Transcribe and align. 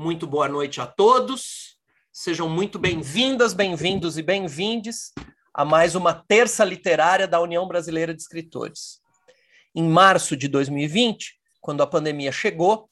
Muito 0.00 0.28
boa 0.28 0.48
noite 0.48 0.80
a 0.80 0.86
todos. 0.86 1.76
Sejam 2.12 2.48
muito 2.48 2.78
bem-vindas, 2.78 3.52
bem-vindos 3.52 4.16
e 4.16 4.22
bem-vindes 4.22 5.12
a 5.52 5.64
mais 5.64 5.96
uma 5.96 6.14
terça 6.14 6.64
literária 6.64 7.26
da 7.26 7.40
União 7.40 7.66
Brasileira 7.66 8.14
de 8.14 8.22
Escritores. 8.22 9.00
Em 9.74 9.82
março 9.82 10.36
de 10.36 10.46
2020, 10.46 11.36
quando 11.60 11.82
a 11.82 11.86
pandemia 11.86 12.30
chegou, 12.30 12.88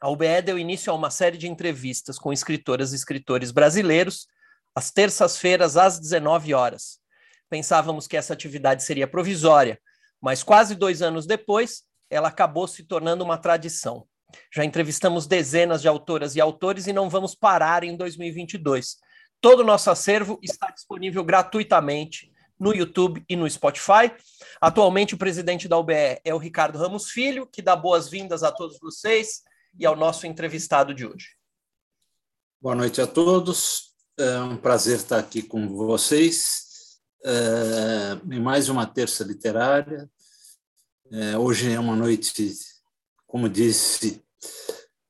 a 0.00 0.10
UBE 0.10 0.42
deu 0.44 0.58
início 0.58 0.92
a 0.92 0.96
uma 0.96 1.08
série 1.08 1.38
de 1.38 1.46
entrevistas 1.46 2.18
com 2.18 2.32
escritoras 2.32 2.92
e 2.92 2.96
escritores 2.96 3.52
brasileiros, 3.52 4.26
às 4.74 4.90
terças-feiras, 4.90 5.76
às 5.76 6.00
19 6.00 6.52
horas. 6.52 6.98
Pensávamos 7.48 8.08
que 8.08 8.16
essa 8.16 8.32
atividade 8.32 8.82
seria 8.82 9.06
provisória, 9.06 9.80
mas 10.20 10.42
quase 10.42 10.74
dois 10.74 11.00
anos 11.00 11.28
depois, 11.28 11.84
ela 12.10 12.26
acabou 12.26 12.66
se 12.66 12.82
tornando 12.82 13.22
uma 13.22 13.38
tradição. 13.38 14.04
Já 14.54 14.64
entrevistamos 14.64 15.26
dezenas 15.26 15.82
de 15.82 15.88
autoras 15.88 16.36
e 16.36 16.40
autores 16.40 16.86
e 16.86 16.92
não 16.92 17.08
vamos 17.08 17.34
parar 17.34 17.84
em 17.84 17.96
2022. 17.96 18.96
Todo 19.40 19.60
o 19.60 19.64
nosso 19.64 19.90
acervo 19.90 20.38
está 20.42 20.70
disponível 20.70 21.24
gratuitamente 21.24 22.32
no 22.58 22.72
YouTube 22.72 23.24
e 23.28 23.34
no 23.34 23.48
Spotify. 23.50 24.12
Atualmente, 24.60 25.14
o 25.14 25.18
presidente 25.18 25.66
da 25.66 25.76
UBE 25.76 26.20
é 26.24 26.32
o 26.32 26.38
Ricardo 26.38 26.78
Ramos 26.78 27.10
Filho, 27.10 27.46
que 27.46 27.60
dá 27.60 27.74
boas-vindas 27.74 28.44
a 28.44 28.52
todos 28.52 28.78
vocês 28.78 29.42
e 29.78 29.84
ao 29.84 29.96
nosso 29.96 30.26
entrevistado 30.26 30.94
de 30.94 31.04
hoje. 31.04 31.30
Boa 32.60 32.76
noite 32.76 33.00
a 33.00 33.06
todos. 33.06 33.92
É 34.16 34.38
um 34.38 34.56
prazer 34.56 34.98
estar 34.98 35.18
aqui 35.18 35.42
com 35.42 35.66
vocês 35.74 37.00
é, 37.24 38.18
em 38.30 38.40
mais 38.40 38.68
uma 38.68 38.86
terça 38.86 39.24
literária. 39.24 40.08
É, 41.10 41.36
hoje 41.36 41.72
é 41.72 41.80
uma 41.80 41.96
noite, 41.96 42.52
como 43.32 43.48
disse 43.48 44.22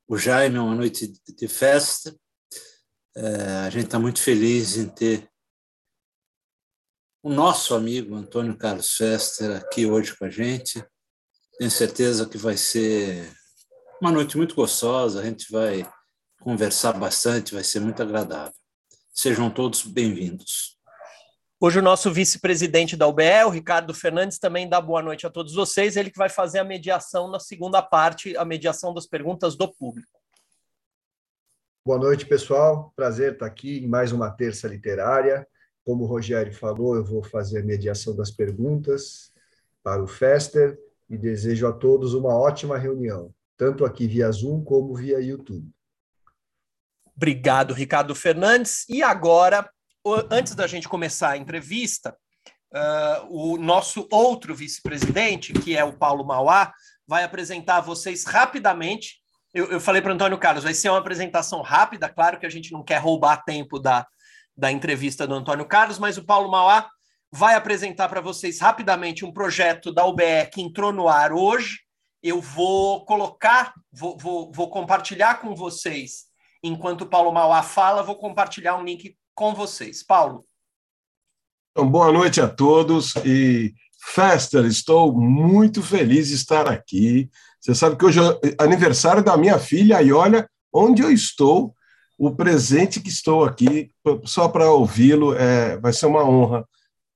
o 0.07 0.17
Jaime, 0.17 0.55
é 0.55 0.61
uma 0.61 0.75
noite 0.75 1.11
de 1.27 1.47
festa. 1.49 2.17
É, 3.17 3.65
a 3.65 3.69
gente 3.69 3.87
está 3.87 3.99
muito 3.99 4.21
feliz 4.21 4.77
em 4.77 4.87
ter 4.87 5.29
o 7.21 7.29
nosso 7.29 7.75
amigo 7.75 8.15
Antônio 8.15 8.57
Carlos 8.57 8.95
Fester 8.95 9.57
aqui 9.57 9.85
hoje 9.85 10.15
com 10.15 10.23
a 10.23 10.29
gente. 10.29 10.81
Tenho 11.57 11.69
certeza 11.69 12.25
que 12.25 12.37
vai 12.37 12.55
ser 12.55 13.29
uma 14.01 14.09
noite 14.09 14.37
muito 14.37 14.55
gostosa, 14.55 15.19
a 15.19 15.25
gente 15.25 15.51
vai 15.51 15.85
conversar 16.39 16.93
bastante, 16.93 17.53
vai 17.53 17.63
ser 17.63 17.81
muito 17.81 18.01
agradável. 18.01 18.55
Sejam 19.13 19.51
todos 19.51 19.83
bem-vindos. 19.83 20.72
Hoje 21.65 21.79
o 21.79 21.81
nosso 21.81 22.11
vice-presidente 22.11 22.97
da 22.97 23.07
UBE, 23.07 23.45
o 23.45 23.49
Ricardo 23.49 23.93
Fernandes, 23.93 24.37
também 24.37 24.67
dá 24.67 24.81
boa 24.81 25.01
noite 25.01 25.25
a 25.25 25.29
todos 25.29 25.53
vocês. 25.53 25.95
Ele 25.95 26.11
que 26.11 26.17
vai 26.17 26.27
fazer 26.27 26.59
a 26.59 26.63
mediação 26.65 27.31
na 27.31 27.39
segunda 27.39 27.81
parte, 27.81 28.35
a 28.35 28.43
mediação 28.43 28.93
das 28.93 29.07
perguntas 29.07 29.55
do 29.55 29.73
público. 29.73 30.19
Boa 31.85 31.97
noite, 31.97 32.25
pessoal. 32.25 32.91
Prazer 32.97 33.31
estar 33.31 33.45
aqui 33.45 33.77
em 33.77 33.87
mais 33.87 34.11
uma 34.11 34.29
terça 34.29 34.67
literária. 34.67 35.47
Como 35.85 36.03
o 36.03 36.05
Rogério 36.05 36.53
falou, 36.53 36.97
eu 36.97 37.05
vou 37.05 37.23
fazer 37.23 37.59
a 37.59 37.63
mediação 37.63 38.13
das 38.13 38.29
perguntas 38.29 39.31
para 39.81 40.03
o 40.03 40.07
Fester 40.07 40.77
e 41.09 41.17
desejo 41.17 41.65
a 41.65 41.71
todos 41.71 42.13
uma 42.13 42.35
ótima 42.35 42.77
reunião, 42.77 43.33
tanto 43.55 43.85
aqui 43.85 44.05
via 44.05 44.29
Zoom 44.29 44.65
como 44.65 44.93
via 44.93 45.21
YouTube. 45.21 45.71
Obrigado, 47.15 47.73
Ricardo 47.73 48.13
Fernandes. 48.13 48.85
E 48.89 49.01
agora, 49.01 49.71
antes 50.29 50.55
da 50.55 50.67
gente 50.67 50.89
começar 50.89 51.29
a 51.29 51.37
entrevista, 51.37 52.15
uh, 52.73 53.27
o 53.29 53.57
nosso 53.57 54.07
outro 54.11 54.53
vice-presidente, 54.53 55.53
que 55.53 55.77
é 55.77 55.83
o 55.83 55.97
Paulo 55.97 56.25
Mauá, 56.25 56.73
vai 57.07 57.23
apresentar 57.23 57.77
a 57.77 57.81
vocês 57.81 58.25
rapidamente. 58.25 59.21
Eu, 59.53 59.71
eu 59.71 59.79
falei 59.79 60.01
para 60.01 60.11
o 60.11 60.15
Antônio 60.15 60.37
Carlos, 60.37 60.63
vai 60.63 60.73
ser 60.73 60.89
uma 60.89 60.99
apresentação 60.99 61.61
rápida, 61.61 62.09
claro 62.09 62.39
que 62.39 62.45
a 62.45 62.49
gente 62.49 62.71
não 62.71 62.83
quer 62.83 62.97
roubar 62.97 63.43
tempo 63.43 63.79
da, 63.79 64.05
da 64.57 64.71
entrevista 64.71 65.27
do 65.27 65.35
Antônio 65.35 65.65
Carlos, 65.65 65.99
mas 65.99 66.17
o 66.17 66.25
Paulo 66.25 66.49
Mauá 66.49 66.89
vai 67.31 67.55
apresentar 67.55 68.09
para 68.09 68.21
vocês 68.21 68.59
rapidamente 68.59 69.25
um 69.25 69.31
projeto 69.31 69.91
da 69.91 70.05
UBE 70.05 70.49
que 70.51 70.61
entrou 70.61 70.91
no 70.91 71.07
ar 71.07 71.31
hoje. 71.33 71.79
Eu 72.21 72.39
vou 72.39 73.05
colocar, 73.05 73.73
vou, 73.91 74.17
vou, 74.17 74.51
vou 74.51 74.69
compartilhar 74.69 75.41
com 75.41 75.55
vocês, 75.55 76.25
enquanto 76.63 77.01
o 77.01 77.09
Paulo 77.09 77.31
Mauá 77.31 77.63
fala, 77.63 78.03
vou 78.03 78.15
compartilhar 78.15 78.77
um 78.77 78.83
link 78.83 79.17
com 79.33 79.53
vocês. 79.53 80.03
Paulo. 80.03 80.45
Então, 81.71 81.89
boa 81.89 82.11
noite 82.11 82.39
a 82.39 82.47
todos 82.47 83.15
e 83.25 83.73
Fester, 83.99 84.65
estou 84.65 85.19
muito 85.19 85.81
feliz 85.81 86.27
de 86.27 86.35
estar 86.35 86.67
aqui. 86.67 87.29
Você 87.59 87.73
sabe 87.73 87.95
que 87.95 88.05
hoje 88.05 88.19
é 88.19 88.63
aniversário 88.63 89.23
da 89.23 89.37
minha 89.37 89.57
filha 89.57 90.01
e 90.01 90.11
olha 90.11 90.47
onde 90.71 91.01
eu 91.01 91.11
estou, 91.11 91.73
o 92.17 92.35
presente 92.35 92.99
que 92.99 93.09
estou 93.09 93.43
aqui, 93.43 93.89
só 94.25 94.47
para 94.47 94.71
ouvi-lo, 94.71 95.33
é, 95.33 95.77
vai 95.77 95.93
ser 95.93 96.05
uma 96.05 96.23
honra 96.23 96.67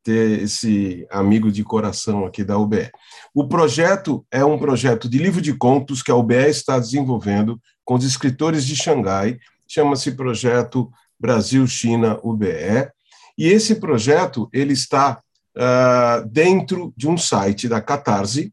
ter 0.03 0.41
esse 0.41 1.05
amigo 1.11 1.51
de 1.51 1.63
coração 1.63 2.25
aqui 2.25 2.43
da 2.43 2.57
UBE. 2.57 2.89
O 3.33 3.47
projeto 3.47 4.25
é 4.31 4.43
um 4.43 4.57
projeto 4.57 5.09
de 5.09 5.17
livro 5.17 5.41
de 5.41 5.53
contos 5.53 6.01
que 6.01 6.11
a 6.11 6.15
UBE 6.15 6.47
está 6.47 6.79
desenvolvendo 6.79 7.59
com 7.83 7.95
os 7.95 8.05
escritores 8.05 8.65
de 8.65 8.75
Xangai, 8.75 9.37
chama-se 9.67 10.13
Projeto 10.13 10.89
Brasil-China 11.19 12.19
UBE, 12.23 12.91
e. 13.37 13.47
Esse 13.47 13.75
projeto 13.75 14.49
ele 14.51 14.73
está 14.73 15.21
uh, 15.55 16.27
dentro 16.27 16.93
de 16.97 17.07
um 17.07 17.17
site 17.17 17.67
da 17.67 17.79
Catarse, 17.79 18.51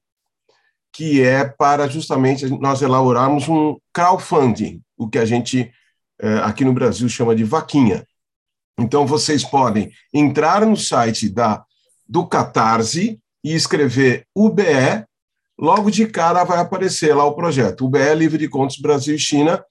que 0.93 1.23
é 1.23 1.45
para 1.45 1.89
justamente 1.89 2.47
nós 2.61 2.83
elaborarmos 2.83 3.49
um 3.49 3.77
crowdfunding, 3.93 4.83
o 4.97 5.09
que 5.09 5.19
a 5.19 5.25
gente 5.25 5.73
uh, 6.23 6.45
aqui 6.45 6.65
no 6.65 6.73
Brasil 6.73 7.09
chama 7.09 7.35
de 7.35 7.45
vaquinha. 7.45 8.07
Então 8.79 9.07
vocês 9.07 9.45
podem 9.45 9.91
entrar 10.13 10.67
no 10.67 10.77
site 10.77 11.29
da 11.29 11.65
do 12.07 12.27
Catarse 12.27 13.19
e 13.43 13.55
escrever 13.55 14.27
UBE, 14.35 15.05
logo 15.59 15.91
de 15.91 16.07
cara 16.07 16.45
vai 16.45 16.59
aparecer 16.59 17.15
lá 17.15 17.25
o 17.25 17.35
projeto 17.35 17.87
UBE 17.87 18.15
Livre 18.15 18.39
de 18.39 18.49
Contos 18.49 18.79
Brasil 18.79 19.15
e 19.15 19.19
China, 19.19 19.65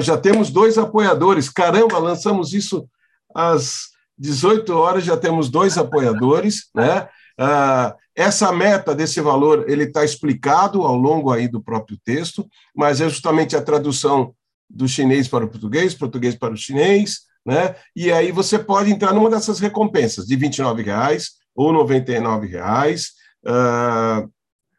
já 0.00 0.18
temos 0.18 0.50
dois 0.50 0.76
apoiadores. 0.76 1.48
Caramba, 1.48 1.98
lançamos 1.98 2.52
isso 2.52 2.88
às 3.34 3.88
18 4.18 4.70
horas, 4.74 5.04
já 5.04 5.16
temos 5.16 5.48
dois 5.48 5.78
apoiadores. 5.78 6.68
Né? 6.74 7.08
Ah, 7.38 7.96
essa 8.14 8.52
meta 8.52 8.94
desse 8.94 9.20
valor 9.20 9.64
ele 9.68 9.84
está 9.84 10.04
explicado 10.04 10.82
ao 10.82 10.96
longo 10.96 11.32
aí 11.32 11.46
do 11.48 11.62
próprio 11.62 11.98
texto, 12.04 12.46
mas 12.74 13.00
é 13.00 13.08
justamente 13.08 13.56
a 13.56 13.62
tradução 13.62 14.34
do 14.68 14.86
chinês 14.88 15.28
para 15.28 15.44
o 15.44 15.48
português, 15.48 15.94
português 15.94 16.34
para 16.34 16.52
o 16.52 16.56
chinês, 16.56 17.20
né? 17.46 17.76
E 17.96 18.12
aí 18.12 18.30
você 18.30 18.58
pode 18.58 18.90
entrar 18.90 19.14
numa 19.14 19.30
dessas 19.30 19.58
recompensas 19.58 20.26
de 20.26 20.34
R$ 20.34 20.50
reais 20.84 21.30
ou 21.54 21.72
R$ 21.86 22.46
reais. 22.46 23.12
Uh, 23.46 24.28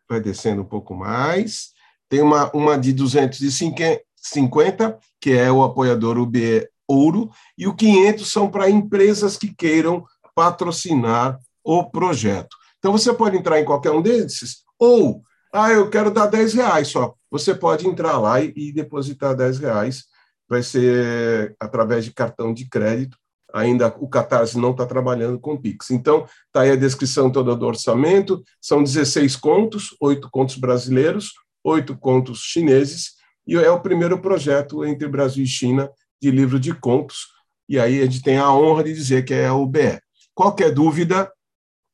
vai 0.08 0.20
descendo 0.20 0.62
um 0.62 0.66
pouco 0.66 0.94
mais. 0.94 1.70
Tem 2.10 2.22
uma, 2.22 2.52
uma 2.52 2.78
de 2.78 2.92
250, 2.94 4.02
50, 4.22 4.98
que 5.20 5.32
é 5.32 5.52
o 5.52 5.64
apoiador 5.64 6.18
UB 6.18 6.68
Ouro, 6.88 7.30
e 7.58 7.68
o 7.68 7.76
500 7.76 8.32
são 8.32 8.50
para 8.50 8.70
empresas 8.70 9.38
que 9.38 9.54
queiram 9.54 10.04
patrocinar 10.34 11.38
o 11.64 11.90
projeto. 11.90 12.56
Então, 12.80 12.92
você 12.92 13.14
pode 13.14 13.38
entrar 13.38 13.60
em 13.60 13.66
qualquer 13.66 13.92
um 13.92 14.02
desses, 14.02 14.64
ou, 14.80 15.22
ah, 15.54 15.72
eu 15.72 15.90
quero 15.90 16.10
dar 16.10 16.28
10 16.28 16.54
reais 16.54 16.88
só. 16.88 17.14
Você 17.30 17.54
pode 17.54 17.88
entrar 17.88 18.18
lá 18.18 18.42
e, 18.42 18.52
e 18.56 18.72
depositar 18.72 19.36
10 19.36 19.60
reais, 19.60 20.06
vai 20.48 20.64
ser 20.64 21.56
através 21.60 22.06
de 22.06 22.12
cartão 22.12 22.54
de 22.54 22.68
crédito, 22.68 23.18
ainda 23.54 23.88
o 24.00 24.08
Catarse 24.08 24.58
não 24.58 24.72
está 24.72 24.86
trabalhando 24.86 25.40
com 25.40 25.58
Pix. 25.58 25.92
Então, 25.92 26.26
está 26.48 26.62
aí 26.62 26.72
a 26.72 26.76
descrição 26.76 27.32
toda 27.32 27.56
do 27.56 27.66
orçamento, 27.66 28.44
são 28.62 28.84
16 28.84 29.36
contos, 29.36 29.96
oito 30.00 30.30
contos 30.32 30.56
brasileiros, 30.56 31.34
oito 31.64 31.98
contos 31.98 32.40
chineses, 32.40 33.19
e 33.50 33.56
é 33.56 33.72
o 33.72 33.80
primeiro 33.80 34.20
projeto 34.20 34.86
entre 34.86 35.08
Brasil 35.08 35.44
e 35.44 35.48
China 35.48 35.90
de 36.22 36.30
livro 36.30 36.60
de 36.60 36.72
contos, 36.72 37.30
e 37.68 37.80
aí 37.80 38.00
a 38.00 38.06
gente 38.06 38.22
tem 38.22 38.38
a 38.38 38.54
honra 38.54 38.84
de 38.84 38.94
dizer 38.94 39.26
que 39.26 39.34
é 39.34 39.48
a 39.48 39.56
UBE. 39.56 40.00
Qualquer 40.36 40.72
dúvida, 40.72 41.32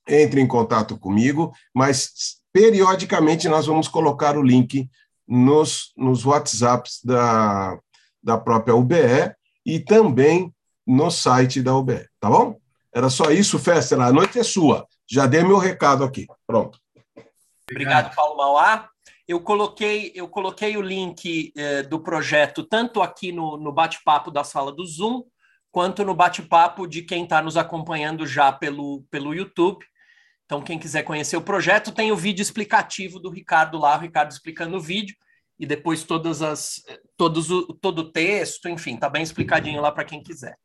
entre 0.06 0.42
em 0.42 0.48
contato 0.48 0.98
comigo, 0.98 1.54
mas 1.74 2.42
periodicamente 2.52 3.48
nós 3.48 3.68
vamos 3.68 3.88
colocar 3.88 4.38
o 4.38 4.44
link 4.44 4.90
nos, 5.26 5.94
nos 5.96 6.26
WhatsApps 6.26 7.00
da, 7.04 7.80
da 8.22 8.38
própria 8.38 8.76
UBE 8.76 9.34
e 9.66 9.80
também 9.80 10.54
no 10.86 11.10
site 11.10 11.62
da 11.62 11.74
UBE, 11.74 12.06
tá 12.20 12.30
bom? 12.30 12.60
Era 12.94 13.10
só 13.10 13.32
isso, 13.32 13.58
Festa. 13.58 13.96
A 13.96 14.12
noite 14.12 14.40
é 14.40 14.44
sua. 14.44 14.86
Já 15.10 15.26
dei 15.26 15.42
meu 15.42 15.58
recado 15.58 16.04
aqui. 16.04 16.28
Pronto. 16.46 16.80
Obrigado, 17.72 18.14
Paulo 18.14 18.38
Mauá. 18.38 18.90
Eu 19.28 19.42
coloquei, 19.42 20.12
eu 20.14 20.28
coloquei 20.28 20.78
o 20.78 20.82
link 20.82 21.52
eh, 21.58 21.84
do 21.84 22.00
projeto 22.00 22.64
tanto 22.64 23.02
aqui 23.02 23.32
no, 23.32 23.58
no 23.58 23.72
bate-papo 23.72 24.30
da 24.30 24.44
sala 24.44 24.72
do 24.72 24.86
Zoom, 24.86 25.24
quanto 25.72 26.06
no 26.06 26.14
bate-papo 26.14 26.88
de 26.88 27.02
quem 27.02 27.24
está 27.24 27.42
nos 27.42 27.58
acompanhando 27.58 28.26
já 28.28 28.52
pelo, 28.52 29.04
pelo 29.10 29.34
YouTube. 29.34 29.84
Então, 30.46 30.62
quem 30.62 30.78
quiser 30.78 31.04
conhecer 31.04 31.36
o 31.38 31.42
projeto, 31.42 31.92
tem 31.92 32.12
o 32.12 32.16
vídeo 32.16 32.44
explicativo 32.44 33.20
do 33.20 33.32
Ricardo 33.32 33.80
lá, 33.80 33.98
o 33.98 34.02
Ricardo 34.02 34.32
explicando 34.32 34.78
o 34.78 34.82
vídeo. 34.82 35.16
e 35.58 35.66
depois 35.66 36.04
todas 36.04 36.42
as 36.42 36.84
todos 37.18 37.50
o, 37.50 37.74
todo 37.74 38.00
o 38.00 38.12
texto, 38.12 38.68
enfim, 38.70 38.98
tá 38.98 39.10
bem 39.10 39.24
explicadinho 39.24 39.82
lá 39.82 39.92
para 39.92 40.06
quem 40.06 40.22
quiser. 40.22 40.58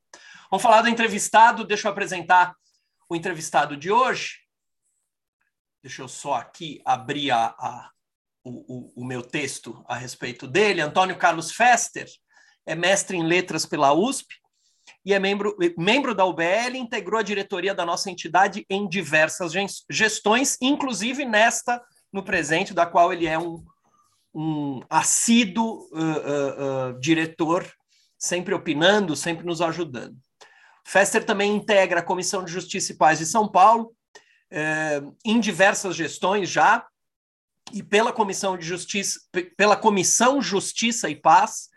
Vamos 0.50 0.62
falar 0.62 0.82
do 0.82 0.88
entrevistado, 0.88 1.64
deixa 1.64 1.86
eu 1.88 1.92
apresentar 1.92 2.54
o 3.08 3.16
entrevistado 3.16 3.76
de 3.76 3.90
hoje. 3.90 4.40
Deixa 5.82 6.02
eu 6.02 6.08
só 6.08 6.34
aqui 6.34 6.82
abrir 6.84 7.30
a, 7.30 7.54
a 7.58 7.90
o, 8.44 8.50
o, 8.50 9.02
o, 9.02 9.04
meu 9.04 9.22
texto 9.22 9.84
a 9.86 9.96
respeito 9.96 10.46
dele. 10.46 10.80
Antônio 10.80 11.16
Carlos 11.16 11.52
Fester 11.52 12.08
é 12.66 12.74
mestre 12.74 13.16
em 13.16 13.22
letras 13.22 13.66
pela 13.66 13.92
USP 13.92 14.34
e 15.04 15.14
é 15.14 15.18
membro, 15.18 15.56
membro 15.78 16.14
da 16.14 16.24
UBL, 16.24 16.76
integrou 16.76 17.20
a 17.20 17.22
diretoria 17.22 17.74
da 17.74 17.84
nossa 17.84 18.10
entidade 18.10 18.64
em 18.68 18.88
diversas 18.88 19.52
gestões, 19.90 20.56
inclusive 20.60 21.24
nesta 21.24 21.80
no 22.12 22.22
presente, 22.22 22.74
da 22.74 22.86
qual 22.86 23.12
ele 23.12 23.26
é 23.26 23.38
um, 23.38 23.64
um 24.34 24.80
assíduo 24.90 25.88
uh, 25.92 25.98
uh, 25.98 26.90
uh, 26.90 27.00
diretor, 27.00 27.70
sempre 28.18 28.52
opinando, 28.52 29.14
sempre 29.14 29.46
nos 29.46 29.62
ajudando. 29.62 30.16
Fester 30.84 31.24
também 31.24 31.54
integra 31.54 32.00
a 32.00 32.04
Comissão 32.04 32.44
de 32.44 32.50
Justiça 32.50 32.92
e 32.92 32.96
Paz 32.96 33.18
de 33.18 33.26
São 33.26 33.48
Paulo, 33.48 33.94
eh, 34.50 35.00
em 35.24 35.38
diversas 35.38 35.94
gestões 35.94 36.48
já, 36.48 36.84
e 37.72 37.82
pela 37.82 38.12
Comissão 38.12 38.56
de 38.56 38.64
Justiça, 38.64 39.20
pela 39.56 39.76
Comissão 39.76 40.40
Justiça 40.40 41.08
e 41.08 41.16
Paz, 41.16 41.70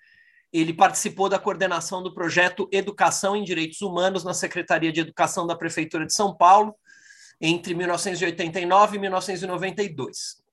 ele 0.52 0.74
participou 0.74 1.28
da 1.28 1.40
coordenação 1.40 2.04
do 2.04 2.14
projeto 2.14 2.70
Educação 2.72 3.36
em 3.36 3.44
Direitos 3.44 3.82
Humanos 3.82 4.24
na 4.24 4.34
Secretaria 4.34 4.92
de 4.92 5.00
Educação 5.00 5.48
da 5.48 5.56
Prefeitura 5.56 6.06
de 6.06 6.14
São 6.14 6.36
Paulo 6.36 6.76
entre 7.42 7.74
1989 7.74 8.96
e 8.96 9.00
1992. 9.00 10.44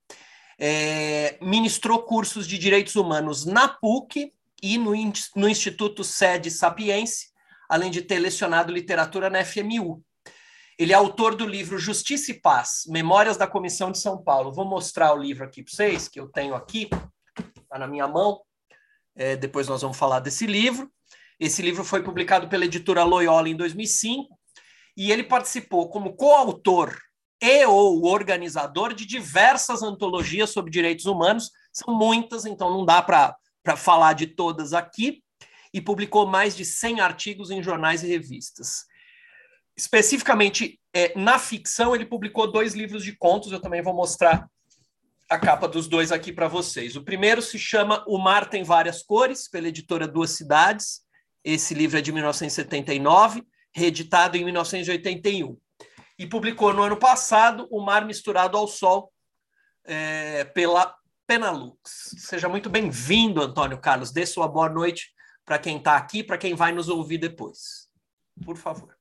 É, 0.59 1.37
ministrou 1.41 2.03
cursos 2.03 2.47
de 2.47 2.57
direitos 2.57 2.95
humanos 2.95 3.45
na 3.45 3.67
PUC 3.67 4.33
e 4.61 4.77
no, 4.77 4.91
no 5.35 5.47
Instituto 5.47 6.03
Sede 6.03 6.51
Sapiense, 6.51 7.29
além 7.69 7.89
de 7.89 8.01
ter 8.01 8.19
lecionado 8.19 8.71
literatura 8.71 9.29
na 9.29 9.45
FMU. 9.45 10.03
Ele 10.77 10.93
é 10.93 10.95
autor 10.95 11.35
do 11.35 11.45
livro 11.45 11.77
Justiça 11.77 12.31
e 12.31 12.39
Paz, 12.39 12.83
Memórias 12.87 13.37
da 13.37 13.47
Comissão 13.47 13.91
de 13.91 13.99
São 13.99 14.21
Paulo. 14.23 14.51
Vou 14.53 14.65
mostrar 14.65 15.13
o 15.13 15.21
livro 15.21 15.43
aqui 15.43 15.63
para 15.63 15.73
vocês, 15.73 16.07
que 16.07 16.19
eu 16.19 16.27
tenho 16.29 16.55
aqui, 16.55 16.89
está 17.57 17.77
na 17.77 17.87
minha 17.87 18.07
mão. 18.07 18.41
É, 19.15 19.35
depois 19.35 19.67
nós 19.67 19.81
vamos 19.81 19.97
falar 19.97 20.19
desse 20.19 20.47
livro. 20.47 20.91
Esse 21.39 21.61
livro 21.61 21.83
foi 21.83 22.03
publicado 22.03 22.47
pela 22.47 22.65
editora 22.65 23.03
Loyola 23.03 23.49
em 23.49 23.55
2005 23.55 24.37
e 24.95 25.11
ele 25.11 25.23
participou 25.23 25.89
como 25.89 26.15
coautor 26.15 26.95
e 27.41 27.65
ou 27.65 28.05
organizador 28.05 28.93
de 28.93 29.05
diversas 29.05 29.81
antologias 29.81 30.51
sobre 30.51 30.71
direitos 30.71 31.05
humanos. 31.05 31.49
São 31.73 31.95
muitas, 31.95 32.45
então 32.45 32.69
não 32.69 32.85
dá 32.85 33.01
para 33.01 33.35
falar 33.75 34.13
de 34.13 34.27
todas 34.27 34.73
aqui. 34.73 35.23
E 35.73 35.81
publicou 35.81 36.27
mais 36.27 36.55
de 36.55 36.65
100 36.65 36.99
artigos 36.99 37.49
em 37.49 37.63
jornais 37.63 38.03
e 38.03 38.07
revistas. 38.07 38.85
Especificamente 39.75 40.79
é, 40.93 41.17
na 41.17 41.39
ficção, 41.39 41.95
ele 41.95 42.05
publicou 42.05 42.51
dois 42.51 42.73
livros 42.73 43.03
de 43.03 43.15
contos. 43.15 43.51
Eu 43.51 43.59
também 43.59 43.81
vou 43.81 43.93
mostrar 43.93 44.49
a 45.29 45.39
capa 45.39 45.67
dos 45.67 45.87
dois 45.87 46.11
aqui 46.11 46.33
para 46.33 46.47
vocês. 46.47 46.95
O 46.95 47.03
primeiro 47.03 47.41
se 47.41 47.57
chama 47.57 48.03
O 48.05 48.17
Mar 48.17 48.49
Tem 48.49 48.63
Várias 48.63 49.01
Cores, 49.01 49.47
pela 49.47 49.69
editora 49.69 50.07
Duas 50.07 50.31
Cidades. 50.31 51.01
Esse 51.43 51.73
livro 51.73 51.97
é 51.97 52.01
de 52.01 52.11
1979, 52.11 53.43
reeditado 53.73 54.35
em 54.35 54.43
1981. 54.43 55.57
E 56.19 56.27
publicou 56.27 56.73
no 56.73 56.83
ano 56.83 56.97
passado 56.97 57.65
O 57.71 57.81
Mar 57.81 58.05
Misturado 58.05 58.57
ao 58.57 58.67
Sol, 58.67 59.11
é, 59.85 60.43
pela 60.43 60.93
Penalux. 61.25 62.13
Seja 62.17 62.49
muito 62.49 62.69
bem-vindo, 62.69 63.41
Antônio 63.41 63.79
Carlos. 63.79 64.11
Dê 64.11 64.25
sua 64.25 64.49
boa 64.49 64.67
noite 64.67 65.13
para 65.45 65.57
quem 65.57 65.77
está 65.77 65.95
aqui, 65.95 66.23
para 66.23 66.37
quem 66.37 66.55
vai 66.55 66.73
nos 66.73 66.89
ouvir 66.89 67.17
depois. 67.17 67.89
Por 68.43 68.57
favor. 68.57 69.00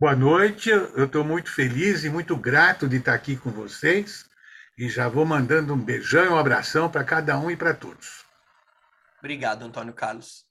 Boa 0.00 0.16
noite, 0.16 0.70
eu 0.70 1.04
estou 1.04 1.22
muito 1.22 1.52
feliz 1.54 2.04
e 2.04 2.08
muito 2.08 2.34
grato 2.34 2.88
de 2.88 2.96
estar 2.96 3.12
aqui 3.12 3.36
com 3.36 3.50
vocês 3.50 4.24
e 4.78 4.88
já 4.88 5.10
vou 5.10 5.26
mandando 5.26 5.74
um 5.74 5.76
beijão 5.78 6.24
e 6.24 6.28
um 6.30 6.38
abração 6.38 6.90
para 6.90 7.04
cada 7.04 7.38
um 7.38 7.50
e 7.50 7.56
para 7.56 7.74
todos. 7.74 8.24
Obrigado, 9.18 9.62
Antônio 9.62 9.92
Carlos. 9.92 10.46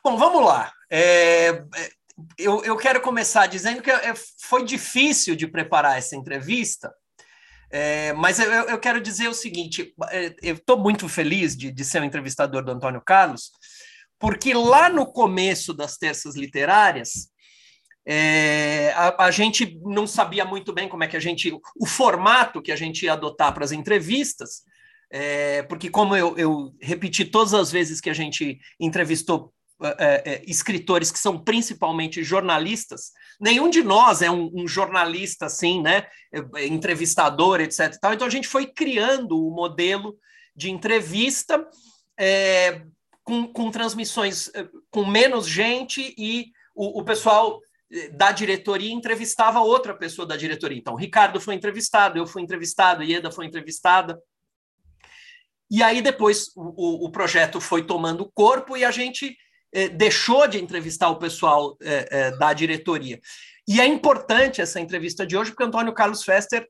Bom, 0.00 0.16
vamos 0.16 0.44
lá. 0.44 0.72
É, 0.88 1.48
é, 1.48 1.90
eu, 2.38 2.62
eu 2.64 2.76
quero 2.76 3.00
começar 3.00 3.48
dizendo 3.48 3.82
que 3.82 3.90
é, 3.90 4.14
foi 4.40 4.64
difícil 4.64 5.34
de 5.34 5.48
preparar 5.48 5.98
essa 5.98 6.14
entrevista, 6.14 6.94
é, 7.72 8.12
mas 8.12 8.38
eu, 8.38 8.48
eu, 8.48 8.78
quero 8.78 9.00
dizer 9.00 9.26
o 9.26 9.34
seguinte: 9.34 9.92
é, 10.12 10.36
eu 10.40 10.54
estou 10.54 10.78
muito 10.78 11.08
feliz 11.08 11.56
de, 11.56 11.72
de 11.72 11.84
ser 11.84 11.98
o 11.98 12.02
um 12.02 12.04
entrevistador 12.04 12.64
do 12.64 12.70
Antônio 12.70 13.02
Carlos, 13.04 13.50
porque 14.20 14.54
lá 14.54 14.88
no 14.88 15.04
começo 15.04 15.74
das 15.74 15.96
terças 15.96 16.36
literárias, 16.36 17.33
é, 18.06 18.92
a, 18.94 19.26
a, 19.26 19.30
gente 19.30 19.78
não 19.82 20.06
sabia 20.06 20.44
muito 20.44 20.72
bem 20.72 20.88
como 20.88 21.04
é 21.04 21.08
que 21.08 21.16
a 21.16 21.20
gente, 21.20 21.50
o 21.76 21.86
formato 21.86 22.60
que 22.60 22.70
a 22.70 22.76
gente 22.76 23.04
ia 23.06 23.14
adotar 23.14 23.54
para 23.54 23.64
as 23.64 23.72
entrevistas, 23.72 24.62
é, 25.10 25.62
porque 25.62 25.88
como 25.88 26.14
eu, 26.14 26.36
eu, 26.36 26.74
repeti 26.80 27.24
todas 27.24 27.54
as 27.54 27.72
vezes 27.72 28.00
que 28.00 28.10
a 28.10 28.14
gente 28.14 28.58
entrevistou 28.78 29.54
é, 29.98 30.22
é 30.24 30.42
escritores 30.46 31.10
que 31.10 31.18
são 31.18 31.42
principalmente 31.42 32.22
jornalistas, 32.22 33.10
nenhum 33.40 33.70
de 33.70 33.82
nós 33.82 34.20
é 34.20 34.30
um, 34.30 34.50
um 34.54 34.68
jornalista 34.68 35.46
assim, 35.46 35.80
né, 35.80 36.06
é, 36.32 36.66
entrevistador, 36.66 37.60
etc. 37.60 37.96
Tal. 37.98 38.12
Então 38.12 38.26
a 38.26 38.30
gente 38.30 38.48
foi 38.48 38.66
criando 38.66 39.38
o 39.38 39.50
modelo 39.50 40.16
de 40.54 40.70
entrevista 40.70 41.66
é, 42.18 42.82
com, 43.22 43.46
com 43.46 43.70
transmissões 43.70 44.50
com 44.90 45.06
menos 45.06 45.48
gente 45.48 46.14
e 46.18 46.52
o, 46.74 47.00
o 47.00 47.04
pessoal 47.04 47.60
da 48.12 48.32
diretoria 48.32 48.92
entrevistava 48.92 49.60
outra 49.60 49.94
pessoa 49.94 50.26
da 50.26 50.36
diretoria. 50.36 50.78
Então, 50.78 50.94
Ricardo 50.94 51.40
foi 51.40 51.54
entrevistado, 51.54 52.18
eu 52.18 52.26
fui 52.26 52.42
entrevistado, 52.42 53.02
Ieda 53.02 53.30
foi 53.30 53.46
entrevistada. 53.46 54.20
E 55.70 55.82
aí 55.82 56.02
depois 56.02 56.50
o, 56.56 57.06
o 57.06 57.10
projeto 57.10 57.60
foi 57.60 57.84
tomando 57.84 58.30
corpo 58.34 58.76
e 58.76 58.84
a 58.84 58.90
gente 58.90 59.36
eh, 59.72 59.88
deixou 59.88 60.46
de 60.46 60.62
entrevistar 60.62 61.08
o 61.08 61.18
pessoal 61.18 61.76
eh, 61.82 62.08
eh, 62.10 62.30
da 62.36 62.52
diretoria. 62.52 63.20
E 63.66 63.80
é 63.80 63.86
importante 63.86 64.60
essa 64.60 64.78
entrevista 64.78 65.26
de 65.26 65.36
hoje, 65.36 65.50
porque 65.50 65.64
Antônio 65.64 65.94
Carlos 65.94 66.22
Fester 66.22 66.68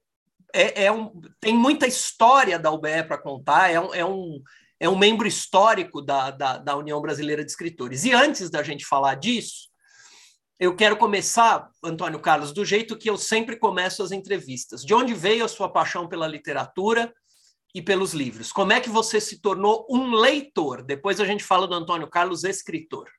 é, 0.54 0.84
é 0.84 0.92
um, 0.92 1.20
tem 1.40 1.54
muita 1.54 1.86
história 1.86 2.58
da 2.58 2.70
UBE 2.70 3.02
para 3.06 3.18
contar, 3.18 3.70
é 3.70 3.80
um, 3.80 3.94
é, 3.94 4.04
um, 4.04 4.42
é 4.78 4.88
um 4.88 4.96
membro 4.96 5.26
histórico 5.26 6.00
da, 6.00 6.30
da, 6.30 6.58
da 6.58 6.76
União 6.76 7.00
Brasileira 7.00 7.44
de 7.44 7.50
Escritores. 7.50 8.04
E 8.04 8.12
antes 8.12 8.48
da 8.48 8.62
gente 8.62 8.86
falar 8.86 9.16
disso, 9.16 9.68
eu 10.64 10.74
quero 10.74 10.96
começar, 10.96 11.70
Antônio 11.82 12.18
Carlos, 12.18 12.50
do 12.50 12.64
jeito 12.64 12.96
que 12.96 13.10
eu 13.10 13.18
sempre 13.18 13.56
começo 13.56 14.02
as 14.02 14.12
entrevistas. 14.12 14.82
De 14.82 14.94
onde 14.94 15.12
veio 15.12 15.44
a 15.44 15.48
sua 15.48 15.70
paixão 15.70 16.08
pela 16.08 16.26
literatura 16.26 17.12
e 17.74 17.82
pelos 17.82 18.14
livros? 18.14 18.50
Como 18.50 18.72
é 18.72 18.80
que 18.80 18.88
você 18.88 19.20
se 19.20 19.42
tornou 19.42 19.86
um 19.90 20.14
leitor? 20.14 20.82
Depois 20.82 21.20
a 21.20 21.26
gente 21.26 21.44
fala 21.44 21.68
do 21.68 21.74
Antônio 21.74 22.08
Carlos, 22.08 22.44
escritor. 22.44 23.10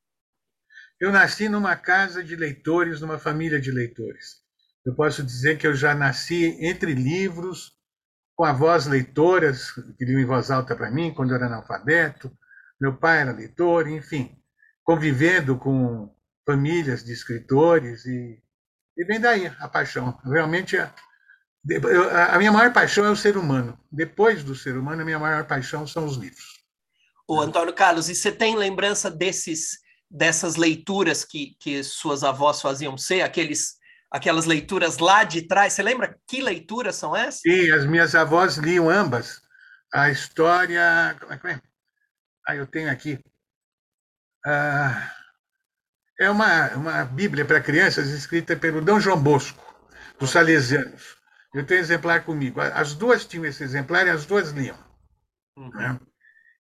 Eu 0.99 1.11
nasci 1.11 1.47
numa 1.47 1.75
casa 1.75 2.23
de 2.23 2.35
leitores, 2.35 2.99
numa 2.99 3.19
família 3.19 3.61
de 3.61 3.69
leitores. 3.69 4.37
Eu 4.83 4.95
posso 4.95 5.21
dizer 5.21 5.59
que 5.59 5.67
eu 5.67 5.75
já 5.75 5.93
nasci 5.93 6.57
entre 6.59 6.95
livros, 6.95 7.73
com 8.35 8.43
avós 8.43 8.87
leitoras, 8.87 9.71
que 9.99 10.05
liam 10.05 10.19
em 10.19 10.25
voz 10.25 10.49
alta 10.49 10.75
para 10.75 10.89
mim 10.89 11.13
quando 11.13 11.29
eu 11.29 11.35
era 11.35 11.45
analfabeto. 11.45 12.35
Meu 12.81 12.97
pai 12.97 13.21
era 13.21 13.31
leitor, 13.31 13.87
enfim, 13.87 14.35
convivendo 14.83 15.59
com 15.59 16.14
famílias 16.45 17.03
de 17.03 17.11
escritores 17.11 18.05
e, 18.05 18.41
e 18.97 19.05
vem 19.05 19.19
daí 19.19 19.51
a 19.59 19.67
paixão. 19.67 20.17
Realmente, 20.23 20.77
a, 20.77 20.93
a 22.33 22.37
minha 22.37 22.51
maior 22.51 22.71
paixão 22.71 23.05
é 23.05 23.09
o 23.09 23.15
ser 23.15 23.37
humano. 23.37 23.77
Depois 23.91 24.43
do 24.43 24.55
ser 24.55 24.77
humano, 24.77 25.01
a 25.01 25.05
minha 25.05 25.19
maior 25.19 25.45
paixão 25.45 25.87
são 25.87 26.05
os 26.05 26.17
livros. 26.17 26.63
O 27.27 27.39
Antônio 27.39 27.73
Carlos, 27.73 28.07
e 28.09 28.15
você 28.15 28.31
tem 28.31 28.55
lembrança 28.55 29.09
desses 29.09 29.83
dessas 30.09 30.55
leituras 30.55 31.25
que, 31.25 31.57
que 31.59 31.83
suas 31.83 32.23
avós 32.23 32.61
faziam 32.61 32.97
ser, 32.97 33.21
aqueles 33.21 33.75
aquelas 34.09 34.45
leituras 34.45 34.97
lá 34.99 35.23
de 35.23 35.41
trás. 35.41 35.73
Você 35.73 35.83
lembra 35.83 36.17
que 36.27 36.41
leituras 36.41 36.95
são 36.95 37.15
essas? 37.15 37.41
Sim, 37.41 37.71
as 37.71 37.85
minhas 37.85 38.15
avós 38.15 38.57
liam 38.57 38.89
ambas. 38.89 39.41
A 39.93 40.09
história. 40.09 41.15
Como 41.19 41.33
é 41.33 41.37
que 41.37 41.47
é? 41.47 41.61
Ah, 42.47 42.55
eu 42.55 42.67
tenho 42.67 42.89
aqui. 42.89 43.19
Ah, 44.45 45.11
é 46.19 46.29
uma, 46.29 46.69
uma 46.75 47.05
Bíblia 47.05 47.45
para 47.45 47.61
crianças 47.61 48.09
escrita 48.09 48.55
pelo 48.55 48.81
D. 48.81 48.99
João 48.99 49.21
Bosco, 49.21 49.63
dos 50.19 50.31
Salesianos. 50.31 51.15
Eu 51.53 51.65
tenho 51.65 51.79
exemplar 51.79 52.23
comigo. 52.23 52.59
As 52.61 52.93
duas 52.93 53.25
tinham 53.25 53.45
esse 53.45 53.63
exemplar 53.63 54.07
e 54.07 54.09
as 54.09 54.25
duas 54.25 54.51
liam. 54.51 54.77
Uhum. 55.57 55.69
Né? 55.69 55.99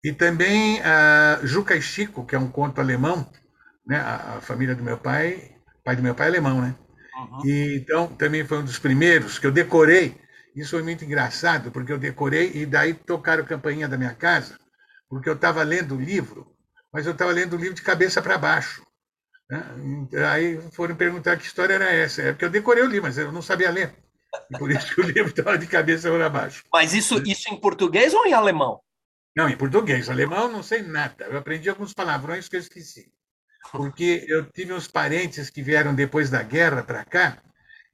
E 0.04 0.12
também 0.12 0.82
a 0.82 1.40
Juca 1.44 1.76
e 1.76 1.82
Chico, 1.82 2.26
que 2.26 2.36
é 2.36 2.40
um 2.40 2.50
conto 2.50 2.82
alemão, 2.82 3.30
né? 3.86 3.98
a, 3.98 4.38
a 4.38 4.42
família 4.42 4.76
do 4.76 4.84
meu 4.84 4.98
pai, 4.98 5.56
pai 5.84 5.96
do 5.96 6.04
meu 6.04 6.16
pai 6.16 6.28
é 6.28 6.30
alemão, 6.30 6.62
né? 6.62 6.76
Uhum. 7.16 7.46
E, 7.46 7.78
então, 7.78 8.08
também 8.08 8.46
foi 8.46 8.60
um 8.60 8.66
dos 8.66 8.80
primeiros 8.80 9.40
que 9.40 9.48
eu 9.48 9.52
decorei. 9.52 10.20
Isso 10.56 10.72
foi 10.72 10.84
muito 10.84 11.06
engraçado, 11.06 11.72
porque 11.72 11.94
eu 11.94 11.98
decorei 11.98 12.52
e 12.54 12.66
daí 12.66 12.94
tocaram 12.94 13.44
a 13.44 13.48
campainha 13.48 13.88
da 13.88 13.98
minha 13.98 14.14
casa 14.14 14.60
porque 15.12 15.28
eu 15.28 15.34
estava 15.34 15.62
lendo 15.62 15.98
o 15.98 16.02
livro, 16.02 16.48
mas 16.92 17.06
eu 17.06 17.12
estava 17.12 17.34
lendo 17.34 17.58
o 17.58 17.60
livro 17.60 17.74
de 17.74 17.82
cabeça 17.82 18.22
para 18.22 18.38
baixo. 18.38 18.82
Né? 19.52 19.62
Aí 20.32 20.62
foram 20.72 20.96
perguntar 20.96 21.36
que 21.36 21.46
história 21.46 21.74
era 21.74 21.92
essa. 21.92 22.22
É 22.22 22.32
porque 22.32 22.46
eu 22.46 22.50
decorei 22.50 22.84
o 22.84 22.88
livro, 22.88 23.04
mas 23.04 23.18
eu 23.18 23.32
não 23.34 23.42
sabia 23.42 23.70
ler. 23.70 23.94
E 24.50 24.58
por 24.58 24.72
isso 24.72 24.96
que 24.96 25.02
o 25.02 25.04
livro 25.04 25.30
estava 25.30 25.58
de 25.58 25.68
cabeça 25.68 26.10
para 26.10 26.30
baixo. 26.30 26.64
Mas 26.72 26.94
isso, 26.94 27.22
isso 27.28 27.54
em 27.54 27.60
português 27.60 28.14
ou 28.14 28.26
em 28.26 28.34
alemão? 28.34 28.80
Não, 29.36 29.50
em 29.50 29.58
português. 29.58 30.10
Alemão 30.10 30.50
não 30.50 30.64
sei 30.64 30.82
nada. 30.82 31.26
Eu 31.26 31.38
aprendi 31.38 31.70
alguns 31.70 31.94
palavrões 31.94 32.48
que 32.48 32.56
eu 32.56 32.62
esqueci. 32.62 33.12
Porque 33.72 34.26
eu 34.28 34.46
tive 34.46 34.74
uns 34.74 34.88
parentes 34.88 35.50
que 35.50 35.62
vieram 35.62 35.94
depois 35.94 36.30
da 36.30 36.42
guerra 36.42 36.82
para 36.82 37.06
cá, 37.06 37.38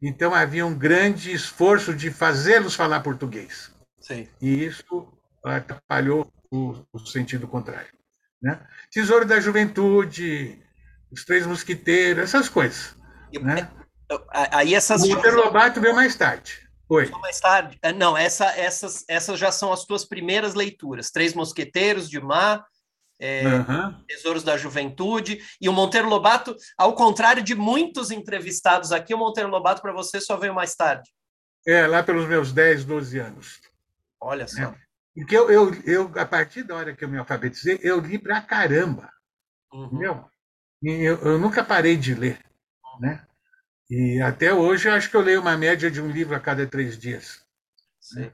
então 0.02 0.34
havia 0.34 0.66
um 0.66 0.78
grande 0.78 1.34
esforço 1.34 1.94
de 1.94 2.10
fazê-los 2.10 2.76
falar 2.76 3.02
português. 3.02 3.72
Sim. 4.00 4.28
E 4.40 4.64
isso 4.64 5.12
atrapalhou 5.44 6.32
o, 6.50 6.76
o 6.94 7.00
sentido 7.00 7.48
contrário. 7.48 7.92
Né? 8.42 8.60
Tesouro 8.90 9.26
da 9.26 9.40
Juventude, 9.40 10.58
Os 11.12 11.24
Três 11.26 11.46
Mosquiteiros, 11.46 12.24
essas 12.24 12.50
coisas. 12.50 12.96
Né? 13.42 13.70
Aí 14.52 14.74
essas. 14.74 15.04
O 15.04 15.10
Monteiro 15.10 15.38
Lobato 15.38 15.82
veio 15.82 15.96
mais 15.96 16.16
tarde. 16.16 16.68
Oi. 16.90 17.10
Mais 17.22 17.40
tarde. 17.40 17.78
É, 17.82 17.92
não, 17.92 18.18
essa, 18.18 18.46
essas, 18.58 19.04
essas 19.10 19.38
já 19.38 19.52
são 19.52 19.74
as 19.74 19.84
tuas 19.84 20.06
primeiras 20.06 20.54
leituras. 20.54 21.12
Três 21.12 21.34
Mosqueteiros, 21.34 22.10
de 22.10 22.20
Mar, 22.20 22.66
é, 23.20 23.46
uhum. 23.46 24.04
Tesouros 24.08 24.44
da 24.44 24.56
Juventude. 24.56 25.42
E 25.60 25.68
o 25.68 25.74
Monteiro 25.74 26.08
Lobato, 26.08 26.56
ao 26.78 26.96
contrário 26.96 27.44
de 27.44 27.56
muitos 27.56 28.10
entrevistados 28.10 28.92
aqui, 28.92 29.14
o 29.14 29.18
Monteiro 29.18 29.50
Lobato 29.50 29.82
para 29.82 29.92
você 29.92 30.22
só 30.22 30.38
veio 30.38 30.54
mais 30.54 30.76
tarde. 30.76 31.12
É, 31.68 31.86
lá 31.86 32.02
pelos 32.02 32.28
meus 32.28 32.54
10, 32.54 32.86
12 32.86 33.20
anos. 33.20 33.60
Olha 34.22 34.48
só. 34.48 34.62
É. 34.62 34.76
Porque 35.14 35.36
eu, 35.36 35.52
eu, 35.52 35.74
eu, 35.84 36.12
a 36.16 36.26
partir 36.26 36.64
da 36.64 36.76
hora 36.76 36.96
que 36.96 37.04
eu 37.04 37.10
me 37.10 37.18
alfabetizei, 37.18 37.80
eu 37.82 38.00
li 38.00 38.18
pra 38.18 38.40
caramba. 38.40 39.12
Uhum. 39.74 39.86
Entendeu? 39.88 40.26
Eu, 40.81 41.17
eu 41.22 41.39
nunca 41.39 41.63
parei 41.63 41.98
de 41.98 42.13
ler. 42.13 42.39
Né? 43.00 43.25
E 43.89 44.22
até 44.22 44.53
hoje 44.53 44.88
eu 44.88 44.93
acho 44.93 45.10
que 45.10 45.15
eu 45.15 45.22
leio 45.22 45.41
uma 45.41 45.57
média 45.57 45.89
de 45.89 46.01
um 46.01 46.10
livro 46.10 46.36
a 46.36 46.39
cada 46.39 46.65
três 46.67 46.98
dias. 46.98 47.43
Sim. 48.00 48.31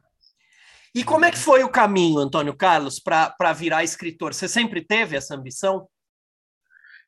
E 0.95 1.03
como 1.03 1.25
é 1.25 1.31
que 1.31 1.37
foi 1.37 1.63
o 1.63 1.69
caminho, 1.69 2.19
Antônio 2.19 2.55
Carlos, 2.55 2.99
para 2.99 3.53
virar 3.53 3.83
escritor? 3.83 4.33
Você 4.33 4.47
sempre 4.47 4.85
teve 4.85 5.15
essa 5.15 5.35
ambição? 5.35 5.87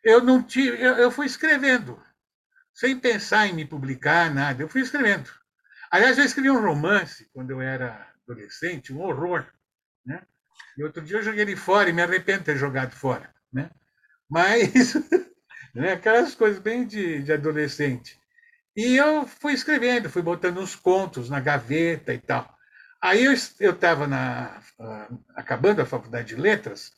Eu 0.04 0.24
não 0.24 0.42
tive, 0.42 0.82
eu, 0.82 0.96
eu, 0.96 1.12
fui 1.12 1.26
escrevendo, 1.26 2.02
sem 2.74 3.00
pensar 3.00 3.48
em 3.48 3.54
me 3.54 3.66
publicar, 3.66 4.34
nada. 4.34 4.62
Eu 4.62 4.70
fui 4.70 4.82
escrevendo. 4.82 5.30
Aliás, 5.92 6.18
eu 6.18 6.26
escrevi 6.26 6.50
um 6.50 6.62
romance 6.62 7.30
quando 7.32 7.52
eu 7.52 7.62
era 7.62 8.12
adolescente, 8.24 8.92
um 8.92 9.02
horror. 9.02 9.46
Né? 10.04 10.22
E 10.78 10.84
outro 10.84 11.04
dia 11.04 11.18
eu 11.18 11.24
joguei 11.24 11.42
ele 11.42 11.56
fora 11.56 11.90
e 11.90 11.94
me 11.94 12.02
arrependo 12.02 12.40
de 12.40 12.46
ter 12.46 12.58
jogado 12.58 12.92
fora. 12.92 13.34
Né? 13.54 13.70
Mas, 14.30 14.94
né, 15.74 15.94
aquelas 15.94 16.36
coisas 16.36 16.60
bem 16.60 16.86
de, 16.86 17.22
de 17.24 17.34
adolescente. 17.34 18.20
E 18.76 18.98
eu 18.98 19.26
fui 19.26 19.54
escrevendo, 19.54 20.10
fui 20.10 20.22
botando 20.22 20.60
uns 20.60 20.76
contos 20.76 21.30
na 21.30 21.40
gaveta 21.40 22.14
e 22.14 22.20
tal. 22.20 22.54
Aí 23.02 23.24
eu 23.24 23.34
estava 23.34 24.08
acabando 25.36 25.82
a 25.82 25.86
faculdade 25.86 26.30
de 26.30 26.42
letras 26.42 26.92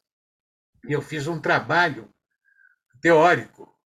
e 0.87 0.93
eu 0.93 1.01
fiz 1.01 1.27
um 1.27 1.39
trabalho 1.39 2.09
teórico 3.01 3.77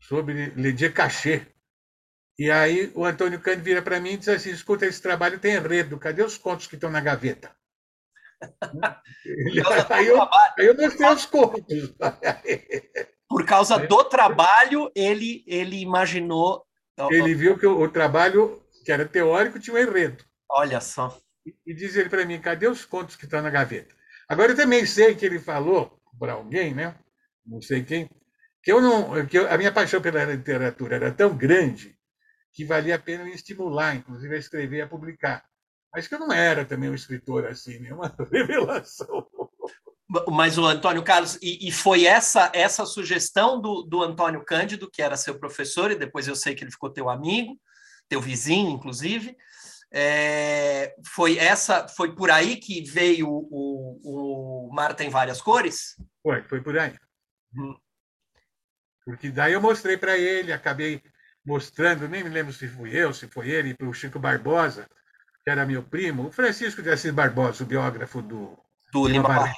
sobre 0.00 0.50
Ledier 0.56 0.92
Cachet. 0.92 1.46
E 2.38 2.50
aí 2.50 2.92
o 2.94 3.04
Antônio 3.04 3.40
Cândido 3.40 3.64
vira 3.64 3.80
para 3.80 4.00
mim 4.00 4.10
e 4.10 4.16
diz 4.18 4.28
assim: 4.28 4.50
escuta, 4.50 4.84
esse 4.84 5.00
trabalho 5.00 5.38
tem 5.38 5.54
enredo, 5.54 5.98
cadê 5.98 6.22
os 6.22 6.36
contos 6.36 6.66
que 6.66 6.74
estão 6.74 6.90
na 6.90 7.00
gaveta? 7.00 7.55
Aí, 9.90 10.06
eu, 10.06 10.22
aí 10.22 10.66
eu 10.66 10.76
mostrei 10.76 11.08
os 11.08 11.26
contos. 11.26 11.94
Por 13.28 13.44
causa 13.44 13.78
do 13.86 14.04
trabalho, 14.04 14.90
ele, 14.94 15.44
ele 15.46 15.80
imaginou 15.80 16.66
ele 17.10 17.34
viu 17.34 17.58
que 17.58 17.66
o, 17.66 17.80
o, 17.80 17.88
trabalho, 17.88 18.62
que 18.84 18.90
era 18.90 19.04
teórico, 19.04 19.60
tinha 19.60 19.76
um 19.76 19.78
enredo. 19.78 20.24
Olha 20.50 20.80
só. 20.80 21.18
E, 21.44 21.54
e 21.66 21.74
diz 21.74 21.94
ele 21.94 22.08
para 22.08 22.24
mim: 22.24 22.40
cadê 22.40 22.66
os 22.66 22.84
contos 22.84 23.16
que 23.16 23.24
estão 23.24 23.42
na 23.42 23.50
gaveta? 23.50 23.94
Agora, 24.28 24.52
eu 24.52 24.56
também 24.56 24.86
sei 24.86 25.14
que 25.14 25.26
ele 25.26 25.38
falou 25.38 26.00
para 26.18 26.32
alguém, 26.32 26.74
né? 26.74 26.94
não 27.44 27.60
sei 27.60 27.84
quem, 27.84 28.10
que, 28.62 28.72
eu 28.72 28.80
não, 28.80 29.24
que 29.26 29.38
eu, 29.38 29.48
a 29.48 29.56
minha 29.56 29.70
paixão 29.70 30.00
pela 30.00 30.24
literatura 30.24 30.96
era 30.96 31.12
tão 31.12 31.36
grande 31.36 31.96
que 32.52 32.64
valia 32.64 32.96
a 32.96 32.98
pena 32.98 33.24
me 33.24 33.32
estimular, 33.32 33.94
inclusive, 33.94 34.34
a 34.34 34.38
escrever 34.38 34.78
e 34.78 34.80
a 34.80 34.88
publicar. 34.88 35.44
Mas 35.96 36.06
que 36.06 36.14
eu 36.14 36.18
não 36.18 36.30
era 36.30 36.62
também 36.62 36.90
um 36.90 36.94
escritor 36.94 37.46
assim, 37.46 37.78
nenhuma 37.78 38.14
né? 38.18 38.26
revelação. 38.30 39.26
Mas 40.28 40.58
o 40.58 40.66
Antônio 40.66 41.02
Carlos, 41.02 41.38
e, 41.40 41.66
e, 41.66 41.72
foi 41.72 42.04
essa 42.04 42.52
essa 42.52 42.84
sugestão 42.84 43.58
do, 43.58 43.80
do 43.82 44.02
Antônio 44.02 44.44
Cândido, 44.44 44.90
que 44.90 45.00
era 45.00 45.16
seu 45.16 45.38
professor, 45.38 45.90
e 45.90 45.96
depois 45.96 46.28
eu 46.28 46.36
sei 46.36 46.54
que 46.54 46.62
ele 46.62 46.70
ficou 46.70 46.92
teu 46.92 47.08
amigo, 47.08 47.58
teu 48.10 48.20
vizinho, 48.20 48.72
inclusive. 48.72 49.34
É, 49.90 50.94
foi 51.14 51.38
essa, 51.38 51.88
foi 51.88 52.14
por 52.14 52.30
aí 52.30 52.56
que 52.56 52.82
veio 52.82 53.28
o, 53.30 54.68
o 54.68 54.74
Mar 54.74 54.92
tem 54.92 55.08
várias 55.08 55.40
cores? 55.40 55.96
Foi, 56.22 56.42
foi 56.42 56.60
por 56.60 56.78
aí. 56.78 56.94
Hum. 57.56 57.74
Porque 59.02 59.30
daí 59.30 59.54
eu 59.54 59.62
mostrei 59.62 59.96
para 59.96 60.18
ele, 60.18 60.52
acabei 60.52 61.00
mostrando, 61.42 62.06
nem 62.06 62.22
me 62.22 62.28
lembro 62.28 62.52
se 62.52 62.68
fui 62.68 62.94
eu, 62.94 63.14
se 63.14 63.26
foi 63.28 63.48
ele, 63.48 63.72
para 63.72 63.88
o 63.88 63.94
Chico 63.94 64.18
Barbosa, 64.18 64.86
que 65.46 65.50
era 65.50 65.64
meu 65.64 65.80
primo, 65.80 66.26
o 66.26 66.32
Francisco 66.32 66.82
de 66.82 66.90
Assis 66.90 67.12
Barbosa, 67.12 67.62
o 67.62 67.66
biógrafo 67.66 68.20
do, 68.20 68.58
do 68.92 69.06
Lima 69.06 69.28
Barreto. 69.28 69.56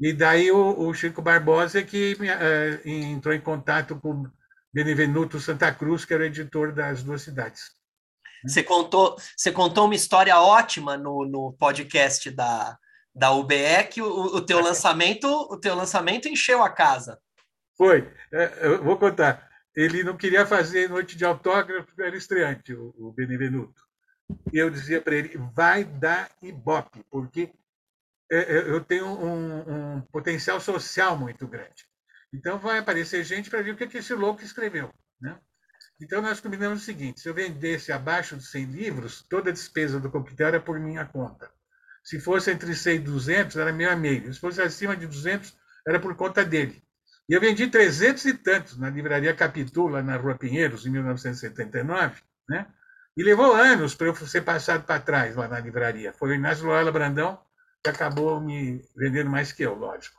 E 0.00 0.12
daí 0.12 0.52
o, 0.52 0.78
o 0.78 0.94
Chico 0.94 1.20
Barbosa 1.20 1.82
que 1.82 2.16
uh, 2.20 2.88
entrou 2.88 3.34
em 3.34 3.40
contato 3.40 3.96
com 3.96 4.30
Benevenuto 4.72 5.40
Santa 5.40 5.74
Cruz, 5.74 6.04
que 6.04 6.14
era 6.14 6.22
o 6.22 6.26
editor 6.26 6.72
das 6.72 7.02
duas 7.02 7.22
cidades. 7.22 7.62
Você 8.46 8.62
contou, 8.62 9.16
você 9.36 9.50
contou 9.50 9.86
uma 9.86 9.96
história 9.96 10.38
ótima 10.38 10.96
no, 10.96 11.26
no 11.26 11.52
podcast 11.54 12.30
da, 12.30 12.78
da 13.12 13.32
UBE 13.32 13.88
que 13.90 14.00
o, 14.00 14.36
o 14.36 14.40
teu 14.40 14.60
lançamento 14.60 15.26
o 15.26 15.58
teu 15.58 15.74
lançamento 15.74 16.28
encheu 16.28 16.62
a 16.62 16.70
casa. 16.70 17.18
Foi, 17.76 18.08
é, 18.32 18.66
eu 18.68 18.84
vou 18.84 18.96
contar. 18.96 19.48
Ele 19.74 20.04
não 20.04 20.16
queria 20.16 20.46
fazer 20.46 20.88
noite 20.88 21.16
de 21.16 21.24
autógrafo, 21.24 22.00
era 22.00 22.16
estreante, 22.16 22.72
o, 22.72 22.94
o 22.96 23.12
Benevenuto. 23.12 23.87
Eu 24.52 24.70
dizia 24.70 25.00
para 25.00 25.14
ele, 25.14 25.38
vai 25.54 25.84
dar 25.84 26.30
ibope, 26.42 27.04
porque 27.10 27.50
é, 28.30 28.38
é, 28.38 28.58
eu 28.70 28.80
tenho 28.82 29.06
um, 29.06 29.96
um, 29.96 30.00
potencial 30.02 30.60
social 30.60 31.16
muito 31.16 31.46
grande. 31.46 31.86
Então 32.32 32.58
vai 32.58 32.78
aparecer 32.78 33.24
gente 33.24 33.48
para 33.48 33.62
ver 33.62 33.72
o 33.72 33.76
que, 33.76 33.86
que 33.86 33.98
esse 33.98 34.14
louco 34.14 34.42
escreveu. 34.42 34.92
Né? 35.20 35.38
Então 36.00 36.20
nós 36.20 36.40
combinamos 36.40 36.82
o 36.82 36.84
seguinte: 36.84 37.20
se 37.20 37.28
eu 37.28 37.34
vendesse 37.34 37.90
abaixo 37.90 38.36
de 38.36 38.44
100 38.44 38.64
livros, 38.66 39.22
toda 39.22 39.50
a 39.50 39.52
despesa 39.52 39.98
do 39.98 40.10
coquetel 40.10 40.48
era 40.48 40.60
por 40.60 40.78
minha 40.78 41.06
conta. 41.06 41.50
Se 42.04 42.20
fosse 42.20 42.50
entre 42.50 42.74
100 42.74 42.96
e 42.96 42.98
200, 43.00 43.56
era 43.56 43.72
meio 43.72 43.90
a 43.90 43.96
meio. 43.96 44.32
Se 44.32 44.40
fosse 44.40 44.60
acima 44.60 44.96
de 44.96 45.06
200, 45.06 45.56
era 45.86 45.98
por 45.98 46.14
conta 46.14 46.44
dele. 46.44 46.82
E 47.28 47.34
eu 47.34 47.40
vendi 47.40 47.66
300 47.66 48.24
e 48.24 48.34
tantos 48.34 48.78
na 48.78 48.88
livraria 48.88 49.34
Capitula, 49.34 50.02
na 50.02 50.16
Rua 50.16 50.34
Pinheiros, 50.34 50.86
em 50.86 50.90
1979, 50.90 52.22
né? 52.48 52.66
E 53.18 53.22
levou 53.24 53.52
anos 53.52 53.96
para 53.96 54.06
eu 54.06 54.14
ser 54.14 54.42
passado 54.42 54.84
para 54.84 55.00
trás 55.00 55.34
lá 55.34 55.48
na 55.48 55.58
livraria. 55.58 56.12
Foi 56.12 56.30
o 56.30 56.34
Inácio 56.34 56.64
Loyola 56.64 56.92
Brandão 56.92 57.36
que 57.82 57.90
acabou 57.90 58.40
me 58.40 58.80
vendendo 58.96 59.28
mais 59.28 59.50
que 59.50 59.64
eu, 59.64 59.74
lógico. 59.74 60.16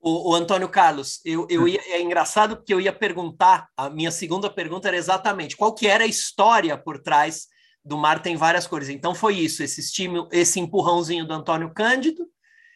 O, 0.00 0.32
o 0.32 0.34
Antônio 0.34 0.68
Carlos, 0.68 1.20
eu, 1.24 1.46
eu 1.48 1.68
ia, 1.68 1.80
é 1.86 2.02
engraçado 2.02 2.56
porque 2.56 2.74
eu 2.74 2.80
ia 2.80 2.92
perguntar, 2.92 3.68
a 3.76 3.88
minha 3.88 4.10
segunda 4.10 4.50
pergunta 4.50 4.88
era 4.88 4.96
exatamente 4.96 5.56
qual 5.56 5.72
que 5.72 5.86
era 5.86 6.02
a 6.02 6.08
história 6.08 6.76
por 6.76 6.98
trás 6.98 7.46
do 7.84 7.96
Mar 7.96 8.20
Tem 8.20 8.34
Várias 8.34 8.66
Cores. 8.66 8.88
Então 8.88 9.14
foi 9.14 9.36
isso, 9.36 9.62
esse 9.62 9.80
estímulo, 9.80 10.28
esse 10.32 10.58
empurrãozinho 10.58 11.24
do 11.24 11.34
Antônio 11.34 11.72
Cândido, 11.72 12.26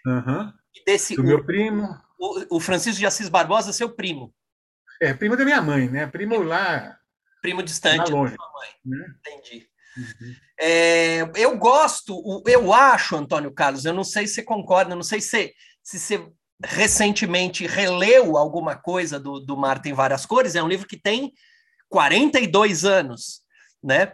uhum. 0.06 0.52
desse, 0.86 1.16
do 1.16 1.24
meu 1.24 1.44
primo. 1.44 1.88
O, 2.16 2.58
o, 2.58 2.60
Francisco 2.60 3.00
de 3.00 3.06
Assis 3.06 3.28
Barbosa, 3.28 3.72
seu 3.72 3.90
primo. 3.90 4.32
É, 5.02 5.12
primo 5.12 5.36
da 5.36 5.44
minha 5.44 5.60
mãe, 5.60 5.90
né? 5.90 6.06
Primo 6.06 6.40
lá. 6.40 6.96
Primo 7.46 7.62
distante 7.62 7.98
da 7.98 8.06
sua 8.06 8.22
mãe. 8.22 8.36
Né? 8.84 9.06
Entendi. 9.20 9.68
Uhum. 9.96 10.34
É, 10.58 11.20
eu 11.36 11.56
gosto, 11.56 12.42
eu 12.44 12.72
acho, 12.72 13.14
Antônio 13.14 13.52
Carlos, 13.52 13.84
eu 13.84 13.94
não 13.94 14.02
sei 14.02 14.26
se 14.26 14.34
você 14.34 14.42
concorda, 14.42 14.96
não 14.96 15.02
sei 15.02 15.20
se, 15.20 15.54
se 15.80 15.98
você 15.98 16.28
recentemente 16.64 17.66
releu 17.66 18.36
alguma 18.36 18.74
coisa 18.74 19.20
do, 19.20 19.38
do 19.38 19.56
Mar 19.56 19.80
Tem 19.80 19.92
Várias 19.92 20.26
Cores, 20.26 20.56
é 20.56 20.62
um 20.62 20.68
livro 20.68 20.88
que 20.88 20.96
tem 20.96 21.32
42 21.88 22.84
anos, 22.84 23.42
né? 23.82 24.12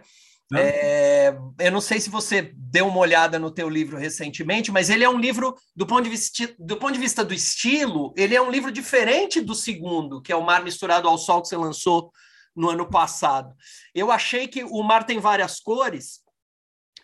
É, 0.55 1.35
eu 1.59 1.73
não 1.73 1.81
sei 1.81 1.99
se 1.99 2.11
você 2.11 2.53
deu 2.55 2.87
uma 2.87 2.99
olhada 2.99 3.39
no 3.39 3.51
teu 3.51 3.71
livro 3.71 3.97
recentemente, 3.97 4.71
mas 4.71 4.91
ele 4.91 5.03
é 5.03 5.09
um 5.09 5.19
livro, 5.19 5.57
do 5.75 5.87
ponto, 5.87 6.03
de 6.03 6.11
vista, 6.11 6.55
do 6.59 6.77
ponto 6.77 6.93
de 6.93 6.99
vista 6.99 7.25
do 7.25 7.33
estilo, 7.33 8.13
ele 8.15 8.37
é 8.37 8.43
um 8.43 8.51
livro 8.51 8.71
diferente 8.71 9.41
do 9.41 9.55
segundo, 9.55 10.21
que 10.21 10.31
é 10.31 10.37
o 10.37 10.45
Mar 10.45 10.63
Misturado 10.63 11.09
ao 11.09 11.17
Sol, 11.17 11.41
que 11.41 11.49
você 11.49 11.57
lançou 11.57 12.13
no 12.55 12.71
ano 12.71 12.89
passado. 12.89 13.55
Eu 13.95 14.11
achei 14.11 14.47
que 14.47 14.65
o 14.65 14.83
mar 14.83 15.05
tem 15.05 15.19
várias 15.19 15.61
cores. 15.61 16.21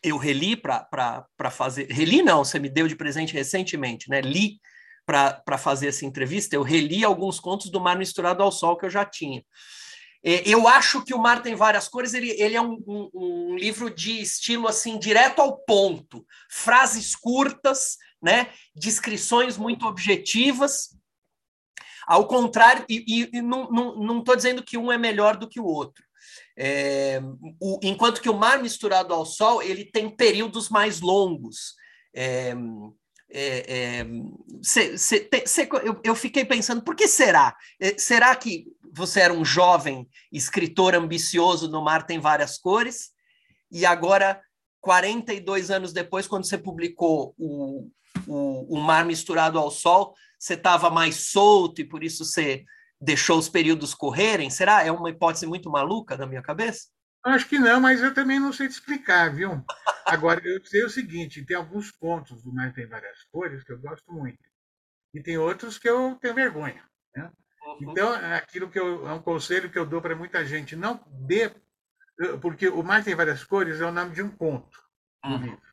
Eu 0.02 0.16
reli 0.16 0.56
para 0.56 1.50
fazer. 1.50 1.90
Reli 1.90 2.22
não, 2.22 2.44
você 2.44 2.58
me 2.58 2.68
deu 2.68 2.86
de 2.86 2.94
presente 2.94 3.34
recentemente, 3.34 4.08
né? 4.08 4.20
Li 4.20 4.60
para 5.08 5.56
fazer 5.56 5.88
essa 5.88 6.04
entrevista, 6.04 6.54
eu 6.54 6.62
reli 6.62 7.02
alguns 7.02 7.40
contos 7.40 7.70
do 7.70 7.80
Mar 7.80 7.96
Misturado 7.96 8.42
ao 8.42 8.52
Sol 8.52 8.76
que 8.76 8.84
eu 8.84 8.90
já 8.90 9.06
tinha. 9.06 9.42
É, 10.22 10.46
eu 10.46 10.68
acho 10.68 11.02
que 11.02 11.14
o 11.14 11.18
Mar 11.18 11.40
tem 11.42 11.54
várias 11.54 11.88
cores, 11.88 12.12
ele, 12.12 12.30
ele 12.32 12.54
é 12.54 12.60
um, 12.60 12.76
um, 12.86 13.10
um, 13.14 13.56
livro 13.56 13.88
de 13.88 14.20
estilo 14.20 14.68
assim, 14.68 14.98
direto 14.98 15.40
ao 15.40 15.56
ponto, 15.56 16.26
frases 16.50 17.16
curtas, 17.16 17.96
né? 18.20 18.50
descrições 18.74 19.56
muito 19.56 19.86
objetivas. 19.86 20.97
Ao 22.08 22.26
contrário, 22.26 22.86
e, 22.88 23.28
e, 23.34 23.42
não 23.42 24.20
estou 24.20 24.34
dizendo 24.34 24.62
que 24.62 24.78
um 24.78 24.90
é 24.90 24.96
melhor 24.96 25.36
do 25.36 25.46
que 25.46 25.60
o 25.60 25.66
outro. 25.66 26.02
É, 26.56 27.20
o, 27.60 27.78
enquanto 27.82 28.22
que 28.22 28.30
o 28.30 28.36
Mar 28.36 28.62
Misturado 28.62 29.12
ao 29.12 29.26
Sol 29.26 29.62
ele 29.62 29.84
tem 29.84 30.08
períodos 30.08 30.70
mais 30.70 31.02
longos. 31.02 31.74
É, 32.14 32.54
é, 33.30 34.00
é, 34.00 34.06
cê, 34.62 34.96
cê, 34.96 35.28
cê, 35.44 35.68
eu, 35.84 36.00
eu, 36.02 36.14
fiquei 36.14 36.46
pensando, 36.46 36.80
por 36.80 36.96
que 36.96 37.06
será? 37.06 37.54
É, 37.78 37.98
será 37.98 38.34
que 38.34 38.64
você 38.90 39.20
era 39.20 39.34
um 39.34 39.44
jovem 39.44 40.08
escritor 40.32 40.94
ambicioso 40.94 41.68
no 41.68 41.84
Mar 41.84 42.06
Tem 42.06 42.18
Várias 42.18 42.56
Cores, 42.56 43.10
e 43.70 43.84
agora, 43.84 44.40
42 44.80 45.70
anos 45.70 45.92
depois, 45.92 46.26
quando 46.26 46.46
você 46.46 46.56
publicou 46.56 47.34
o, 47.36 47.90
o, 48.26 48.78
o 48.78 48.80
Mar 48.80 49.04
Misturado 49.04 49.58
ao 49.58 49.70
Sol, 49.70 50.14
você 50.38 50.54
estava 50.54 50.90
mais 50.90 51.30
solto 51.30 51.80
e 51.80 51.84
por 51.84 52.04
isso 52.04 52.24
você 52.24 52.64
deixou 53.00 53.38
os 53.38 53.48
períodos 53.48 53.94
correrem? 53.94 54.50
Será? 54.50 54.84
É 54.84 54.92
uma 54.92 55.10
hipótese 55.10 55.46
muito 55.46 55.70
maluca 55.70 56.16
na 56.16 56.26
minha 56.26 56.42
cabeça? 56.42 56.88
Acho 57.24 57.48
que 57.48 57.58
não, 57.58 57.80
mas 57.80 58.00
eu 58.02 58.14
também 58.14 58.38
não 58.38 58.52
sei 58.52 58.68
te 58.68 58.72
explicar, 58.72 59.34
viu? 59.34 59.62
Agora, 60.06 60.40
eu 60.44 60.64
sei 60.64 60.84
o 60.84 60.90
seguinte: 60.90 61.44
tem 61.44 61.56
alguns 61.56 61.90
pontos 61.90 62.42
do 62.42 62.52
Mar 62.52 62.72
Tem 62.72 62.86
Várias 62.86 63.24
Cores 63.24 63.64
que 63.64 63.72
eu 63.72 63.78
gosto 63.78 64.10
muito, 64.12 64.38
e 65.12 65.20
tem 65.20 65.36
outros 65.36 65.78
que 65.78 65.88
eu 65.88 66.16
tenho 66.20 66.34
vergonha. 66.34 66.82
Né? 67.14 67.30
Uhum. 67.62 67.90
Então, 67.90 68.14
é 68.14 68.36
aquilo 68.36 68.70
que 68.70 68.78
eu, 68.78 69.06
é 69.06 69.12
um 69.12 69.20
conselho 69.20 69.70
que 69.70 69.78
eu 69.78 69.84
dou 69.84 70.00
para 70.00 70.16
muita 70.16 70.44
gente: 70.46 70.76
não 70.76 71.00
dê. 71.26 71.52
Porque 72.40 72.68
o 72.68 72.82
Mar 72.82 73.04
Tem 73.04 73.14
Várias 73.14 73.44
Cores 73.44 73.80
é 73.80 73.86
o 73.86 73.92
nome 73.92 74.14
de 74.14 74.22
um 74.22 74.30
conto 74.30 74.82
do 75.22 75.30
uhum. 75.30 75.38
livro. 75.38 75.67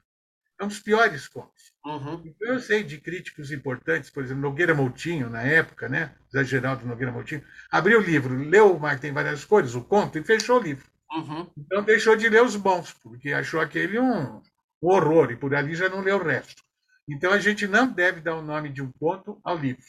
É 0.59 0.63
um 0.63 0.67
dos 0.67 0.79
piores 0.79 1.27
contos. 1.27 1.73
Uhum. 1.85 2.21
Então, 2.25 2.53
eu 2.53 2.59
sei 2.59 2.83
de 2.83 2.99
críticos 2.99 3.51
importantes, 3.51 4.09
por 4.09 4.23
exemplo, 4.23 4.41
Nogueira 4.41 4.73
Moutinho, 4.73 5.29
na 5.29 5.41
época, 5.41 5.89
né? 5.89 6.15
Zé 6.31 6.43
Geraldo 6.43 6.85
Nogueira 6.85 7.11
Moutinho, 7.11 7.43
abriu 7.69 7.99
o 7.99 8.03
livro, 8.03 8.35
leu 8.35 8.75
o 8.75 8.79
Mar 8.79 8.99
Tem 8.99 9.11
Várias 9.11 9.43
Cores, 9.43 9.75
o 9.75 9.83
conto, 9.83 10.17
e 10.17 10.23
fechou 10.23 10.59
o 10.59 10.63
livro. 10.63 10.87
Uhum. 11.11 11.51
Então 11.57 11.83
deixou 11.83 12.15
de 12.15 12.27
ler 12.29 12.41
os 12.41 12.55
bons, 12.55 12.93
porque 12.93 13.31
achou 13.31 13.59
aquele 13.59 13.99
um, 13.99 14.41
horror, 14.81 15.31
e 15.31 15.35
por 15.35 15.53
ali 15.53 15.75
já 15.75 15.89
não 15.89 16.01
leu 16.01 16.17
o 16.17 16.23
resto. 16.23 16.63
Então 17.07 17.31
a 17.31 17.39
gente 17.39 17.67
não 17.67 17.91
deve 17.91 18.21
dar 18.21 18.35
o 18.35 18.41
nome 18.41 18.69
de 18.69 18.81
um 18.81 18.91
conto 18.93 19.39
ao 19.43 19.57
livro. 19.57 19.85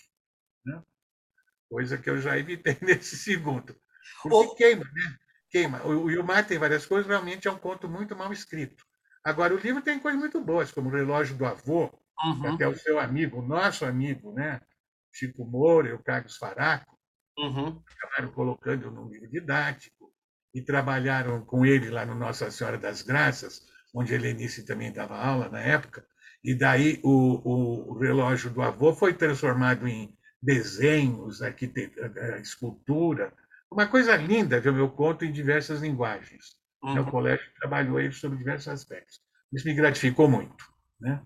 Né? 0.64 0.82
Coisa 1.70 1.96
que 1.96 2.10
eu 2.10 2.18
já 2.20 2.36
evitei 2.38 2.76
nesse 2.82 3.16
segundo. 3.16 3.74
Porque 4.22 4.56
queima, 4.56 4.84
né? 4.84 5.16
Queima. 5.50 5.86
O 5.86 6.10
Yumar 6.10 6.46
tem 6.46 6.58
várias 6.58 6.84
coisas, 6.84 7.06
realmente 7.06 7.48
é 7.48 7.50
um 7.50 7.58
conto 7.58 7.88
muito 7.88 8.14
mal 8.14 8.32
escrito. 8.32 8.84
Agora, 9.26 9.52
o 9.52 9.58
livro 9.58 9.82
tem 9.82 9.98
coisas 9.98 10.20
muito 10.20 10.40
boas, 10.40 10.70
como 10.70 10.88
o 10.88 10.92
relógio 10.92 11.36
do 11.36 11.44
avô, 11.44 11.92
uhum. 12.24 12.54
até 12.54 12.68
o 12.68 12.76
seu 12.76 12.96
amigo, 13.00 13.40
o 13.40 13.44
nosso 13.44 13.84
amigo, 13.84 14.32
né? 14.32 14.60
Chico 15.12 15.44
Moura 15.44 15.88
e 15.88 15.92
o 15.92 15.98
Carlos 15.98 16.36
Faraco, 16.36 16.96
uhum. 17.36 17.82
acabaram 17.90 18.32
colocando 18.32 18.88
no 18.88 19.08
livro 19.08 19.28
didático 19.28 20.12
e 20.54 20.62
trabalharam 20.62 21.44
com 21.44 21.66
ele 21.66 21.90
lá 21.90 22.06
no 22.06 22.14
Nossa 22.14 22.52
Senhora 22.52 22.78
das 22.78 23.02
Graças, 23.02 23.66
onde 23.92 24.14
Helenice 24.14 24.64
também 24.64 24.92
dava 24.92 25.16
aula 25.16 25.48
na 25.48 25.60
época, 25.60 26.06
e 26.44 26.54
daí 26.54 27.00
o, 27.02 27.90
o 27.90 27.98
relógio 27.98 28.50
do 28.50 28.62
avô 28.62 28.94
foi 28.94 29.12
transformado 29.12 29.88
em 29.88 30.16
desenhos, 30.40 31.42
arquitetura, 31.42 32.38
escultura, 32.38 33.32
uma 33.68 33.88
coisa 33.88 34.14
linda, 34.14 34.60
que 34.60 34.68
eu 34.68 34.88
conto 34.90 35.24
em 35.24 35.32
diversas 35.32 35.80
linguagens. 35.80 36.64
Uhum. 36.82 37.00
O 37.00 37.10
colégio 37.10 37.46
trabalhou 37.58 38.12
sobre 38.12 38.38
diversos 38.38 38.68
aspectos. 38.68 39.20
Isso 39.52 39.66
me 39.66 39.74
gratificou 39.74 40.28
muito. 40.28 40.64
Né? 41.00 41.20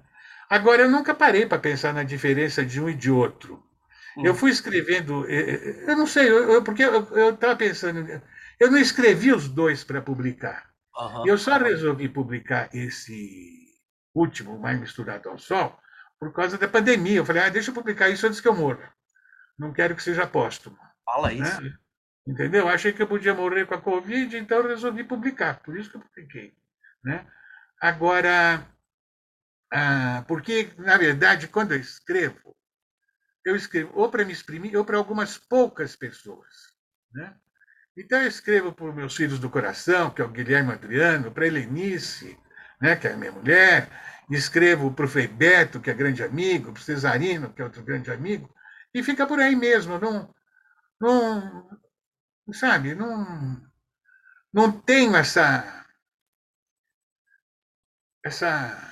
Agora, 0.48 0.82
eu 0.82 0.90
nunca 0.90 1.14
parei 1.14 1.46
para 1.46 1.58
pensar 1.58 1.92
na 1.92 2.02
diferença 2.02 2.64
de 2.64 2.80
um 2.80 2.88
e 2.88 2.94
de 2.94 3.10
outro. 3.10 3.62
Uhum. 4.16 4.26
Eu 4.26 4.34
fui 4.34 4.50
escrevendo, 4.50 5.24
eu 5.28 5.96
não 5.96 6.06
sei, 6.06 6.28
eu, 6.28 6.62
porque 6.62 6.82
eu 6.82 7.30
estava 7.30 7.56
pensando, 7.56 8.04
eu 8.58 8.70
não 8.70 8.78
escrevi 8.78 9.32
os 9.32 9.48
dois 9.48 9.84
para 9.84 10.02
publicar. 10.02 10.70
Uhum. 10.96 11.26
Eu 11.26 11.38
só 11.38 11.56
resolvi 11.56 12.08
publicar 12.08 12.68
esse 12.74 13.68
último, 14.14 14.58
Mais 14.58 14.78
Misturado 14.78 15.28
ao 15.28 15.38
Sol, 15.38 15.78
por 16.18 16.32
causa 16.32 16.58
da 16.58 16.68
pandemia. 16.68 17.18
Eu 17.18 17.24
falei, 17.24 17.42
ah, 17.42 17.48
deixa 17.48 17.70
eu 17.70 17.74
publicar 17.74 18.08
isso 18.08 18.26
antes 18.26 18.40
que 18.40 18.48
eu 18.48 18.54
morra. 18.54 18.92
Não 19.58 19.72
quero 19.72 19.94
que 19.94 20.02
seja 20.02 20.26
póstumo. 20.26 20.76
Fala 21.04 21.28
né? 21.28 21.34
isso. 21.34 21.60
Né? 21.62 21.72
Entendeu? 22.30 22.68
Achei 22.68 22.92
que 22.92 23.02
eu 23.02 23.08
podia 23.08 23.34
morrer 23.34 23.66
com 23.66 23.74
a 23.74 23.80
Covid, 23.80 24.36
então 24.36 24.62
resolvi 24.62 25.02
publicar. 25.02 25.60
Por 25.64 25.76
isso 25.76 25.90
que 25.90 25.96
eu 25.96 26.00
publiquei. 26.00 26.54
Né? 27.02 27.26
Agora, 27.80 28.64
ah, 29.72 30.24
porque, 30.28 30.70
na 30.78 30.96
verdade, 30.96 31.48
quando 31.48 31.72
eu 31.72 31.80
escrevo, 31.80 32.56
eu 33.44 33.56
escrevo 33.56 33.90
ou 33.94 34.08
para 34.08 34.24
me 34.24 34.32
exprimir 34.32 34.76
ou 34.76 34.84
para 34.84 34.96
algumas 34.96 35.38
poucas 35.38 35.96
pessoas. 35.96 36.54
Né? 37.12 37.34
Então, 37.96 38.20
eu 38.20 38.28
escrevo 38.28 38.72
para 38.72 38.86
os 38.86 38.94
meus 38.94 39.16
filhos 39.16 39.40
do 39.40 39.50
coração, 39.50 40.10
que 40.10 40.22
é 40.22 40.24
o 40.24 40.28
Guilherme 40.28 40.72
Adriano, 40.72 41.32
para 41.32 41.42
a 41.44 41.46
Helenice, 41.48 42.38
né, 42.80 42.94
que 42.94 43.08
é 43.08 43.12
a 43.12 43.16
minha 43.16 43.32
mulher, 43.32 43.90
escrevo 44.30 44.92
para 44.92 45.04
o 45.04 45.08
Frei 45.08 45.26
Beto, 45.26 45.80
que 45.80 45.90
é 45.90 45.94
grande 45.94 46.22
amigo, 46.22 46.72
para 46.72 46.80
o 46.80 46.84
Cesarino, 46.84 47.52
que 47.52 47.60
é 47.60 47.64
outro 47.64 47.82
grande 47.82 48.12
amigo, 48.12 48.48
e 48.94 49.02
fica 49.02 49.26
por 49.26 49.40
aí 49.40 49.56
mesmo. 49.56 49.98
Não, 49.98 50.32
não, 51.00 51.80
sabe, 52.52 52.94
não, 52.94 53.60
não 54.52 54.72
tenho 54.72 55.16
essa, 55.16 55.84
essa 58.24 58.90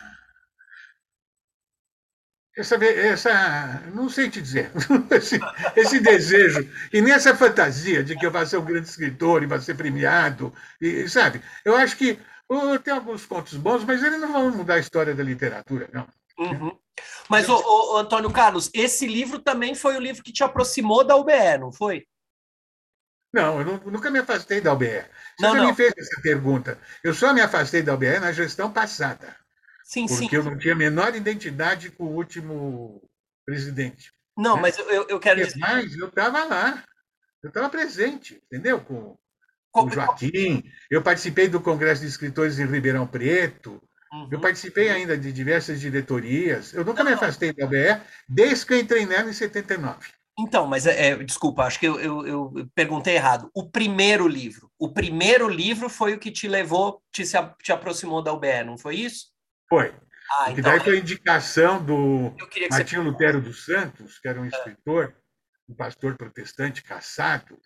essa, 2.56 2.74
essa, 2.84 3.82
não 3.94 4.08
sei 4.08 4.28
te 4.28 4.42
dizer, 4.42 4.72
esse, 5.12 5.38
esse, 5.76 6.00
desejo 6.00 6.68
e 6.92 7.00
nessa 7.00 7.34
fantasia 7.36 8.02
de 8.02 8.16
que 8.16 8.26
eu 8.26 8.32
vou 8.32 8.44
ser 8.44 8.58
um 8.58 8.64
grande 8.64 8.88
escritor 8.88 9.42
e 9.42 9.46
vou 9.46 9.60
ser 9.60 9.76
premiado, 9.76 10.52
e, 10.80 11.08
sabe? 11.08 11.40
Eu 11.64 11.76
acho 11.76 11.96
que 11.96 12.18
oh, 12.48 12.78
tem 12.78 12.92
alguns 12.92 13.24
contos 13.26 13.54
bons, 13.54 13.84
mas 13.84 14.02
eles 14.02 14.20
não 14.20 14.32
vão 14.32 14.50
mudar 14.50 14.74
a 14.74 14.80
história 14.80 15.14
da 15.14 15.22
literatura, 15.22 15.88
não. 15.92 16.06
Uhum. 16.38 16.76
Mas, 17.28 17.48
ô, 17.48 17.96
Antônio 17.96 18.32
Carlos, 18.32 18.70
esse 18.74 19.06
livro 19.06 19.38
também 19.38 19.74
foi 19.74 19.96
o 19.96 20.00
livro 20.00 20.22
que 20.22 20.32
te 20.32 20.42
aproximou 20.42 21.04
da 21.04 21.16
UBE, 21.16 21.58
não 21.60 21.72
foi? 21.72 22.06
Não, 23.32 23.60
eu 23.60 23.90
nunca 23.90 24.10
me 24.10 24.18
afastei 24.18 24.60
da 24.60 24.72
UBE. 24.72 24.86
Você 24.86 25.06
não, 25.40 25.54
não. 25.54 25.66
me 25.66 25.74
fez 25.74 25.92
essa 25.96 26.20
pergunta. 26.22 26.78
Eu 27.04 27.12
só 27.12 27.32
me 27.34 27.40
afastei 27.40 27.82
da 27.82 27.94
UBE 27.94 28.18
na 28.18 28.32
gestão 28.32 28.72
passada. 28.72 29.36
Sim, 29.84 30.06
porque 30.06 30.28
sim. 30.28 30.36
eu 30.36 30.44
não 30.44 30.58
tinha 30.58 30.74
a 30.74 30.76
menor 30.76 31.14
identidade 31.14 31.90
com 31.90 32.04
o 32.04 32.14
último 32.14 33.02
presidente. 33.46 34.12
Não, 34.36 34.56
né? 34.56 34.62
mas 34.62 34.78
eu, 34.78 35.06
eu 35.08 35.18
quero 35.18 35.42
dizer. 35.42 35.58
Mas 35.58 35.96
eu 35.96 36.08
estava 36.08 36.44
lá, 36.44 36.84
eu 37.42 37.48
estava 37.48 37.68
presente, 37.68 38.40
entendeu? 38.46 38.80
Com, 38.80 39.16
com 39.72 39.84
o 39.84 39.90
Joaquim, 39.90 40.62
eu 40.90 41.02
participei 41.02 41.48
do 41.48 41.60
Congresso 41.60 42.02
de 42.02 42.08
Escritores 42.08 42.58
em 42.58 42.66
Ribeirão 42.66 43.06
Preto, 43.06 43.82
uhum. 44.12 44.28
eu 44.30 44.40
participei 44.40 44.90
ainda 44.90 45.16
de 45.16 45.32
diversas 45.32 45.80
diretorias. 45.80 46.72
Eu 46.72 46.84
nunca 46.84 47.02
não, 47.02 47.10
me 47.10 47.16
afastei 47.16 47.52
da 47.52 47.66
UBE 47.66 48.00
desde 48.28 48.66
que 48.66 48.74
eu 48.74 48.78
entrei 48.78 49.06
nela 49.06 49.28
em 49.28 49.32
79. 49.32 50.17
Então, 50.38 50.68
mas 50.68 50.86
é, 50.86 51.08
é, 51.08 51.16
desculpa, 51.16 51.64
acho 51.64 51.80
que 51.80 51.86
eu, 51.86 51.98
eu, 51.98 52.26
eu, 52.26 52.70
perguntei 52.72 53.16
errado. 53.16 53.50
O 53.52 53.68
primeiro 53.68 54.28
livro, 54.28 54.70
o 54.78 54.92
primeiro 54.92 55.48
livro 55.48 55.88
foi 55.88 56.14
o 56.14 56.18
que 56.18 56.30
te 56.30 56.46
levou, 56.46 57.02
te, 57.10 57.24
te 57.60 57.72
aproximou 57.72 58.22
da 58.22 58.32
UBE, 58.32 58.62
não 58.64 58.78
foi 58.78 58.96
isso? 58.96 59.32
Foi. 59.68 59.92
Ah, 60.30 60.52
então, 60.52 60.62
daí 60.62 60.78
foi 60.78 60.96
a 60.96 61.00
indicação 61.00 61.84
do 61.84 62.34
Martinho 62.70 63.02
você... 63.02 63.10
Lutero 63.10 63.40
dos 63.40 63.64
Santos, 63.64 64.18
que 64.20 64.28
era 64.28 64.40
um 64.40 64.44
é. 64.44 64.48
escritor, 64.48 65.16
um 65.68 65.74
pastor 65.74 66.16
protestante 66.16 66.84
caçado, 66.84 67.58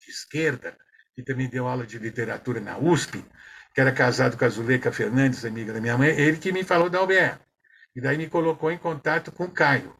de 0.00 0.10
esquerda, 0.10 0.76
que 1.14 1.22
também 1.22 1.48
deu 1.48 1.68
aula 1.68 1.86
de 1.86 1.98
literatura 1.98 2.60
na 2.60 2.76
USP, 2.76 3.24
que 3.72 3.80
era 3.80 3.92
casado 3.92 4.36
com 4.36 4.44
a 4.44 4.48
Zuleika 4.48 4.90
Fernandes, 4.90 5.44
amiga 5.44 5.72
da 5.72 5.80
minha 5.80 5.96
mãe, 5.96 6.08
ele 6.08 6.38
que 6.38 6.50
me 6.50 6.64
falou 6.64 6.90
da 6.90 7.02
UBE. 7.02 7.38
E 7.94 8.00
daí 8.00 8.16
me 8.16 8.28
colocou 8.28 8.70
em 8.72 8.78
contato 8.78 9.30
com 9.30 9.44
o 9.44 9.50
Caio, 9.50 9.94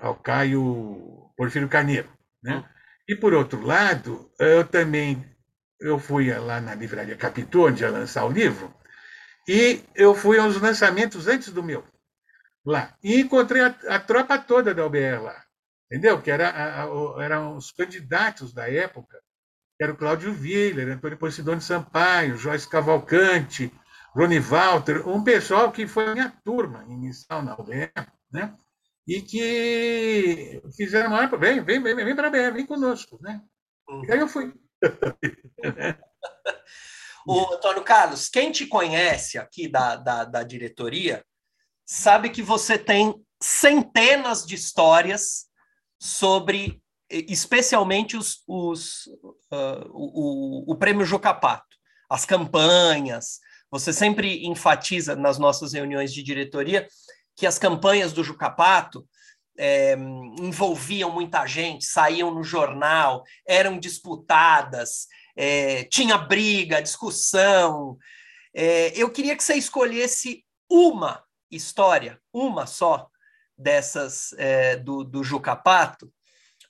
ao 0.00 0.14
Caio 0.14 1.30
Porfírio 1.36 1.68
Carneiro. 1.68 2.08
Né? 2.42 2.56
Hum. 2.56 2.64
E, 3.08 3.16
por 3.16 3.34
outro 3.34 3.60
lado, 3.60 4.30
eu 4.38 4.64
também 4.66 5.24
eu 5.80 5.98
fui 5.98 6.32
lá 6.32 6.60
na 6.60 6.74
Livraria 6.74 7.16
Capitu, 7.16 7.66
onde 7.66 7.82
ia 7.82 7.90
lançar 7.90 8.24
o 8.24 8.32
livro, 8.32 8.74
e 9.46 9.82
eu 9.94 10.14
fui 10.14 10.38
aos 10.38 10.58
lançamentos 10.60 11.28
antes 11.28 11.52
do 11.52 11.62
meu, 11.62 11.84
lá. 12.64 12.96
E 13.02 13.20
encontrei 13.20 13.62
a, 13.62 13.76
a 13.88 14.00
tropa 14.00 14.38
toda 14.38 14.74
da 14.74 14.86
UBR 14.86 15.22
lá, 15.22 15.44
entendeu? 15.86 16.20
Que 16.22 16.30
era, 16.30 16.48
a, 16.48 16.84
a, 16.84 17.22
eram 17.22 17.56
os 17.56 17.70
candidatos 17.70 18.54
da 18.54 18.70
época, 18.70 19.20
era 19.78 19.92
o 19.92 19.96
Cláudio 19.96 20.32
Viller, 20.32 20.88
Antônio 20.88 21.18
Posidone 21.18 21.60
Sampaio, 21.60 22.38
Joyce 22.38 22.68
Cavalcante, 22.68 23.70
Rony 24.14 24.38
Walter, 24.38 25.06
um 25.06 25.22
pessoal 25.22 25.70
que 25.70 25.86
foi 25.86 26.14
minha 26.14 26.32
turma 26.44 26.84
inicial 26.88 27.42
na 27.42 27.54
UBR, 27.54 27.90
né? 28.32 28.56
E 29.06 29.20
que 29.20 30.62
fizeram 30.76 31.10
uma 31.10 31.26
vem, 31.36 31.62
vem, 31.62 31.82
vem, 31.82 31.94
vem 31.94 32.16
para 32.16 32.30
BR, 32.30 32.54
vem 32.54 32.66
conosco, 32.66 33.18
né? 33.20 33.42
Uhum. 33.88 34.04
E 34.04 34.12
aí 34.12 34.18
eu 34.18 34.28
fui. 34.28 34.52
o 37.26 37.54
Antônio 37.54 37.82
Carlos, 37.82 38.28
quem 38.28 38.50
te 38.50 38.66
conhece 38.66 39.38
aqui 39.38 39.68
da, 39.68 39.96
da, 39.96 40.24
da 40.24 40.42
diretoria 40.42 41.24
sabe 41.84 42.30
que 42.30 42.42
você 42.42 42.78
tem 42.78 43.14
centenas 43.42 44.46
de 44.46 44.54
histórias 44.54 45.46
sobre, 46.00 46.82
especialmente 47.10 48.16
os, 48.16 48.42
os 48.48 49.06
uh, 49.52 49.90
o, 49.90 50.72
o, 50.72 50.76
prêmio 50.76 51.04
Jocapato, 51.04 51.76
as 52.08 52.24
campanhas. 52.24 53.38
Você 53.70 53.92
sempre 53.92 54.46
enfatiza 54.46 55.14
nas 55.14 55.38
nossas 55.38 55.74
reuniões 55.74 56.12
de 56.12 56.22
diretoria 56.22 56.88
que 57.36 57.46
as 57.46 57.58
campanhas 57.58 58.12
do 58.12 58.24
Jucapato 58.24 59.06
é, 59.58 59.94
envolviam 60.40 61.10
muita 61.10 61.46
gente, 61.46 61.84
saíam 61.84 62.32
no 62.32 62.42
jornal, 62.42 63.24
eram 63.46 63.78
disputadas, 63.78 65.06
é, 65.36 65.84
tinha 65.84 66.18
briga, 66.18 66.82
discussão. 66.82 67.96
É, 68.54 68.92
eu 68.96 69.10
queria 69.10 69.36
que 69.36 69.44
você 69.44 69.54
escolhesse 69.54 70.44
uma 70.70 71.22
história, 71.50 72.20
uma 72.32 72.66
só, 72.66 73.08
dessas 73.56 74.32
é, 74.36 74.76
do, 74.76 75.04
do 75.04 75.22
Jucapato, 75.22 76.12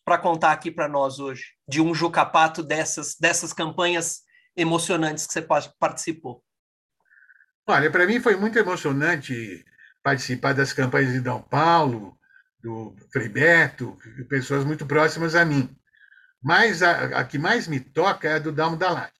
para 0.04 0.18
contar 0.18 0.52
aqui 0.52 0.70
para 0.70 0.86
nós 0.86 1.18
hoje, 1.18 1.44
de 1.66 1.80
um 1.80 1.94
Jucapato 1.94 2.62
dessas, 2.62 3.16
dessas 3.18 3.54
campanhas 3.54 4.22
emocionantes 4.54 5.26
que 5.26 5.32
você 5.32 5.42
participou. 5.78 6.44
Olha, 7.66 7.90
para 7.90 8.06
mim 8.06 8.20
foi 8.20 8.36
muito 8.36 8.58
emocionante 8.58 9.64
participar 10.04 10.52
das 10.52 10.72
campanhas 10.72 11.12
de 11.12 11.20
Dom 11.20 11.40
Paulo, 11.40 12.16
do 12.62 12.94
Frei 13.10 13.28
Beto, 13.28 13.98
pessoas 14.28 14.64
muito 14.64 14.86
próximas 14.86 15.34
a 15.34 15.44
mim. 15.44 15.74
Mas 16.42 16.82
a, 16.82 17.20
a 17.20 17.24
que 17.24 17.38
mais 17.38 17.66
me 17.66 17.80
toca 17.80 18.28
é 18.28 18.34
a 18.34 18.38
do 18.38 18.52
Dalmo 18.52 18.76
Dalari. 18.76 19.10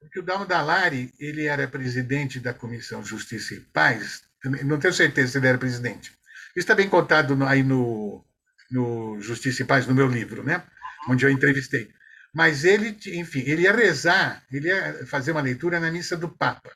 Porque 0.00 0.20
o 0.20 0.22
Dalmo 0.22 0.46
Dalari, 0.46 1.12
ele 1.20 1.44
era 1.44 1.68
presidente 1.68 2.40
da 2.40 2.54
Comissão 2.54 3.04
Justiça 3.04 3.54
e 3.54 3.60
Paz, 3.60 4.22
não 4.64 4.78
tenho 4.78 4.94
certeza 4.94 5.32
se 5.32 5.38
ele 5.38 5.48
era 5.48 5.58
presidente. 5.58 6.10
Isso 6.50 6.64
está 6.64 6.74
bem 6.74 6.88
contado 6.88 7.36
aí 7.44 7.62
no, 7.62 8.24
no 8.70 9.20
Justiça 9.20 9.62
e 9.62 9.66
Paz, 9.66 9.86
no 9.86 9.94
meu 9.94 10.08
livro, 10.08 10.42
né? 10.42 10.62
onde 11.08 11.26
eu 11.26 11.30
entrevistei. 11.30 11.90
Mas 12.34 12.64
ele, 12.64 12.98
enfim, 13.18 13.40
ele 13.46 13.62
ia 13.62 13.72
rezar, 13.72 14.42
ele 14.50 14.68
ia 14.68 15.06
fazer 15.06 15.32
uma 15.32 15.40
leitura 15.40 15.78
na 15.78 15.90
missa 15.90 16.16
do 16.16 16.28
Papa. 16.28 16.70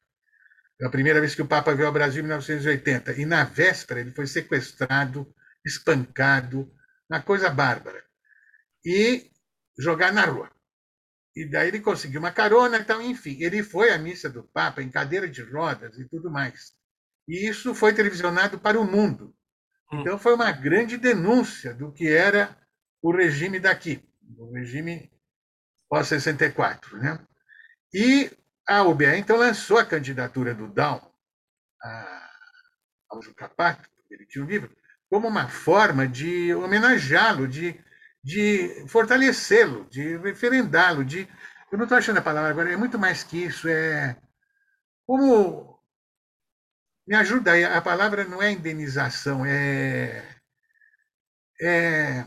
A 0.82 0.88
primeira 0.88 1.20
vez 1.20 1.34
que 1.34 1.42
o 1.42 1.46
Papa 1.46 1.74
veio 1.74 1.86
ao 1.86 1.92
Brasil 1.92 2.20
em 2.20 2.26
1980. 2.26 3.12
E 3.20 3.26
na 3.26 3.44
véspera 3.44 4.00
ele 4.00 4.12
foi 4.12 4.26
sequestrado, 4.26 5.32
espancado, 5.64 6.72
uma 7.08 7.20
coisa 7.20 7.50
bárbara. 7.50 8.02
E 8.84 9.30
jogar 9.78 10.12
na 10.12 10.24
rua. 10.24 10.50
E 11.36 11.44
daí 11.48 11.68
ele 11.68 11.80
conseguiu 11.80 12.20
uma 12.20 12.32
carona, 12.32 12.78
então, 12.78 13.00
enfim, 13.00 13.36
ele 13.40 13.62
foi 13.62 13.90
à 13.90 13.98
missa 13.98 14.28
do 14.28 14.42
Papa 14.42 14.82
em 14.82 14.90
cadeira 14.90 15.28
de 15.28 15.42
rodas 15.42 15.98
e 15.98 16.08
tudo 16.08 16.30
mais. 16.30 16.72
E 17.28 17.48
isso 17.48 17.74
foi 17.74 17.92
televisionado 17.92 18.58
para 18.58 18.80
o 18.80 18.84
mundo. 18.84 19.34
Hum. 19.92 20.00
Então 20.00 20.18
foi 20.18 20.34
uma 20.34 20.50
grande 20.50 20.96
denúncia 20.96 21.72
do 21.72 21.92
que 21.92 22.08
era 22.08 22.56
o 23.02 23.12
regime 23.12 23.60
daqui, 23.60 24.02
o 24.36 24.52
regime 24.52 25.10
pós-64. 25.88 26.92
Né? 26.94 27.18
E 27.94 28.30
a 28.70 28.84
UBA, 28.84 29.16
então, 29.16 29.36
lançou 29.36 29.78
a 29.78 29.84
candidatura 29.84 30.54
do 30.54 30.68
Down 30.68 31.00
ao 33.10 33.20
Jucapato, 33.20 33.88
ele 34.08 34.24
tinha 34.26 34.44
um 34.44 34.46
livro, 34.46 34.70
como 35.08 35.26
uma 35.26 35.48
forma 35.48 36.06
de 36.06 36.54
homenageá-lo, 36.54 37.48
de, 37.48 37.78
de 38.22 38.86
fortalecê-lo, 38.86 39.86
de 39.90 40.16
referendá-lo, 40.18 41.04
de... 41.04 41.28
Eu 41.72 41.78
não 41.78 41.84
estou 41.84 41.98
achando 41.98 42.18
a 42.18 42.22
palavra 42.22 42.50
agora, 42.50 42.72
é 42.72 42.76
muito 42.76 42.98
mais 42.98 43.24
que 43.24 43.44
isso, 43.44 43.68
é 43.68 44.16
como... 45.04 45.80
Me 47.06 47.16
ajuda 47.16 47.52
aí, 47.52 47.64
a 47.64 47.82
palavra 47.82 48.24
não 48.24 48.40
é 48.40 48.52
indenização, 48.52 49.44
é... 49.44 50.24
é... 51.60 52.24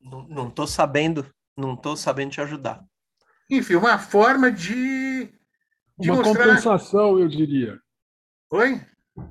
Não 0.00 0.48
estou 0.48 0.66
sabendo, 0.66 1.32
não 1.56 1.74
estou 1.74 1.96
sabendo 1.96 2.32
te 2.32 2.40
ajudar. 2.40 2.84
Enfim, 3.48 3.74
uma 3.76 3.98
forma 3.98 4.50
de 4.50 5.33
uma 5.98 6.16
mostrar... 6.16 6.44
compensação, 6.44 7.18
eu 7.18 7.28
diria. 7.28 7.80
Oi? 8.50 8.80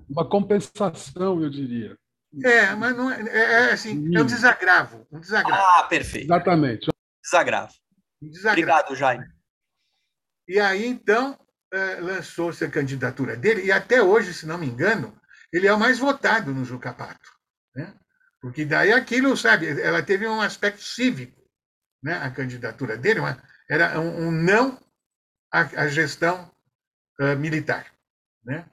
Uma 0.10 0.30
compensação, 0.30 1.42
eu 1.42 1.50
diria. 1.50 1.98
É, 2.44 2.74
mas 2.74 2.96
não 2.98 3.12
é, 3.12 3.22
é, 3.22 3.70
é 3.70 3.74
assim, 3.74 4.16
é 4.16 4.22
um 4.22 4.26
desagravo, 4.26 5.06
um 5.12 5.20
desagravo. 5.20 5.62
Ah, 5.62 5.84
perfeito. 5.84 6.26
Exatamente. 6.26 6.90
Desagravo. 7.24 7.74
Um 8.22 8.30
desagravo. 8.30 8.60
Obrigado, 8.60 8.96
Jaime. 8.96 9.26
E 10.48 10.60
aí, 10.60 10.86
então, 10.86 11.38
é, 11.72 11.96
lançou-se 12.00 12.64
a 12.64 12.72
candidatura 12.72 13.36
dele, 13.36 13.66
e 13.66 13.72
até 13.72 14.02
hoje, 14.02 14.34
se 14.34 14.46
não 14.46 14.58
me 14.58 14.66
engano, 14.66 15.16
ele 15.52 15.68
é 15.68 15.74
o 15.74 15.80
mais 15.80 16.00
votado 16.00 16.54
no 16.54 16.66
Jucapato. 16.66 17.30
Né? 17.76 17.94
Porque 18.42 18.66
daí 18.66 18.92
aquilo, 18.92 19.38
sabe, 19.38 19.82
ela 19.82 20.02
teve 20.02 20.28
um 20.28 20.42
aspecto 20.42 20.82
cívico, 20.82 21.42
né? 22.02 22.18
a 22.18 22.32
candidatura 22.32 22.98
dele, 22.98 23.20
uma, 23.20 23.42
era 23.70 24.00
um, 24.00 24.28
um 24.28 24.32
não 24.32 24.80
à, 25.52 25.62
à 25.84 25.88
gestão 25.88 26.53
uh, 27.24 27.38
militar. 27.38 27.88
Né? 28.44 28.66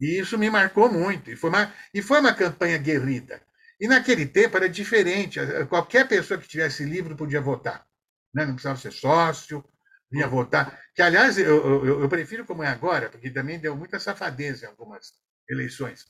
E 0.00 0.18
isso 0.18 0.36
me 0.36 0.50
marcou 0.50 0.90
muito. 0.90 1.30
E 1.30 1.36
foi, 1.36 1.50
uma, 1.50 1.72
e 1.92 2.02
foi 2.02 2.20
uma 2.20 2.34
campanha 2.34 2.78
guerrida. 2.78 3.40
E 3.80 3.88
naquele 3.88 4.26
tempo 4.26 4.56
era 4.56 4.68
diferente. 4.68 5.38
Qualquer 5.68 6.06
pessoa 6.08 6.40
que 6.40 6.48
tivesse 6.48 6.84
livro 6.84 7.16
podia 7.16 7.40
votar. 7.40 7.86
Né? 8.34 8.44
Não 8.44 8.54
precisava 8.54 8.78
ser 8.78 8.92
sócio, 8.92 9.64
ia 10.12 10.26
votar. 10.26 10.80
Que, 10.94 11.02
aliás, 11.02 11.38
eu, 11.38 11.84
eu, 11.84 12.00
eu, 12.02 12.08
prefiro 12.08 12.44
como 12.44 12.62
é 12.62 12.68
agora, 12.68 13.08
porque 13.08 13.30
também 13.30 13.58
deu 13.58 13.76
muita 13.76 13.98
safadeza 13.98 14.66
em 14.66 14.68
algumas 14.68 15.12
eleições. 15.48 16.06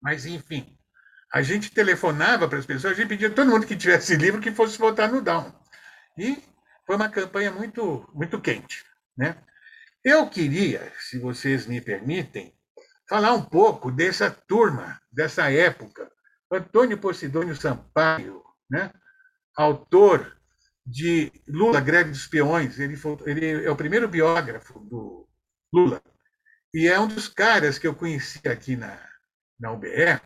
Mas, 0.00 0.26
enfim, 0.26 0.76
a 1.32 1.42
gente 1.42 1.70
telefonava 1.70 2.48
para 2.48 2.58
as 2.58 2.66
pessoas, 2.66 2.94
a 2.94 2.96
gente 2.96 3.08
pedia 3.08 3.30
todo 3.30 3.50
mundo 3.50 3.66
que 3.66 3.76
tivesse 3.76 4.16
livro 4.16 4.40
que 4.40 4.50
fosse 4.50 4.78
votar 4.78 5.10
no 5.10 5.20
Down. 5.20 5.52
E 6.18 6.42
foi 6.86 6.96
uma 6.96 7.08
campanha 7.08 7.50
muito, 7.50 8.08
muito 8.14 8.40
quente. 8.40 8.84
Né? 9.16 9.36
Eu 10.02 10.30
queria, 10.30 10.90
se 10.98 11.18
vocês 11.18 11.66
me 11.66 11.80
permitem, 11.80 12.54
falar 13.08 13.34
um 13.34 13.42
pouco 13.42 13.90
dessa 13.92 14.30
turma, 14.30 14.98
dessa 15.12 15.50
época. 15.50 16.10
Antônio 16.50 16.96
Posidônio 16.96 17.54
Sampaio, 17.54 18.42
né? 18.70 18.90
autor 19.54 20.40
de 20.86 21.30
Lula, 21.46 21.80
Greve 21.80 22.10
dos 22.10 22.26
Peões, 22.26 22.78
ele, 22.78 22.96
foi, 22.96 23.16
ele 23.26 23.64
é 23.64 23.70
o 23.70 23.76
primeiro 23.76 24.08
biógrafo 24.08 24.80
do 24.80 25.28
Lula, 25.72 26.02
e 26.72 26.88
é 26.88 26.98
um 26.98 27.06
dos 27.06 27.28
caras 27.28 27.78
que 27.78 27.86
eu 27.86 27.94
conheci 27.94 28.40
aqui 28.48 28.76
na, 28.76 28.98
na 29.58 29.70
UBE, 29.70 30.20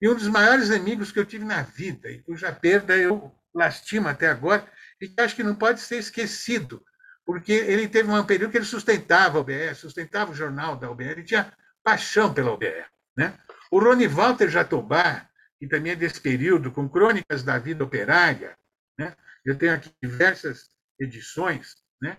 e 0.00 0.08
um 0.08 0.14
dos 0.14 0.28
maiores 0.28 0.70
amigos 0.70 1.12
que 1.12 1.18
eu 1.18 1.26
tive 1.26 1.44
na 1.44 1.62
vida, 1.62 2.10
e 2.10 2.22
cuja 2.22 2.50
perda 2.52 2.96
eu 2.96 3.32
lastimo 3.54 4.08
até 4.08 4.28
agora, 4.28 4.66
e 5.00 5.08
que 5.08 5.20
acho 5.20 5.36
que 5.36 5.42
não 5.42 5.54
pode 5.54 5.80
ser 5.80 5.98
esquecido, 5.98 6.82
porque 7.24 7.52
ele 7.52 7.88
teve 7.88 8.10
um 8.10 8.24
período 8.24 8.50
que 8.50 8.58
ele 8.58 8.64
sustentava 8.64 9.38
a 9.38 9.40
UBR, 9.40 9.74
sustentava 9.74 10.32
o 10.32 10.34
jornal 10.34 10.76
da 10.76 10.90
UBR, 10.90 11.10
ele 11.10 11.24
tinha 11.24 11.52
paixão 11.82 12.32
pela 12.32 12.52
UBR. 12.52 12.86
Né? 13.16 13.38
O 13.70 13.78
Rony 13.78 14.06
Walter 14.06 14.48
Jatobá, 14.48 15.28
que 15.58 15.68
também 15.68 15.92
é 15.92 15.96
desse 15.96 16.20
período, 16.20 16.72
com 16.72 16.88
Crônicas 16.88 17.42
da 17.42 17.58
Vida 17.58 17.84
Operária, 17.84 18.56
né? 18.98 19.14
eu 19.44 19.56
tenho 19.56 19.74
aqui 19.74 19.90
diversas 20.02 20.70
edições, 20.98 21.76
né? 22.00 22.16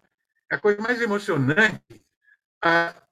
a 0.52 0.58
coisa 0.58 0.82
mais 0.82 1.02
emocionante, 1.02 1.82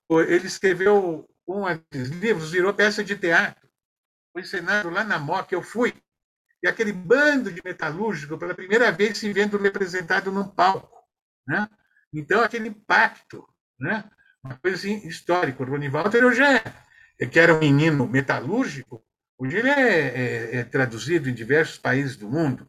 ele 0.09 0.47
escreveu 0.47 1.27
um 1.47 1.63
desses 1.91 2.09
livros, 2.09 2.51
virou 2.51 2.73
peça 2.73 3.03
de 3.03 3.15
teatro, 3.15 3.67
foi 4.31 4.43
encenado 4.43 4.89
lá 4.89 5.03
na 5.03 5.17
MOC, 5.17 5.53
eu 5.53 5.63
fui, 5.63 5.93
e 6.61 6.67
aquele 6.67 6.91
bando 6.91 7.51
de 7.51 7.61
metalúrgico, 7.63 8.37
pela 8.37 8.53
primeira 8.53 8.91
vez, 8.91 9.17
se 9.17 9.31
vendo 9.31 9.57
representado 9.57 10.31
num 10.31 10.47
palco. 10.47 10.98
Né? 11.47 11.67
Então, 12.13 12.41
aquele 12.41 12.69
impacto, 12.69 13.47
né? 13.79 14.03
uma 14.43 14.57
coisa 14.57 14.77
assim, 14.77 15.07
histórica. 15.07 15.61
O 15.61 15.65
Rony 15.65 15.89
Walter 15.89 16.23
hoje 16.23 16.41
é, 16.43 17.25
que 17.25 17.39
era 17.39 17.53
um 17.53 17.59
menino 17.59 18.07
metalúrgico, 18.07 19.03
hoje 19.37 19.57
ele 19.57 19.69
é, 19.69 20.07
é, 20.07 20.55
é 20.57 20.63
traduzido 20.63 21.29
em 21.29 21.33
diversos 21.33 21.77
países 21.77 22.15
do 22.15 22.29
mundo. 22.29 22.67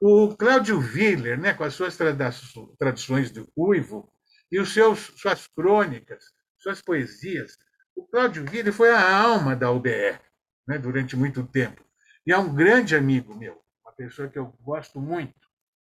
O 0.00 0.34
Cláudio 0.36 0.78
Willer, 0.78 1.38
né, 1.38 1.54
com 1.54 1.62
as 1.62 1.74
suas 1.74 1.96
traduções 1.96 3.30
do 3.30 3.48
Uivo 3.56 4.12
e 4.50 4.58
os 4.58 4.72
seus, 4.72 5.12
suas 5.16 5.46
crônicas, 5.46 6.24
suas 6.58 6.82
poesias. 6.82 7.56
O 7.94 8.04
Cláudio 8.06 8.44
Willer 8.50 8.72
foi 8.72 8.90
a 8.90 9.16
alma 9.16 9.54
da 9.54 9.70
UBR 9.70 10.18
né, 10.66 10.78
durante 10.78 11.16
muito 11.16 11.46
tempo. 11.46 11.84
E 12.26 12.32
é 12.32 12.38
um 12.38 12.54
grande 12.54 12.96
amigo 12.96 13.34
meu, 13.34 13.60
uma 13.84 13.92
pessoa 13.92 14.28
que 14.28 14.38
eu 14.38 14.46
gosto 14.60 15.00
muito. 15.00 15.34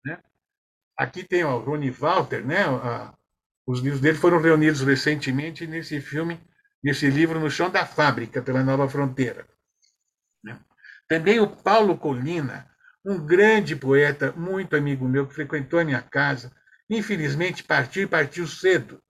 Né? 0.04 0.18
Aqui 1.00 1.24
tem 1.24 1.42
o 1.42 1.56
Rony 1.56 1.90
Walter, 1.90 2.44
né? 2.44 2.66
os 3.66 3.80
livros 3.80 4.02
dele 4.02 4.18
foram 4.18 4.38
reunidos 4.38 4.82
recentemente 4.82 5.66
nesse 5.66 5.98
filme, 5.98 6.38
nesse 6.84 7.08
livro 7.08 7.40
No 7.40 7.50
Chão 7.50 7.70
da 7.70 7.86
Fábrica, 7.86 8.42
pela 8.42 8.62
Nova 8.62 8.86
Fronteira. 8.86 9.48
Né? 10.44 10.60
Também 11.08 11.40
o 11.40 11.48
Paulo 11.48 11.96
Colina, 11.96 12.70
um 13.02 13.18
grande 13.18 13.74
poeta, 13.74 14.30
muito 14.32 14.76
amigo 14.76 15.08
meu, 15.08 15.26
que 15.26 15.32
frequentou 15.32 15.80
a 15.80 15.86
minha 15.86 16.02
casa. 16.02 16.54
Infelizmente, 16.90 17.64
partiu 17.64 18.02
e 18.02 18.06
partiu 18.06 18.46
cedo, 18.46 19.02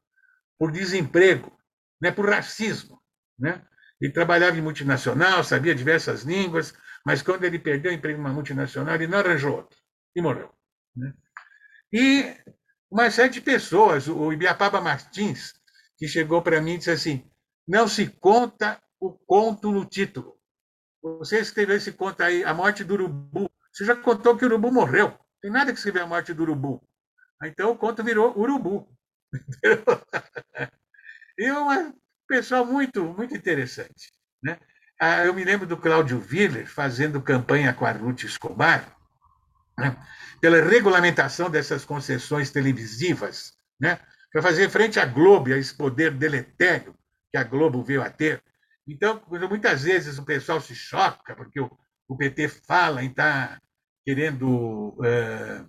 por 0.57 0.71
desemprego, 0.71 1.53
né, 2.01 2.13
por 2.13 2.31
racismo. 2.31 3.03
Né? 3.37 3.61
Ele 4.01 4.13
trabalhava 4.13 4.57
em 4.57 4.63
multinacional, 4.63 5.43
sabia 5.43 5.75
diversas 5.75 6.23
línguas, 6.23 6.73
mas 7.05 7.21
quando 7.21 7.43
ele 7.43 7.59
perdeu 7.59 7.91
o 7.91 7.95
emprego 7.97 8.17
em 8.17 8.21
uma 8.21 8.33
multinacional, 8.33 8.95
ele 8.95 9.09
não 9.09 9.19
arranjou 9.19 9.57
outro 9.57 9.77
e 10.15 10.23
morreu. 10.23 10.55
Né? 10.95 11.13
E 11.93 12.37
uma 12.91 13.11
série 13.11 13.31
de 13.31 13.41
pessoas, 13.41 14.09
o 14.09 14.33
Ibiapaba 14.33 14.81
Martins, 14.81 15.55
que 15.97 16.09
chegou 16.09 16.43
para 16.43 16.61
mim 16.61 16.75
e 16.75 16.79
disse 16.79 16.91
assim: 16.91 17.25
não 17.67 17.87
se 17.87 18.07
conta 18.07 18.81
o 18.99 19.13
conto 19.13 19.71
no 19.71 19.85
título. 19.85 20.39
Você 21.03 21.41
escreveu 21.41 21.77
esse 21.77 21.93
conto 21.93 22.23
aí, 22.23 22.45
A 22.45 22.53
Morte 22.53 22.85
do 22.85 22.95
Urubu. 22.95 23.51
Você 23.73 23.85
já 23.85 23.97
contou 23.97 24.37
que 24.37 24.45
o 24.45 24.49
urubu 24.49 24.73
morreu. 24.73 25.17
Tem 25.41 25.51
nada 25.51 25.73
que 25.73 25.79
escrever 25.79 26.03
a 26.03 26.07
morte 26.07 26.35
do 26.35 26.43
urubu. 26.43 26.83
Então 27.45 27.71
o 27.71 27.79
conto 27.79 28.03
virou 28.03 28.37
urubu. 28.37 28.93
e 31.39 31.45
é 31.45 31.53
uma 31.53 31.95
pessoa 32.27 32.65
muito, 32.65 33.05
muito 33.05 33.35
interessante. 33.35 34.13
Né? 34.43 34.59
Ah, 35.01 35.25
eu 35.25 35.33
me 35.33 35.45
lembro 35.45 35.67
do 35.67 35.79
Cláudio 35.79 36.23
Willer 36.31 36.67
fazendo 36.67 37.23
campanha 37.23 37.73
com 37.73 37.87
a 37.87 37.93
Ruth 37.93 38.25
Escobar 38.25 39.00
né? 39.81 39.97
pela 40.41 40.63
regulamentação 40.63 41.51
dessas 41.51 41.85
concessões 41.85 42.51
televisivas, 42.51 43.55
né? 43.79 43.99
para 44.33 44.43
fazer 44.43 44.71
frente 44.71 45.01
à 45.01 45.05
Globo 45.05 45.53
a 45.53 45.59
esse 45.59 45.75
poder 45.75 46.13
deletério 46.13 46.95
que 47.31 47.37
a 47.37 47.45
Globo 47.45 47.83
veio 47.83 48.03
a 48.03 48.11
ter. 48.11 48.43
Então, 48.87 49.23
muitas 49.49 49.83
vezes 49.83 50.19
o 50.19 50.25
pessoal 50.25 50.61
se 50.61 50.75
choca 50.75 51.35
porque 51.35 51.61
o, 51.61 52.17
PT 52.19 52.49
fala 52.49 53.05
em 53.05 53.11
estar 53.11 53.51
tá 53.51 53.63
querendo 54.05 54.99
é, 55.05 55.65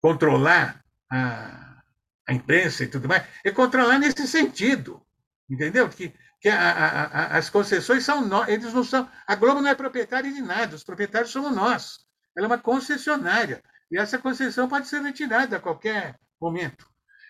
controlar 0.00 0.82
a, 1.10 1.82
a, 2.26 2.32
imprensa 2.32 2.84
e 2.84 2.86
tudo 2.86 3.06
mais, 3.06 3.22
é 3.44 3.50
controlar 3.50 3.98
nesse 3.98 4.26
sentido, 4.26 5.02
entendeu? 5.50 5.86
Que, 5.90 6.14
que 6.40 6.48
a, 6.48 6.70
a, 6.70 7.36
as 7.36 7.50
concessões 7.50 8.02
são 8.02 8.26
nós, 8.26 8.48
eles 8.48 8.72
não 8.72 8.84
são. 8.84 9.10
A 9.26 9.34
Globo 9.34 9.60
não 9.60 9.68
é 9.68 9.74
proprietária 9.74 10.32
de 10.32 10.40
nada, 10.40 10.74
os 10.74 10.84
proprietários 10.84 11.30
somos 11.30 11.54
nós. 11.54 12.03
Ela 12.36 12.46
é 12.46 12.48
uma 12.48 12.58
concessionária 12.58 13.62
e 13.90 13.98
essa 13.98 14.18
concessão 14.18 14.68
pode 14.68 14.88
ser 14.88 15.00
retirada 15.02 15.56
a 15.56 15.60
qualquer 15.60 16.18
momento. 16.40 16.86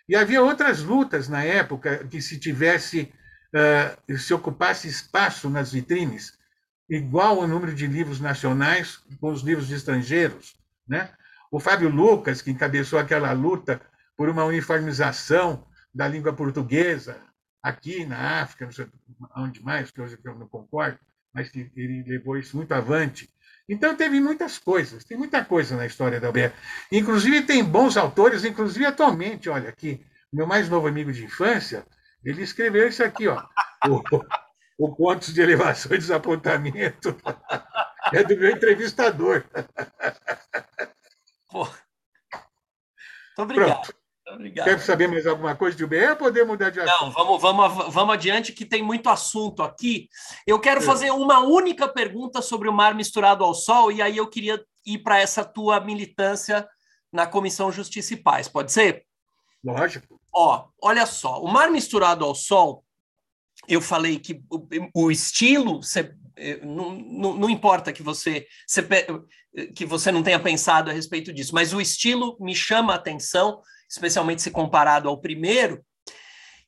E 0.08 0.16
havia 0.16 0.42
outras 0.42 0.82
lutas 0.82 1.28
na 1.28 1.42
época 1.42 2.06
que 2.08 2.20
se 2.20 2.38
tivesse 2.38 3.12
uh, 3.54 4.18
se 4.18 4.34
ocupasse 4.34 4.88
espaço 4.88 5.48
nas 5.48 5.72
vitrines 5.72 6.38
igual 6.88 7.40
ao 7.40 7.48
número 7.48 7.74
de 7.74 7.86
livros 7.86 8.20
nacionais 8.20 8.98
com 9.20 9.32
os 9.32 9.42
livros 9.42 9.70
estrangeiros. 9.70 10.54
Né? 10.86 11.10
O 11.50 11.58
Fábio 11.58 11.88
Lucas, 11.88 12.42
que 12.42 12.50
encabeçou 12.50 12.98
aquela 12.98 13.32
luta 13.32 13.80
por 14.16 14.28
uma 14.28 14.44
uniformização 14.44 15.66
da 15.94 16.06
língua 16.06 16.32
portuguesa 16.32 17.16
aqui 17.62 18.04
na 18.04 18.42
África, 18.42 18.66
não 18.66 18.72
sei 18.72 18.86
onde 19.36 19.62
mais, 19.62 19.90
que 19.90 20.00
hoje 20.00 20.18
eu 20.22 20.34
não 20.34 20.48
concordo, 20.48 20.98
mas 21.32 21.48
que 21.48 21.70
ele 21.74 22.04
levou 22.06 22.36
isso 22.36 22.56
muito 22.56 22.72
avante. 22.72 23.32
Então 23.68 23.96
teve 23.96 24.20
muitas 24.20 24.58
coisas, 24.58 25.04
tem 25.04 25.16
muita 25.16 25.44
coisa 25.44 25.76
na 25.76 25.86
história 25.86 26.20
da 26.20 26.28
UBE. 26.28 26.52
Inclusive 26.92 27.42
tem 27.42 27.64
bons 27.64 27.96
autores, 27.96 28.44
inclusive 28.44 28.84
atualmente, 28.84 29.48
olha 29.48 29.70
aqui, 29.70 30.04
meu 30.32 30.46
mais 30.46 30.68
novo 30.68 30.86
amigo 30.86 31.12
de 31.12 31.24
infância, 31.24 31.86
ele 32.24 32.42
escreveu 32.42 32.88
isso 32.88 33.02
aqui, 33.02 33.26
ó. 33.28 33.42
o 34.78 34.94
Pontos 34.94 35.32
de 35.32 35.40
Elevação 35.40 35.94
e 35.94 35.98
Desapontamento 35.98 37.16
é 38.12 38.22
do 38.22 38.36
meu 38.36 38.50
entrevistador. 38.50 39.44
Pô. 41.50 41.64
Muito 41.64 41.78
obrigado. 43.38 43.82
Pronto. 43.82 44.03
Obrigado. 44.34 44.66
Quer 44.66 44.80
saber 44.80 45.08
mais 45.08 45.26
alguma 45.26 45.54
coisa 45.56 45.76
de 45.76 45.84
UBE 45.84 46.08
ou 46.10 46.16
poder 46.16 46.44
mudar 46.44 46.70
de 46.70 46.80
assunto? 46.80 47.04
Não, 47.04 47.12
vamos, 47.12 47.40
vamos, 47.40 47.94
vamos 47.94 48.14
adiante, 48.14 48.52
que 48.52 48.64
tem 48.64 48.82
muito 48.82 49.08
assunto 49.08 49.62
aqui. 49.62 50.08
Eu 50.46 50.58
quero 50.60 50.80
é. 50.80 50.82
fazer 50.82 51.10
uma 51.10 51.40
única 51.40 51.88
pergunta 51.88 52.42
sobre 52.42 52.68
o 52.68 52.72
mar 52.72 52.94
misturado 52.94 53.44
ao 53.44 53.54
sol, 53.54 53.90
e 53.90 54.02
aí 54.02 54.16
eu 54.16 54.28
queria 54.28 54.62
ir 54.84 54.98
para 54.98 55.18
essa 55.20 55.44
tua 55.44 55.80
militância 55.80 56.68
na 57.12 57.26
Comissão 57.26 57.70
Justiça 57.70 58.14
e 58.14 58.16
Paz. 58.16 58.48
Pode 58.48 58.72
ser? 58.72 59.04
Lógico. 59.62 60.20
Ó, 60.32 60.66
olha 60.82 61.06
só, 61.06 61.40
o 61.40 61.48
mar 61.48 61.70
misturado 61.70 62.24
ao 62.24 62.34
sol 62.34 62.84
eu 63.68 63.80
falei 63.80 64.18
que 64.18 64.42
o, 64.50 64.66
o 65.06 65.10
estilo 65.10 65.82
você, 65.82 66.14
eh, 66.36 66.60
não, 66.62 66.92
não, 66.92 67.34
não, 67.34 67.50
importa 67.50 67.92
que 67.92 68.02
você, 68.02 68.46
você, 68.66 68.86
que 69.74 69.86
você 69.86 70.12
não 70.12 70.22
tenha 70.22 70.40
pensado 70.40 70.90
a 70.90 70.92
respeito 70.92 71.32
disso, 71.32 71.54
mas 71.54 71.72
o 71.72 71.80
estilo 71.80 72.36
me 72.40 72.54
chama 72.54 72.92
a 72.92 72.96
atenção, 72.96 73.60
especialmente 73.94 74.42
se 74.42 74.50
comparado 74.50 75.08
ao 75.08 75.20
primeiro. 75.20 75.84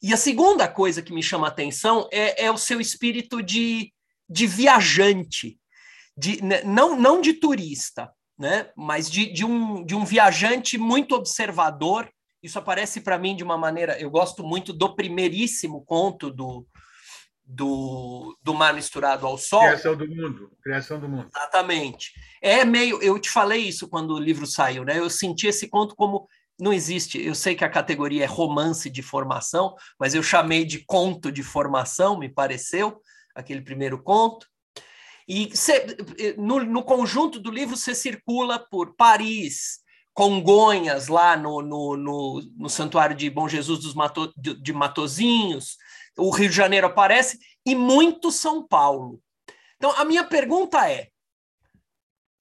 E 0.01 0.13
a 0.13 0.17
segunda 0.17 0.69
coisa 0.69 1.03
que 1.03 1.13
me 1.13 1.23
chama 1.23 1.47
a 1.47 1.51
atenção 1.51 2.09
é, 2.13 2.45
é 2.45 2.51
o 2.51 2.57
seu 2.57 2.81
espírito 2.81 3.43
de, 3.43 3.93
de 4.29 4.47
viajante, 4.47 5.59
de, 6.17 6.43
né, 6.43 6.63
não, 6.63 6.99
não 6.99 7.21
de 7.21 7.33
turista, 7.33 8.13
né, 8.39 8.71
mas 8.77 9.11
de, 9.11 9.33
de, 9.33 9.45
um, 9.45 9.85
de 9.85 9.95
um 9.95 10.05
viajante 10.05 10.79
muito 10.79 11.15
observador. 11.15 12.09
Isso 12.43 12.59
aparece 12.59 13.01
para 13.01 13.19
mim 13.19 13.35
de 13.35 13.43
uma 13.43 13.59
maneira. 13.59 13.99
Eu 13.99 14.11
gosto 14.11 14.45
muito 14.45 14.73
do 14.73 14.95
primeiríssimo 14.95 15.85
conto 15.85 16.31
do, 16.31 16.65
do, 17.45 18.39
do 18.41 18.55
mar 18.55 18.75
misturado 18.75 19.27
ao 19.27 19.37
sol. 19.37 19.61
Criação 19.61 19.97
do 19.97 20.07
mundo. 20.07 20.51
Criação 20.63 21.01
do 21.01 21.09
mundo. 21.09 21.29
Exatamente. 21.35 22.13
É 22.41 22.65
meio. 22.65 23.03
Eu 23.03 23.19
te 23.19 23.31
falei 23.31 23.63
isso 23.63 23.89
quando 23.89 24.15
o 24.15 24.21
livro 24.21 24.47
saiu, 24.47 24.85
né? 24.85 24.99
Eu 24.99 25.11
senti 25.11 25.49
esse 25.49 25.67
conto 25.69 25.97
como. 25.97 26.29
Não 26.59 26.73
existe, 26.73 27.21
eu 27.21 27.35
sei 27.35 27.55
que 27.55 27.65
a 27.65 27.71
categoria 27.71 28.25
é 28.25 28.27
romance 28.27 28.89
de 28.89 29.03
formação, 29.03 29.75
mas 29.99 30.15
eu 30.15 30.23
chamei 30.23 30.65
de 30.65 30.85
conto 30.87 31.31
de 31.31 31.43
formação, 31.43 32.19
me 32.19 32.29
pareceu, 32.29 33.01
aquele 33.35 33.61
primeiro 33.61 34.03
conto. 34.03 34.47
E 35.29 35.55
cê, 35.57 35.85
no, 36.39 36.65
no 36.65 36.83
conjunto 36.83 37.39
do 37.39 37.51
livro 37.51 37.77
você 37.77 37.95
circula 37.95 38.59
por 38.59 38.95
Paris, 38.97 39.81
Congonhas, 40.15 41.09
lá 41.09 41.37
no, 41.37 41.61
no, 41.61 41.95
no, 41.95 42.43
no 42.57 42.71
Santuário 42.71 43.15
de 43.15 43.29
Bom 43.29 43.47
Jesus 43.47 43.81
dos 43.81 43.93
Mato, 43.93 44.33
de, 44.35 44.55
de 44.55 44.73
Matozinhos, 44.73 45.77
o 46.17 46.31
Rio 46.31 46.49
de 46.49 46.57
Janeiro 46.57 46.87
aparece 46.87 47.39
e 47.67 47.75
muito 47.75 48.33
São 48.33 48.67
Paulo. 48.67 49.21
Então, 49.77 49.91
a 49.91 50.07
minha 50.07 50.25
pergunta 50.25 50.91
é: 50.91 51.09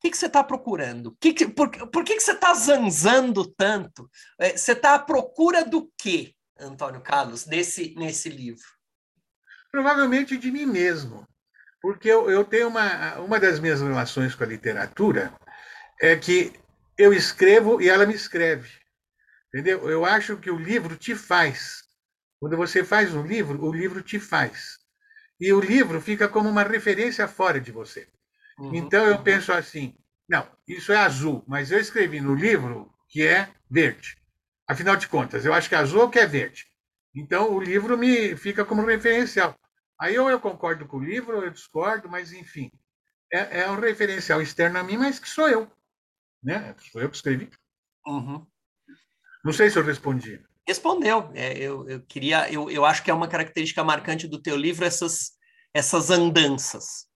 que, 0.05 0.11
que 0.11 0.17
você 0.17 0.27
está 0.27 0.43
procurando? 0.43 1.17
Que 1.19 1.33
que, 1.33 1.47
por, 1.47 1.69
por 1.89 2.03
que, 2.03 2.15
que 2.15 2.21
você 2.21 2.33
está 2.33 2.53
zanzando 2.53 3.43
tanto? 3.45 4.09
É, 4.39 4.55
você 4.55 4.73
está 4.73 4.93
à 4.93 4.99
procura 4.99 5.65
do 5.65 5.91
quê, 5.97 6.35
Antônio 6.59 7.01
Carlos, 7.01 7.47
nesse, 7.47 7.95
nesse 7.95 8.29
livro? 8.29 8.63
Provavelmente 9.71 10.37
de 10.37 10.51
mim 10.51 10.67
mesmo. 10.67 11.27
Porque 11.81 12.07
eu, 12.07 12.29
eu 12.29 12.43
tenho 12.43 12.67
uma, 12.67 13.15
uma 13.15 13.39
das 13.39 13.59
minhas 13.59 13.81
relações 13.81 14.35
com 14.35 14.43
a 14.43 14.47
literatura 14.47 15.33
é 15.99 16.15
que 16.15 16.53
eu 16.97 17.11
escrevo 17.11 17.81
e 17.81 17.89
ela 17.89 18.05
me 18.05 18.13
escreve. 18.13 18.69
Entendeu? 19.47 19.89
Eu 19.89 20.05
acho 20.05 20.37
que 20.37 20.51
o 20.51 20.57
livro 20.57 20.95
te 20.95 21.15
faz. 21.15 21.83
Quando 22.39 22.57
você 22.57 22.83
faz 22.83 23.13
um 23.13 23.25
livro, 23.25 23.63
o 23.63 23.73
livro 23.73 24.03
te 24.03 24.19
faz. 24.19 24.77
E 25.39 25.51
o 25.51 25.59
livro 25.59 25.99
fica 25.99 26.27
como 26.27 26.47
uma 26.47 26.63
referência 26.63 27.27
fora 27.27 27.59
de 27.59 27.71
você. 27.71 28.07
Uhum. 28.57 28.75
Então 28.75 29.05
eu 29.05 29.21
penso 29.21 29.51
assim: 29.51 29.95
não, 30.27 30.47
isso 30.67 30.91
é 30.91 30.97
azul, 30.97 31.43
mas 31.47 31.71
eu 31.71 31.79
escrevi 31.79 32.19
no 32.19 32.33
livro 32.33 32.93
que 33.09 33.25
é 33.25 33.49
verde. 33.69 34.17
Afinal 34.67 34.95
de 34.95 35.07
contas, 35.07 35.45
eu 35.45 35.53
acho 35.53 35.69
que 35.69 35.75
é 35.75 35.77
azul 35.77 36.01
ou 36.01 36.09
que 36.09 36.19
é 36.19 36.25
verde. 36.25 36.65
Então 37.13 37.53
o 37.53 37.59
livro 37.59 37.97
me 37.97 38.35
fica 38.35 38.65
como 38.65 38.85
referencial. 38.85 39.55
Aí 39.99 40.17
ou 40.19 40.29
eu 40.29 40.39
concordo 40.39 40.85
com 40.85 40.97
o 40.97 41.03
livro, 41.03 41.37
ou 41.37 41.43
eu 41.43 41.51
discordo, 41.51 42.09
mas 42.09 42.33
enfim. 42.33 42.71
É, 43.31 43.61
é 43.61 43.71
um 43.71 43.79
referencial 43.79 44.41
externo 44.41 44.77
a 44.77 44.83
mim, 44.83 44.97
mas 44.97 45.19
que 45.19 45.29
sou 45.29 45.47
eu. 45.47 45.71
Né? 46.43 46.75
Sou 46.91 47.01
eu 47.01 47.09
que 47.09 47.15
escrevi. 47.15 47.49
Uhum. 48.05 48.45
Não 49.43 49.53
sei 49.53 49.69
se 49.69 49.77
eu 49.77 49.83
respondi. 49.83 50.43
Respondeu. 50.67 51.31
É, 51.33 51.57
eu, 51.57 51.87
eu 51.87 52.01
queria, 52.01 52.51
eu, 52.51 52.69
eu 52.69 52.83
acho 52.83 53.03
que 53.03 53.11
é 53.11 53.13
uma 53.13 53.27
característica 53.27 53.83
marcante 53.83 54.27
do 54.27 54.41
teu 54.41 54.57
livro 54.57 54.83
essas, 54.83 55.31
essas 55.73 56.09
andanças. 56.09 57.07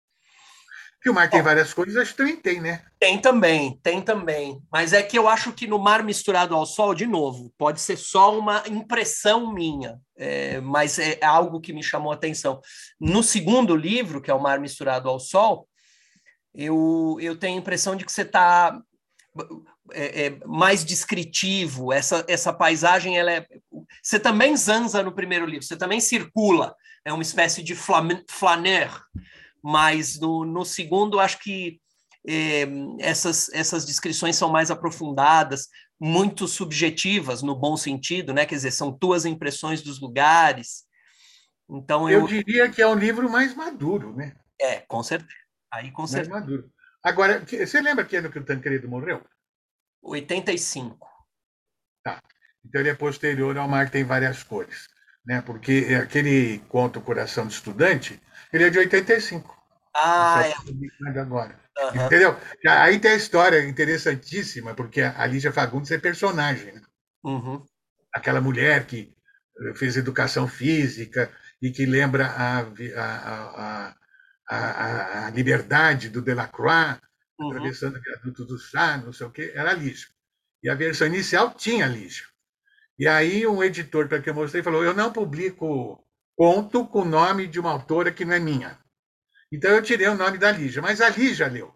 Que 1.00 1.08
o 1.08 1.14
mar 1.14 1.30
tem 1.30 1.42
várias 1.42 1.72
coisas, 1.72 1.96
acho 1.96 2.10
que 2.10 2.16
também 2.16 2.36
tem, 2.36 2.60
né? 2.60 2.82
Tem 2.98 3.20
também, 3.20 3.78
tem 3.82 4.02
também. 4.02 4.60
Mas 4.70 4.92
é 4.92 5.00
que 5.00 5.16
eu 5.16 5.28
acho 5.28 5.52
que 5.52 5.66
no 5.66 5.78
mar 5.78 6.02
misturado 6.02 6.56
ao 6.56 6.66
sol, 6.66 6.92
de 6.92 7.06
novo, 7.06 7.52
pode 7.56 7.80
ser 7.80 7.96
só 7.96 8.36
uma 8.36 8.64
impressão 8.66 9.52
minha, 9.52 10.00
é, 10.16 10.60
mas 10.60 10.98
é 10.98 11.18
algo 11.24 11.60
que 11.60 11.72
me 11.72 11.84
chamou 11.84 12.10
a 12.10 12.16
atenção. 12.16 12.60
No 13.00 13.22
segundo 13.22 13.76
livro, 13.76 14.20
que 14.20 14.30
é 14.30 14.34
o 14.34 14.42
Mar 14.42 14.58
Misturado 14.58 15.08
ao 15.08 15.20
Sol, 15.20 15.68
eu, 16.52 17.16
eu 17.20 17.36
tenho 17.36 17.56
a 17.56 17.60
impressão 17.60 17.94
de 17.94 18.04
que 18.04 18.10
você 18.10 18.22
está 18.22 18.80
é, 19.92 20.26
é, 20.26 20.38
mais 20.44 20.84
descritivo, 20.84 21.92
essa, 21.92 22.24
essa 22.26 22.52
paisagem, 22.52 23.16
ela 23.16 23.30
é... 23.32 23.46
Você 24.02 24.18
também 24.18 24.56
zanza 24.56 25.02
no 25.02 25.14
primeiro 25.14 25.46
livro, 25.46 25.64
você 25.64 25.76
também 25.76 26.00
circula, 26.00 26.74
é 27.04 27.12
uma 27.12 27.22
espécie 27.22 27.62
de 27.62 27.74
flaneur, 27.76 29.02
mas 29.62 30.18
no, 30.18 30.44
no 30.44 30.64
segundo 30.64 31.20
acho 31.20 31.38
que 31.38 31.80
eh, 32.26 32.66
essas, 33.00 33.48
essas 33.52 33.84
descrições 33.84 34.36
são 34.36 34.50
mais 34.50 34.70
aprofundadas, 34.70 35.68
muito 36.00 36.46
subjetivas, 36.46 37.42
no 37.42 37.54
bom 37.54 37.76
sentido, 37.76 38.32
né? 38.32 38.46
Quer 38.46 38.54
dizer, 38.56 38.70
são 38.70 38.96
tuas 38.96 39.24
impressões 39.24 39.82
dos 39.82 40.00
lugares. 40.00 40.84
Então 41.68 42.08
eu, 42.08 42.20
eu 42.20 42.26
diria 42.26 42.70
que 42.70 42.80
é 42.80 42.86
um 42.86 42.94
livro 42.94 43.28
mais 43.28 43.54
maduro, 43.54 44.14
né? 44.14 44.36
É, 44.60 44.80
com 44.80 45.02
certeza. 45.02 45.30
Aí 45.72 45.90
com 45.90 46.06
certeza. 46.06 46.30
Mais 46.30 46.42
maduro. 46.44 46.70
Agora, 47.02 47.44
você 47.44 47.80
lembra 47.80 48.04
que 48.04 48.16
ano 48.16 48.30
que 48.30 48.38
o 48.38 48.44
Tancredo 48.44 48.88
morreu? 48.88 49.24
85. 50.02 51.08
Tá. 52.02 52.20
Então 52.64 52.80
ele 52.80 52.90
é 52.90 52.94
posterior 52.94 53.56
ao 53.56 53.68
Mar 53.68 53.90
Tem 53.90 54.04
Várias 54.04 54.42
Cores. 54.42 54.88
Né? 55.24 55.42
Porque 55.42 55.98
aquele 56.00 56.58
conto 56.68 57.00
Coração 57.00 57.46
de 57.46 57.54
Estudante, 57.54 58.20
ele 58.52 58.64
é 58.64 58.70
de 58.70 58.78
85. 58.78 59.56
Ah, 59.94 60.42
é. 60.46 61.18
Agora. 61.18 61.58
Uhum. 61.78 62.06
Entendeu? 62.06 62.36
Aí 62.66 62.98
tem 62.98 63.12
a 63.12 63.16
história 63.16 63.64
interessantíssima, 63.64 64.74
porque 64.74 65.00
a 65.00 65.26
Lígia 65.26 65.52
Fagundes 65.52 65.90
é 65.90 65.98
personagem. 65.98 66.72
Né? 66.72 66.82
Uhum. 67.24 67.64
Aquela 68.12 68.40
mulher 68.40 68.86
que 68.86 69.14
fez 69.74 69.96
educação 69.96 70.48
física 70.48 71.30
e 71.60 71.70
que 71.70 71.86
lembra 71.86 72.26
a, 72.26 72.60
a, 72.96 73.94
a, 74.48 75.26
a 75.26 75.30
liberdade 75.30 76.08
do 76.08 76.22
Delacroix, 76.22 76.98
uhum. 77.38 77.50
atravessando 77.50 77.96
o 77.96 78.02
viaduto 78.02 78.44
do 78.44 78.58
chá, 78.58 78.96
não 78.96 79.12
sei 79.12 79.26
o 79.26 79.30
quê, 79.30 79.52
era 79.54 79.70
a 79.70 79.74
Lígia. 79.74 80.08
E 80.62 80.68
a 80.68 80.74
versão 80.74 81.06
inicial 81.06 81.54
tinha 81.54 81.84
a 81.84 81.88
Lígia. 81.88 82.24
E 82.98 83.06
aí 83.06 83.46
um 83.46 83.62
editor 83.62 84.08
para 84.08 84.20
que 84.20 84.28
eu 84.28 84.34
mostrei 84.34 84.62
falou: 84.62 84.82
eu 84.82 84.94
não 84.94 85.12
publico 85.12 86.04
conto 86.38 86.86
com 86.86 87.00
o 87.00 87.04
nome 87.04 87.48
de 87.48 87.58
uma 87.58 87.72
autora 87.72 88.12
que 88.12 88.24
não 88.24 88.32
é 88.32 88.38
minha. 88.38 88.78
Então 89.52 89.72
eu 89.72 89.82
tirei 89.82 90.06
o 90.06 90.14
nome 90.14 90.38
da 90.38 90.52
Lígia, 90.52 90.80
mas 90.80 91.00
a 91.00 91.08
Lígia 91.08 91.48
leu. 91.48 91.74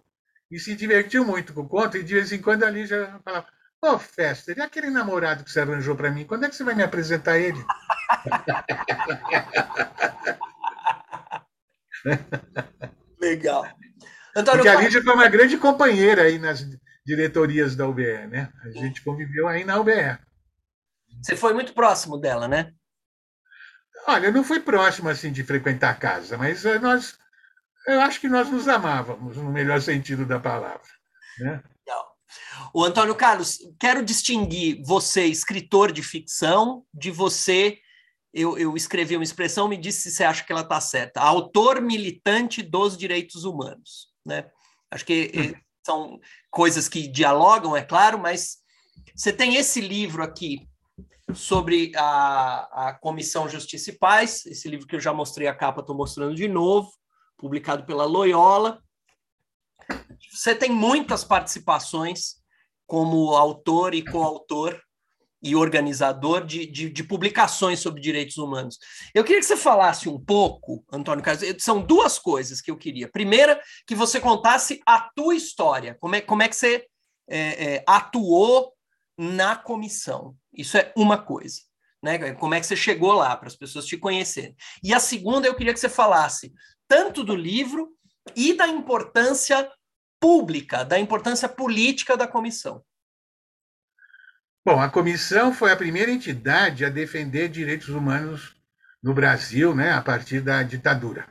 E 0.48 0.61
se 0.61 0.77
divertiu 0.77 1.25
muito 1.25 1.53
com 1.53 1.62
o 1.62 1.68
conto, 1.68 1.96
e 1.96 2.05
de 2.05 2.14
vez 2.14 2.31
em 2.31 2.40
quando 2.40 2.62
a 2.62 2.70
Lígia 2.70 3.18
falava: 3.25 3.48
Ô, 3.83 3.88
oh, 3.88 3.98
Fester, 3.98 4.57
e 4.57 4.61
aquele 4.61 4.88
namorado 4.88 5.42
que 5.42 5.51
você 5.51 5.59
arranjou 5.61 5.96
para 5.96 6.12
mim? 6.12 6.25
Quando 6.25 6.44
é 6.44 6.48
que 6.48 6.55
você 6.55 6.62
vai 6.62 6.77
me 6.77 6.85
apresentar 6.85 7.38
ele? 7.38 7.59
Legal. 13.20 13.66
Antônio, 14.37 14.62
Porque 14.62 14.68
a 14.68 14.81
Lígia 14.81 15.03
foi 15.03 15.14
uma 15.14 15.29
grande 15.29 15.59
companheira 15.59 16.22
aí 16.22 16.38
nas 16.38 16.64
diretorias 17.05 17.75
da 17.75 17.88
UBE, 17.88 18.29
né? 18.29 18.53
A 18.62 18.70
gente 18.70 19.03
conviveu 19.03 19.48
aí 19.48 19.64
na 19.64 19.81
UBE. 19.81 20.18
Você 21.20 21.35
foi 21.35 21.53
muito 21.53 21.75
próximo 21.75 22.16
dela, 22.16 22.46
né? 22.46 22.72
Olha, 24.07 24.27
eu 24.27 24.33
não 24.33 24.45
fui 24.45 24.61
próximo 24.61 25.09
assim 25.09 25.31
de 25.31 25.45
frequentar 25.45 25.91
a 25.91 25.95
casa, 25.95 26.37
mas 26.37 26.65
eh, 26.65 26.79
nós, 26.79 27.19
eu 27.87 28.01
acho 28.01 28.21
que 28.21 28.29
nós 28.29 28.51
nos 28.51 28.69
amávamos 28.69 29.37
no 29.37 29.51
melhor 29.51 29.81
sentido 29.81 30.27
da 30.27 30.41
palavra, 30.41 30.88
né? 31.38 31.62
Legal. 31.87 32.17
O 32.75 32.85
Antônio 32.85 33.15
Carlos, 33.15 33.59
quero 33.79 34.05
distinguir 34.05 34.83
você, 34.85 35.25
escritor 35.27 35.93
de 35.93 36.03
ficção, 36.03 36.85
de 36.93 37.11
você. 37.11 37.79
Eu, 38.33 38.59
eu 38.59 38.77
escrevi 38.77 39.17
uma 39.17 39.25
expressão, 39.25 39.69
me 39.69 39.77
disse 39.77 40.03
se 40.03 40.17
você 40.17 40.25
acha 40.25 40.45
que 40.45 40.53
ela 40.53 40.62
está 40.62 40.81
certa. 40.81 41.21
Autor 41.21 41.81
militante 41.81 42.62
dos 42.62 42.97
direitos 42.97 43.45
humanos. 43.45 44.09
Né? 44.25 44.47
Acho 44.91 45.05
que 45.05 45.31
hum. 45.35 45.61
são 45.87 46.21
coisas 46.51 46.88
que 46.88 47.07
dialogam, 47.07 47.77
é 47.77 47.83
claro, 47.83 48.19
mas 48.19 48.59
você 49.15 49.33
tem 49.33 49.57
esse 49.57 49.81
livro 49.81 50.23
aqui, 50.23 50.67
sobre 51.35 51.92
a, 51.96 52.88
a 52.88 52.92
Comissão 52.94 53.48
Justiça 53.48 53.90
e 53.90 53.98
Paz, 53.98 54.44
esse 54.46 54.68
livro 54.68 54.87
que 54.87 54.96
eu 54.96 55.00
já 55.00 55.12
mostrei 55.12 55.46
a 55.46 55.54
capa, 55.54 55.80
estou 55.80 55.96
mostrando 55.96 56.35
de 56.35 56.48
novo, 56.48 56.90
publicado 57.37 57.85
pela 57.85 58.04
Loyola. 58.04 58.82
Você 60.30 60.54
tem 60.54 60.70
muitas 60.70 61.24
participações 61.24 62.37
como 62.87 63.35
autor 63.35 63.94
e 63.94 64.04
coautor 64.04 64.80
e 65.42 65.56
organizador 65.56 66.44
de, 66.44 66.66
de, 66.66 66.88
de, 66.88 67.02
publicações 67.02 67.80
sobre 67.80 68.00
direitos 68.00 68.37
humanos. 68.37 68.78
Eu 69.12 69.24
queria 69.24 69.40
que 69.40 69.46
você 69.46 69.56
falasse 69.56 70.08
um 70.08 70.18
pouco, 70.18 70.85
Antônio 70.92 71.24
Carlos, 71.24 71.42
são 71.58 71.82
duas 71.82 72.16
coisas 72.18 72.61
que 72.61 72.70
eu 72.70 72.76
queria. 72.76 73.11
Primeira, 73.11 73.61
que 73.87 73.94
você 73.94 74.20
contasse 74.20 74.80
a 74.87 75.00
tua 75.16 75.35
história, 75.35 75.96
como 75.98 76.14
é, 76.14 76.20
como 76.20 76.42
é 76.42 76.48
que 76.48 76.54
você 76.54 76.87
é, 77.28 77.74
é, 77.74 77.85
atuou 77.88 78.72
na 79.18 79.57
comissão. 79.57 80.37
Isso 80.53 80.77
é 80.77 80.92
uma 80.96 81.18
coisa. 81.18 81.61
Né? 82.03 82.33
Como 82.35 82.55
é 82.55 82.61
que 82.61 82.66
você 82.66 82.77
chegou 82.77 83.12
lá 83.12 83.37
para 83.37 83.48
as 83.48 83.57
pessoas 83.57 83.87
te 83.87 83.96
conhecerem? 83.96 84.57
E 84.83 84.92
a 84.92 84.98
segunda, 84.98 85.46
eu 85.46 85.55
queria 85.55 85.72
que 85.72 85.81
você 85.81 85.88
falasse 85.88 86.53
tanto 86.88 87.22
do 87.22 87.35
livro 87.35 87.90
e 88.35 88.55
da 88.55 88.66
importância 88.66 89.70
pública, 90.20 90.85
da 90.85 90.98
importância 90.98 91.48
política 91.48 92.16
da 92.16 92.27
comissão. 92.27 92.85
Bom, 94.64 94.81
a 94.81 94.88
comissão 94.88 95.53
foi 95.53 95.72
a 95.72 95.77
primeira 95.77 96.11
entidade 96.11 96.85
a 96.85 96.88
defender 96.88 97.48
direitos 97.48 97.88
humanos 97.88 98.55
no 99.03 99.12
Brasil, 99.12 99.75
né, 99.75 99.92
a 99.92 100.01
partir 100.01 100.40
da 100.40 100.62
ditadura. 100.62 101.27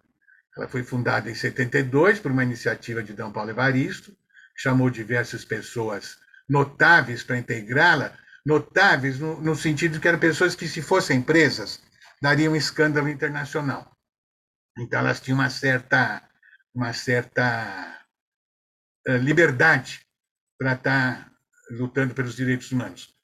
Ela 0.58 0.67
foi 0.67 0.84
fundada 0.84 1.32
em 1.32 1.36
72 1.36 2.20
por 2.20 2.32
uma 2.32 2.44
iniciativa 2.44 3.02
de 3.02 3.13
D. 3.13 3.24
Paulo 3.32 3.50
Evaristo, 3.50 4.13
chamou 4.54 4.89
diversas 4.89 5.46
pessoas 5.46 6.17
notáveis 6.52 7.24
para 7.24 7.38
integrá-la, 7.38 8.14
notáveis 8.46 9.18
no, 9.18 9.40
no, 9.42 9.56
sentido 9.56 10.02
que 10.02 10.08
eram 10.08 10.20
pessoas 10.20 10.54
que, 10.54 10.68
se 10.68 10.82
fossem 10.82 11.22
presas, 11.22 11.82
dariam 12.22 12.52
um 12.52 12.58
escândalo 12.58 13.08
internacional. 13.08 13.90
Então, 14.78 15.00
elas 15.00 15.22
tinham 15.22 15.40
uma 15.40 15.50
certa, 15.50 16.22
uma 16.76 16.92
certa 16.92 18.06
uh, 19.08 19.16
liberdade 19.16 20.02
para 20.60 20.74
estar 20.74 21.24
tá 21.24 21.32
lutando 21.72 22.14
pelos 22.14 22.36
direitos 22.36 22.70
humanos. 22.70 23.16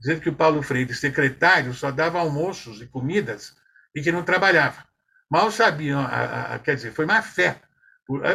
dizendo 0.00 0.20
que 0.20 0.28
o 0.28 0.34
Paulo 0.34 0.60
Freire, 0.60 0.92
secretário, 0.92 1.72
só 1.72 1.92
dava 1.92 2.18
almoços 2.18 2.82
e 2.82 2.86
comidas 2.88 3.54
e 3.94 4.02
que 4.02 4.10
não 4.10 4.24
trabalhava. 4.24 4.84
Mal 5.30 5.52
sabiam, 5.52 6.00
a, 6.00 6.54
a, 6.54 6.58
quer 6.58 6.74
dizer, 6.74 6.92
foi 6.92 7.06
má 7.06 7.22
fé. 7.22 7.60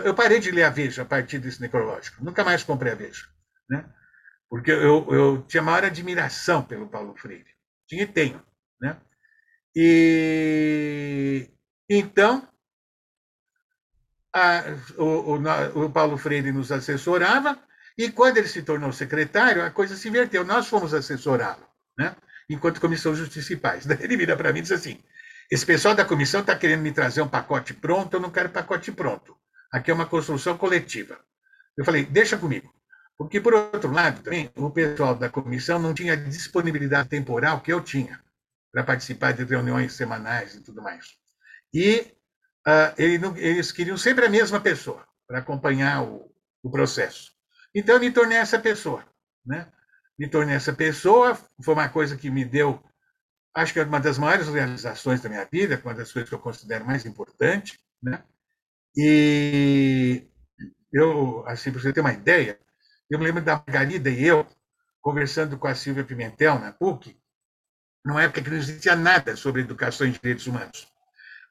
Eu 0.06 0.14
parei 0.14 0.39
de 0.39 0.52
ler 0.52 0.64
a 0.64 0.70
Veja 0.70 1.02
a 1.02 1.06
partir 1.06 1.38
desse 1.38 1.60
necrológico, 1.60 2.24
nunca 2.24 2.46
mais 2.46 2.64
comprei 2.64 2.93
a 2.93 2.96
Veja. 2.96 3.26
né? 3.70 3.84
Porque 4.50 4.72
eu, 4.72 5.06
eu 5.12 5.41
tinha 5.50 5.62
maior 5.62 5.84
admiração 5.84 6.64
pelo 6.64 6.88
Paulo 6.88 7.14
Freire. 7.18 7.52
Tinha 7.89 8.04
e 8.04 8.08
tenho, 8.08 8.41
né? 8.80 8.96
E 9.76 11.50
então 11.89 12.48
a, 14.36 14.64
o, 14.98 15.38
o, 15.38 15.86
o 15.86 15.90
Paulo 15.90 16.18
Freire 16.18 16.52
nos 16.52 16.72
assessorava 16.72 17.58
e 17.98 18.12
quando 18.12 18.38
ele 18.38 18.50
se 18.50 18.62
tornou 18.62 18.92
secretário, 18.92 19.64
a 19.64 19.72
coisa 19.72 19.96
se 19.96 20.10
inverteu. 20.10 20.44
Nós 20.44 20.68
fomos 20.68 20.94
assessorá-lo, 20.94 21.66
né? 21.98 22.14
enquanto 22.50 22.82
Comissão 22.82 23.16
Justiça. 23.16 23.56
Daí 23.86 23.98
ele 24.04 24.18
vira 24.18 24.36
para 24.36 24.52
mim 24.52 24.60
e 24.60 24.64
diz 24.64 24.74
assim: 24.74 25.02
esse 25.50 25.66
pessoal 25.66 25.96
da 25.96 26.04
comissão 26.04 26.42
está 26.42 26.56
querendo 26.56 26.82
me 26.82 26.92
trazer 26.92 27.22
um 27.22 27.28
pacote 27.30 27.74
pronto, 27.74 28.16
eu 28.16 28.20
não 28.20 28.30
quero 28.30 28.50
pacote 28.50 28.92
pronto. 28.92 29.38
Aqui 29.72 29.90
é 29.90 29.94
uma 29.94 30.06
construção 30.06 30.58
coletiva. 30.58 31.18
Eu 31.78 31.86
falei, 31.86 32.06
deixa 32.06 32.38
comigo. 32.38 32.74
Porque, 33.18 33.40
por 33.40 33.54
outro 33.54 33.92
lado, 33.92 34.22
também, 34.22 34.52
o 34.56 34.70
pessoal 34.70 35.16
da 35.16 35.30
comissão 35.30 35.80
não 35.80 35.94
tinha 35.94 36.18
disponibilidade 36.18 37.08
temporal 37.08 37.62
que 37.62 37.72
eu 37.72 37.82
tinha 37.82 38.20
para 38.72 38.84
participar 38.84 39.32
de 39.32 39.44
reuniões 39.46 39.94
semanais 39.94 40.56
e 40.56 40.62
tudo 40.62 40.82
mais. 40.82 41.16
E 41.74 42.14
não, 43.20 43.38
eles 43.38 43.72
queriam 43.72 43.97
sempre 43.97 44.26
a 44.26 44.30
mesma 44.30 44.59
pessoa 44.59 45.05
para 45.28 45.39
acompanhar 45.39 46.03
o, 46.03 46.32
o 46.63 46.70
processo. 46.70 47.32
Então, 47.74 47.95
eu 47.95 48.01
me 48.01 48.11
tornei 48.11 48.38
essa 48.38 48.57
pessoa. 48.57 49.05
Né? 49.45 49.68
Me 50.18 50.30
tornei 50.30 50.55
essa 50.55 50.74
pessoa, 50.74 51.38
foi 51.61 51.74
uma 51.74 51.89
coisa 51.89 52.16
que 52.16 52.30
me 52.30 52.45
deu 52.45 52.82
acho 53.55 53.72
que 53.72 53.80
é 53.80 53.84
uma 53.84 54.01
das 54.01 54.18
maiores 54.18 54.49
realizações 54.49 55.22
da 55.22 55.30
minha 55.30 55.45
vida, 55.45 55.82
uma 55.84 55.93
das 55.93 56.11
coisas 56.11 56.28
que 56.28 56.36
eu 56.36 56.39
considero 56.39 56.86
mais 56.86 57.05
importante, 57.05 57.80
né? 58.03 58.22
E 58.95 60.28
eu, 60.91 61.45
assim, 61.47 61.72
para 61.72 61.82
você 61.82 61.93
ter 61.93 62.01
uma 62.01 62.13
ideia, 62.13 62.59
eu 63.09 63.18
me 63.18 63.26
lembro 63.26 63.41
da 63.41 63.55
Margarida 63.55 64.09
e 64.09 64.26
eu 64.26 64.45
conversando 65.01 65.57
com 65.57 65.68
a 65.68 65.76
Silvia 65.76 66.03
Pimentel 66.03 66.59
na 66.59 66.74
PUC, 66.74 67.18
numa 68.03 68.24
época 68.24 68.41
que 68.41 68.49
não 68.49 68.57
existia 68.57 68.95
nada 68.95 69.36
sobre 69.36 69.61
educação 69.61 70.05
e 70.05 70.11
direitos 70.11 70.47
humanos. 70.47 70.88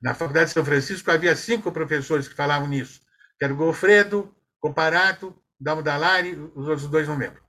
Na 0.05 0.13
Faculdade 0.13 0.49
de 0.49 0.53
São 0.53 0.65
Francisco 0.67 1.11
havia 1.11 1.35
cinco 1.35 1.73
professores 1.73 2.29
que 2.29 2.35
falavam 2.35 2.69
nisso, 2.69 3.01
que 3.39 3.45
era 3.47 3.55
o 3.55 3.57
Golfredo, 3.57 4.37
Comparato, 4.61 5.35
Dalmo 5.59 5.83
Dalari, 5.83 6.35
os 6.55 6.69
outros 6.69 6.87
dois 6.89 7.09
não 7.09 7.17
lembro. 7.17 7.43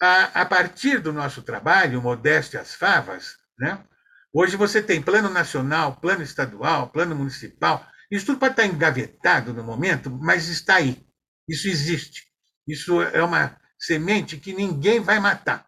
A, 0.00 0.42
a 0.42 0.46
partir 0.46 1.00
do 1.00 1.12
nosso 1.12 1.42
trabalho, 1.42 2.00
Modéstia 2.00 2.60
as 2.60 2.72
Favas, 2.72 3.36
né? 3.58 3.84
Hoje 4.32 4.56
você 4.56 4.80
tem 4.80 5.02
plano 5.02 5.28
nacional, 5.28 5.96
plano 5.96 6.22
estadual, 6.22 6.88
plano 6.90 7.16
municipal. 7.16 7.84
Isso 8.08 8.26
tudo 8.26 8.38
pode 8.38 8.52
estar 8.52 8.66
engavetado 8.66 9.52
no 9.52 9.64
momento, 9.64 10.08
mas 10.08 10.46
está 10.48 10.76
aí. 10.76 11.04
Isso 11.48 11.66
existe. 11.66 12.28
Isso 12.64 13.02
é 13.02 13.24
uma 13.24 13.60
semente 13.76 14.36
que 14.36 14.52
ninguém 14.52 15.00
vai 15.00 15.18
matar. 15.18 15.66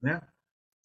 Né? 0.00 0.18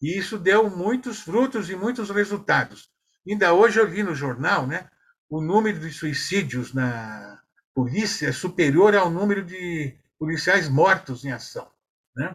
E 0.02 0.18
isso 0.18 0.36
deu 0.36 0.68
muitos 0.68 1.20
frutos 1.20 1.70
e 1.70 1.76
muitos 1.76 2.10
resultados. 2.10 2.94
Ainda 3.28 3.52
hoje 3.52 3.80
eu 3.80 3.86
li 3.86 4.02
no 4.02 4.14
jornal 4.14 4.66
né, 4.66 4.88
o 5.28 5.40
número 5.40 5.78
de 5.78 5.92
suicídios 5.92 6.72
na 6.72 7.40
polícia 7.74 8.28
é 8.28 8.32
superior 8.32 8.94
ao 8.94 9.10
número 9.10 9.44
de 9.44 9.96
policiais 10.18 10.68
mortos 10.68 11.24
em 11.24 11.32
ação. 11.32 11.70
Né? 12.16 12.34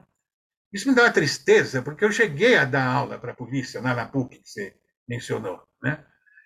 Isso 0.72 0.88
me 0.88 0.96
dá 0.96 1.04
uma 1.04 1.12
tristeza, 1.12 1.82
porque 1.82 2.06
eu 2.06 2.12
cheguei 2.12 2.56
a 2.56 2.66
dar 2.66 2.86
aula 2.86 3.18
para 3.18 3.32
a 3.32 3.36
polícia, 3.36 3.82
na 3.82 4.06
PUC, 4.06 4.39
que 4.39 4.50
você 4.50 4.76
mencionou. 5.08 5.62
Né? 5.82 6.04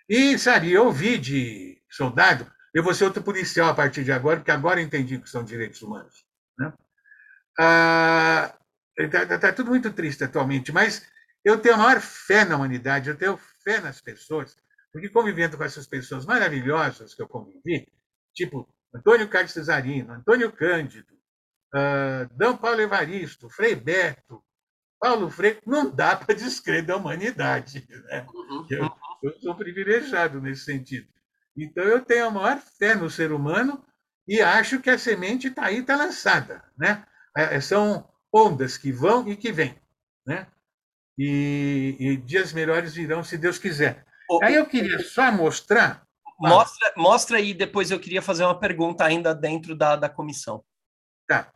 E, 0.07 0.37
sabe, 0.37 0.71
eu 0.71 0.85
ouvi 0.85 1.17
de 1.17 1.81
soldado, 1.89 2.49
eu 2.73 2.83
vou 2.83 2.93
ser 2.93 3.05
outro 3.05 3.23
policial 3.23 3.69
a 3.69 3.75
partir 3.75 4.03
de 4.03 4.11
agora, 4.11 4.37
porque 4.37 4.51
agora 4.51 4.79
eu 4.79 4.85
entendi 4.85 5.19
que 5.19 5.29
são 5.29 5.43
direitos 5.43 5.81
humanos. 5.81 6.25
Né? 6.57 6.73
Ah, 7.59 8.55
Está 8.97 9.25
tá, 9.25 9.37
tá 9.37 9.53
tudo 9.53 9.69
muito 9.69 9.91
triste 9.91 10.23
atualmente, 10.23 10.71
mas 10.71 11.05
eu 11.43 11.59
tenho 11.59 11.75
a 11.75 11.77
maior 11.77 11.99
fé 11.99 12.45
na 12.45 12.55
humanidade, 12.55 13.09
eu 13.09 13.17
tenho 13.17 13.37
fé 13.65 13.81
nas 13.81 13.99
pessoas, 13.99 14.55
porque 14.91 15.09
convivendo 15.09 15.57
com 15.57 15.63
essas 15.63 15.87
pessoas 15.87 16.25
maravilhosas 16.25 17.13
que 17.13 17.21
eu 17.21 17.27
convivi, 17.27 17.91
tipo 18.33 18.69
Antônio 18.93 19.27
Carlos 19.27 19.51
Cesarino, 19.51 20.13
Antônio 20.13 20.51
Cândido, 20.51 21.13
uh, 21.73 22.33
D. 22.33 22.57
Paulo 22.57 22.79
Evaristo, 22.79 23.49
Frei 23.49 23.75
Beto, 23.75 24.41
Paulo 24.99 25.29
Freire, 25.29 25.61
não 25.65 25.93
dá 25.93 26.15
para 26.15 26.33
descrever 26.33 26.83
da 26.83 26.95
humanidade. 26.95 27.85
Né? 27.89 28.25
Uhum. 28.33 28.67
Eu, 28.69 28.91
eu 29.23 29.39
sou 29.41 29.55
privilegiado 29.55 30.41
nesse 30.41 30.63
sentido. 30.63 31.07
Então, 31.57 31.83
eu 31.83 32.03
tenho 32.03 32.27
a 32.27 32.31
maior 32.31 32.59
fé 32.59 32.95
no 32.95 33.09
ser 33.09 33.31
humano 33.31 33.83
e 34.27 34.41
acho 34.41 34.79
que 34.81 34.89
a 34.89 34.97
semente 34.97 35.47
está 35.47 35.65
aí, 35.65 35.79
está 35.79 35.95
lançada. 35.95 36.63
Né? 36.77 37.05
É, 37.35 37.59
são 37.61 38.09
ondas 38.33 38.77
que 38.77 38.91
vão 38.91 39.27
e 39.27 39.35
que 39.35 39.51
vêm. 39.51 39.79
Né? 40.25 40.47
E, 41.17 41.95
e 41.99 42.17
dias 42.17 42.51
melhores 42.53 42.93
virão, 42.93 43.23
se 43.23 43.37
Deus 43.37 43.57
quiser. 43.57 44.05
Aí 44.41 44.55
eu 44.55 44.65
queria 44.65 44.99
só 44.99 45.31
mostrar. 45.31 46.05
Mostra, 46.37 46.93
mostra 46.97 47.37
aí, 47.37 47.53
depois 47.53 47.91
eu 47.91 47.99
queria 47.99 48.21
fazer 48.21 48.43
uma 48.43 48.59
pergunta 48.59 49.05
ainda 49.05 49.33
dentro 49.33 49.75
da, 49.75 49.95
da 49.95 50.09
comissão. 50.09 50.63
Tá 51.27 51.51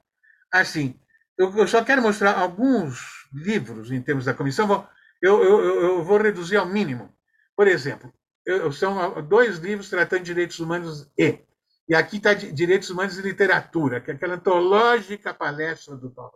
assim, 0.52 1.00
eu, 1.38 1.56
eu 1.58 1.68
só 1.68 1.84
quero 1.84 2.02
mostrar 2.02 2.38
alguns 2.38 3.28
livros 3.34 3.92
em 3.92 4.02
termos 4.02 4.26
da 4.26 4.34
comissão, 4.34 4.88
eu, 5.22 5.44
eu, 5.44 5.82
eu 5.82 6.04
vou 6.04 6.18
reduzir 6.18 6.58
ao 6.58 6.66
mínimo. 6.66 7.14
Por 7.56 7.68
exemplo, 7.68 8.12
eu, 8.46 8.72
são 8.72 9.22
dois 9.24 9.60
livros 9.60 9.90
tratando 9.90 10.20
de 10.20 10.26
direitos 10.26 10.60
humanos 10.60 11.10
e. 11.18 11.40
E 11.88 11.96
aqui 11.96 12.18
está 12.18 12.36
Direitos 12.36 12.92
Humanos 12.92 13.18
e 13.18 13.22
Literatura, 13.24 14.00
que 14.00 14.12
é 14.12 14.14
aquela 14.14 14.36
antológica 14.36 15.34
palestra 15.34 15.96
do, 15.96 16.10
do 16.10 16.34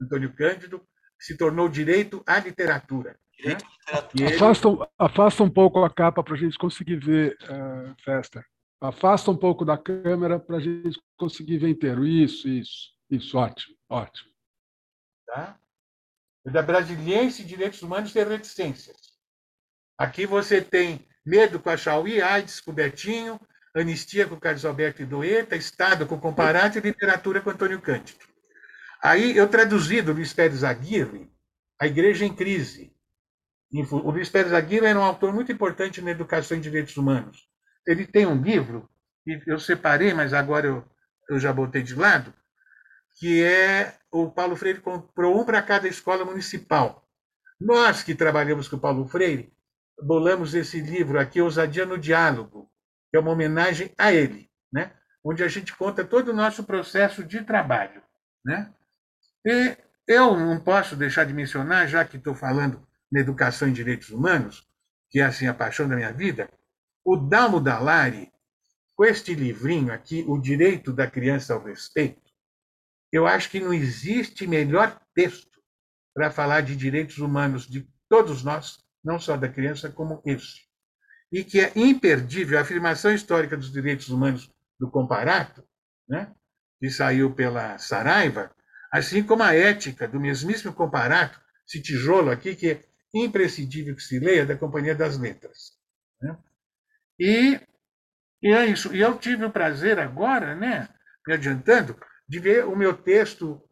Antônio 0.00 0.34
Cândido, 0.34 0.80
se 1.20 1.36
tornou 1.36 1.68
Direito 1.68 2.22
à 2.26 2.40
Literatura. 2.40 3.16
Né? 3.44 3.56
Ele... 4.14 4.34
Afasta, 4.34 4.68
afasta, 4.98 5.42
um 5.42 5.50
pouco 5.50 5.84
a 5.84 5.90
capa 5.90 6.22
para 6.22 6.34
a 6.34 6.38
gente 6.38 6.58
conseguir 6.58 6.96
ver, 6.96 7.36
uh, 7.44 7.94
Festa. 8.02 8.44
Afasta 8.80 9.30
um 9.30 9.36
pouco 9.36 9.64
da 9.64 9.76
câmera 9.76 10.40
para 10.40 10.56
a 10.56 10.60
gente 10.60 10.98
conseguir 11.16 11.58
ver 11.58 11.68
inteiro. 11.68 12.06
Isso, 12.06 12.48
isso. 12.48 12.90
Isso, 13.10 13.36
ótimo, 13.36 13.76
ótimo. 13.88 14.30
Tá? 15.26 15.58
Da 16.46 16.62
Brasiliense 16.62 17.44
Direitos 17.44 17.82
Humanos 17.82 18.14
e 18.14 18.24
Reticências. 18.24 18.96
Aqui 19.98 20.24
você 20.24 20.62
tem 20.62 21.06
Medo 21.26 21.60
com 21.60 21.68
a 21.68 21.76
Chauí, 21.76 22.22
AIDS 22.22 22.60
com 22.60 22.72
Betinho, 22.72 23.38
Anistia 23.74 24.26
com 24.26 24.40
Carlos 24.40 24.64
Alberto 24.64 25.02
e 25.02 25.06
Doeta, 25.06 25.54
Estado 25.54 26.06
com 26.06 26.18
Comparado 26.18 26.78
e 26.78 26.80
Literatura 26.80 27.40
com 27.40 27.50
Antônio 27.50 27.80
Cândido. 27.80 28.29
Aí 29.02 29.36
eu 29.36 29.48
traduzi 29.48 30.02
do 30.02 30.12
Luiz 30.12 30.32
Pérez 30.32 30.62
Aguirre, 30.62 31.30
A 31.80 31.86
Igreja 31.86 32.24
em 32.24 32.34
Crise. 32.34 32.94
O 33.72 34.10
Luiz 34.10 34.28
Pérez 34.28 34.52
Aguirre 34.52 34.86
era 34.86 34.98
um 34.98 35.04
autor 35.04 35.32
muito 35.32 35.50
importante 35.50 36.02
na 36.02 36.10
educação 36.10 36.56
em 36.56 36.60
direitos 36.60 36.96
humanos. 36.96 37.48
Ele 37.86 38.06
tem 38.06 38.26
um 38.26 38.40
livro, 38.40 38.88
que 39.24 39.42
eu 39.46 39.58
separei, 39.58 40.12
mas 40.12 40.34
agora 40.34 40.66
eu, 40.66 40.84
eu 41.28 41.38
já 41.38 41.52
botei 41.52 41.82
de 41.82 41.94
lado, 41.94 42.34
que 43.18 43.42
é 43.42 43.94
o 44.10 44.30
Paulo 44.30 44.56
Freire 44.56 44.80
comprou 44.80 45.40
um 45.40 45.44
para 45.44 45.62
cada 45.62 45.88
escola 45.88 46.24
municipal. 46.24 47.06
Nós 47.60 48.02
que 48.02 48.14
trabalhamos 48.14 48.68
com 48.68 48.76
o 48.76 48.80
Paulo 48.80 49.06
Freire, 49.06 49.52
bolamos 50.02 50.54
esse 50.54 50.80
livro 50.80 51.18
aqui, 51.18 51.40
Ousadia 51.40 51.86
no 51.86 51.98
Diálogo, 51.98 52.70
que 53.10 53.16
é 53.16 53.20
uma 53.20 53.32
homenagem 53.32 53.92
a 53.96 54.12
ele, 54.12 54.50
né? 54.72 54.92
onde 55.24 55.42
a 55.44 55.48
gente 55.48 55.74
conta 55.76 56.04
todo 56.04 56.28
o 56.28 56.34
nosso 56.34 56.64
processo 56.64 57.22
de 57.22 57.42
trabalho. 57.42 58.02
Né? 58.44 58.72
E 59.44 59.76
eu 60.06 60.36
não 60.36 60.60
posso 60.60 60.96
deixar 60.96 61.24
de 61.24 61.32
mencionar, 61.32 61.88
já 61.88 62.04
que 62.04 62.16
estou 62.16 62.34
falando 62.34 62.86
na 63.10 63.20
educação 63.20 63.68
em 63.68 63.72
direitos 63.72 64.10
humanos, 64.10 64.68
que 65.08 65.20
é 65.20 65.24
assim 65.24 65.46
a 65.46 65.54
paixão 65.54 65.88
da 65.88 65.96
minha 65.96 66.12
vida, 66.12 66.48
o 67.04 67.16
Dalmo 67.16 67.60
Dallari, 67.60 68.30
com 68.94 69.04
este 69.04 69.34
livrinho 69.34 69.92
aqui, 69.92 70.24
O 70.28 70.38
Direito 70.38 70.92
da 70.92 71.06
Criança 71.06 71.54
ao 71.54 71.64
Respeito, 71.64 72.30
eu 73.10 73.26
acho 73.26 73.50
que 73.50 73.58
não 73.58 73.72
existe 73.72 74.46
melhor 74.46 75.00
texto 75.14 75.60
para 76.14 76.30
falar 76.30 76.60
de 76.60 76.76
direitos 76.76 77.18
humanos 77.18 77.66
de 77.66 77.88
todos 78.08 78.42
nós, 78.42 78.84
não 79.02 79.18
só 79.18 79.36
da 79.36 79.48
criança, 79.48 79.90
como 79.90 80.20
esse. 80.24 80.68
E 81.32 81.42
que 81.42 81.60
é 81.60 81.72
imperdível 81.74 82.58
a 82.58 82.62
afirmação 82.62 83.12
histórica 83.12 83.56
dos 83.56 83.72
direitos 83.72 84.08
humanos 84.10 84.50
do 84.78 84.90
Comparato, 84.90 85.64
né, 86.08 86.34
que 86.78 86.90
saiu 86.90 87.34
pela 87.34 87.78
Saraiva, 87.78 88.54
assim 88.92 89.22
como 89.22 89.42
a 89.42 89.54
ética 89.54 90.08
do 90.08 90.20
mesmíssimo 90.20 90.72
Comparato, 90.72 91.40
esse 91.66 91.80
tijolo 91.80 92.30
aqui, 92.30 92.56
que 92.56 92.70
é 92.70 92.84
imprescindível 93.14 93.94
que 93.94 94.02
se 94.02 94.18
leia, 94.18 94.44
da 94.44 94.56
Companhia 94.56 94.94
das 94.94 95.18
Letras. 95.18 95.72
Né? 96.20 96.36
E, 97.18 97.60
e 98.42 98.52
é 98.52 98.66
isso. 98.66 98.94
E 98.94 99.00
eu 99.00 99.16
tive 99.16 99.44
o 99.44 99.50
prazer 99.50 99.98
agora, 99.98 100.54
né, 100.54 100.88
me 101.26 101.34
adiantando, 101.34 101.96
de 102.28 102.38
ver 102.38 102.64
o 102.64 102.76
meu 102.76 102.94
texto 102.94 103.62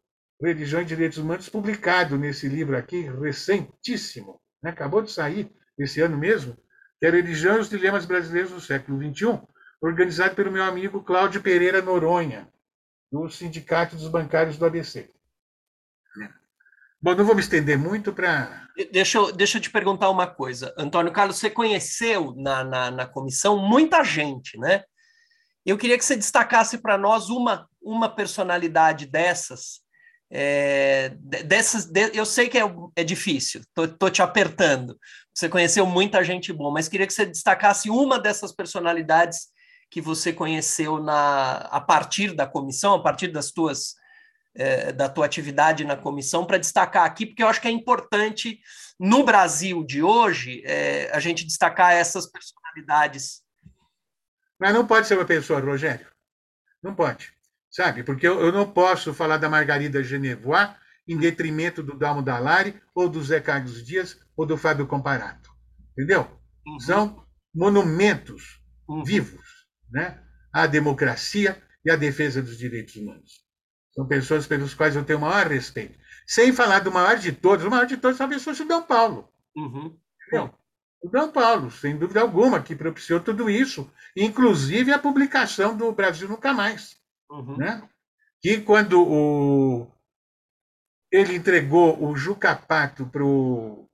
Religião 0.40 0.82
e 0.82 0.84
Direitos 0.84 1.18
Humanos 1.18 1.48
publicado 1.48 2.16
nesse 2.16 2.48
livro 2.48 2.76
aqui, 2.76 3.02
recentíssimo, 3.20 4.40
né? 4.62 4.70
acabou 4.70 5.02
de 5.02 5.10
sair 5.10 5.50
esse 5.76 6.00
ano 6.00 6.16
mesmo, 6.16 6.56
que 6.98 7.06
é 7.06 7.10
Religião 7.10 7.56
e 7.56 7.60
os 7.60 7.68
Dilemas 7.68 8.06
Brasileiros 8.06 8.52
do 8.52 8.60
Século 8.60 8.98
XXI, 8.98 9.40
organizado 9.80 10.34
pelo 10.36 10.52
meu 10.52 10.62
amigo 10.62 11.02
Cláudio 11.02 11.42
Pereira 11.42 11.82
Noronha, 11.82 12.48
do 13.11 13.28
Sindicato 13.28 13.96
dos 13.96 14.09
Bancários 14.09 14.56
do 14.56 14.66
ABC. 14.66 15.11
Bom, 17.00 17.14
não 17.14 17.24
vou 17.24 17.34
me 17.34 17.40
estender 17.40 17.78
muito 17.78 18.12
para. 18.12 18.66
Deixa 18.90 19.18
eu, 19.18 19.30
deixa 19.32 19.59
eu 19.59 19.62
te 19.62 19.70
perguntar 19.70 20.11
uma 20.11 20.26
coisa. 20.26 20.74
Antônio 20.76 21.12
Carlos, 21.12 21.36
você 21.36 21.48
conheceu 21.48 22.34
na, 22.36 22.64
na, 22.64 22.90
na 22.90 23.06
comissão 23.06 23.56
muita 23.56 24.02
gente, 24.02 24.59
né? 24.59 24.82
Eu 25.64 25.78
queria 25.78 25.96
que 25.96 26.04
você 26.04 26.16
destacasse 26.16 26.78
para 26.78 26.98
nós 26.98 27.28
uma, 27.30 27.68
uma 27.80 28.09
personalidade 28.09 29.06
dessas. 29.06 29.80
É, 30.30 31.11
dessas 31.44 31.86
de, 31.86 32.11
eu 32.14 32.26
sei 32.26 32.48
que 32.48 32.59
é, 32.59 32.62
é 32.96 33.04
difícil, 33.04 33.62
tô, 33.72 33.86
tô 33.86 34.11
te 34.11 34.20
apertando. 34.20 34.98
Você 35.32 35.48
conheceu 35.48 35.86
muita 35.86 36.24
gente 36.24 36.52
boa, 36.52 36.72
mas 36.72 36.88
queria 36.88 37.06
que 37.06 37.12
você 37.12 37.24
destacasse 37.24 37.88
uma 37.88 38.18
dessas 38.18 38.52
personalidades 38.52 39.48
que 39.91 40.01
você 40.01 40.32
conheceu 40.32 41.03
na, 41.03 41.59
a 41.70 41.80
partir 41.80 42.34
da 42.34 42.47
comissão, 42.47 42.95
a 42.95 43.03
partir 43.03 43.28
das 43.28 43.51
tuas 43.51 43.95
é, 44.55 44.93
da 44.93 45.09
tua 45.09 45.24
atividade 45.24 45.84
na 45.84 45.97
comissão 45.97 46.45
para 46.45 46.59
destacar 46.59 47.05
aqui, 47.05 47.24
porque 47.24 47.43
eu 47.43 47.49
acho 47.49 47.61
que 47.61 47.68
é 47.68 47.70
importante 47.70 48.61
no 48.99 49.24
Brasil 49.24 49.84
de 49.84 50.03
hoje 50.03 50.62
é, 50.66 51.11
a 51.14 51.20
gente 51.20 51.47
destacar 51.47 51.93
essas 51.93 52.26
personalidades. 52.26 53.43
Mas 54.59 54.74
não 54.74 54.86
pode 54.86 55.07
ser 55.07 55.14
uma 55.14 55.24
pessoa, 55.24 55.61
Rogério. 55.61 56.07
Não 56.82 56.95
pode. 56.95 57.32
Sabe? 57.70 58.03
Porque 58.03 58.26
eu, 58.26 58.41
eu 58.41 58.51
não 58.51 58.70
posso 58.70 59.14
falar 59.14 59.36
da 59.36 59.49
Margarida 59.49 60.03
Genevois 60.03 60.70
em 61.07 61.16
detrimento 61.16 61.82
do 61.82 61.97
Dalmo 61.97 62.22
Dallari, 62.22 62.80
ou 62.95 63.09
do 63.09 63.22
Zé 63.22 63.41
Carlos 63.41 63.84
Dias, 63.84 64.18
ou 64.36 64.45
do 64.45 64.59
Fábio 64.59 64.86
Comparato. 64.86 65.51
Entendeu? 65.93 66.28
Uhum. 66.66 66.80
São 66.80 67.26
monumentos 67.55 68.61
uhum. 68.86 69.05
vivos 69.05 69.57
né? 69.91 70.22
à 70.53 70.66
democracia 70.66 71.61
e 71.84 71.91
à 71.91 71.97
defesa 71.97 72.43
dos 72.43 72.59
direitos 72.59 72.97
humanos. 72.97 73.45
São 73.93 74.07
pessoas 74.07 74.47
pelas 74.47 74.74
quais 74.74 74.97
eu 74.97 75.05
tenho 75.05 75.18
o 75.18 75.22
maior 75.22 75.47
respeito. 75.47 75.99
Sem 76.26 76.53
falar 76.53 76.80
do 76.80 76.93
maior 76.93 77.16
de 77.18 77.32
todos, 77.32 77.64
o 77.64 77.70
maior 77.70 77.86
de 77.86 77.97
todos 77.97 78.18
talvez 78.18 78.43
fosse 78.45 78.62
o 78.62 78.68
Dom 78.68 78.82
Paulo. 78.82 79.28
Uhum. 79.57 79.99
O 81.01 81.09
Dom 81.09 81.30
Paulo, 81.30 81.70
sem 81.70 81.97
dúvida 81.97 82.20
alguma, 82.20 82.62
que 82.62 82.76
propiciou 82.76 83.20
tudo 83.20 83.49
isso, 83.49 83.91
inclusive 84.16 84.93
a 84.93 84.99
publicação 84.99 85.76
do 85.76 85.91
Brasil 85.93 86.28
Nunca 86.28 86.53
Mais. 86.53 86.97
Uhum. 87.30 87.57
Né? 87.57 87.89
Que 88.41 88.61
quando 88.61 89.01
o... 89.01 89.91
ele 91.11 91.34
entregou 91.34 92.03
o 92.05 92.16
Juca 92.16 92.55
Pato 92.55 93.07
para 93.07 93.24
o 93.24 93.89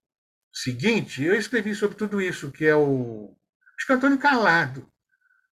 seguinte, 0.52 1.22
eu 1.22 1.34
escrevi 1.34 1.74
sobre 1.74 1.96
tudo 1.96 2.20
isso, 2.20 2.50
que 2.50 2.64
é 2.64 2.74
o. 2.74 3.36
Acho 3.76 3.86
que 3.86 3.92
é 3.92 3.96
Antônio 3.96 4.18
Calado 4.18 4.92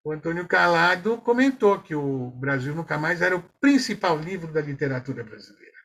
o 0.04 0.12
Antônio 0.12 0.46
Calado 0.48 1.18
comentou 1.18 1.80
que 1.80 1.94
o 1.94 2.30
Brasil 2.30 2.74
Nunca 2.74 2.98
Mais 2.98 3.22
era 3.22 3.36
o 3.36 3.42
principal 3.60 4.18
livro 4.18 4.52
da 4.52 4.60
literatura 4.60 5.22
brasileira. 5.22 5.76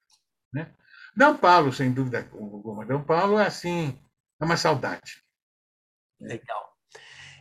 Né? 0.51 0.73
Dom 1.15 1.37
Paulo, 1.37 1.71
sem 1.71 1.91
dúvida 1.91 2.27
alguma. 2.31 2.85
Dom 2.85 3.03
Paulo, 3.03 3.37
é 3.37 3.45
assim, 3.45 3.99
é 4.39 4.45
uma 4.45 4.57
saudade. 4.57 5.23
Legal. 6.19 6.75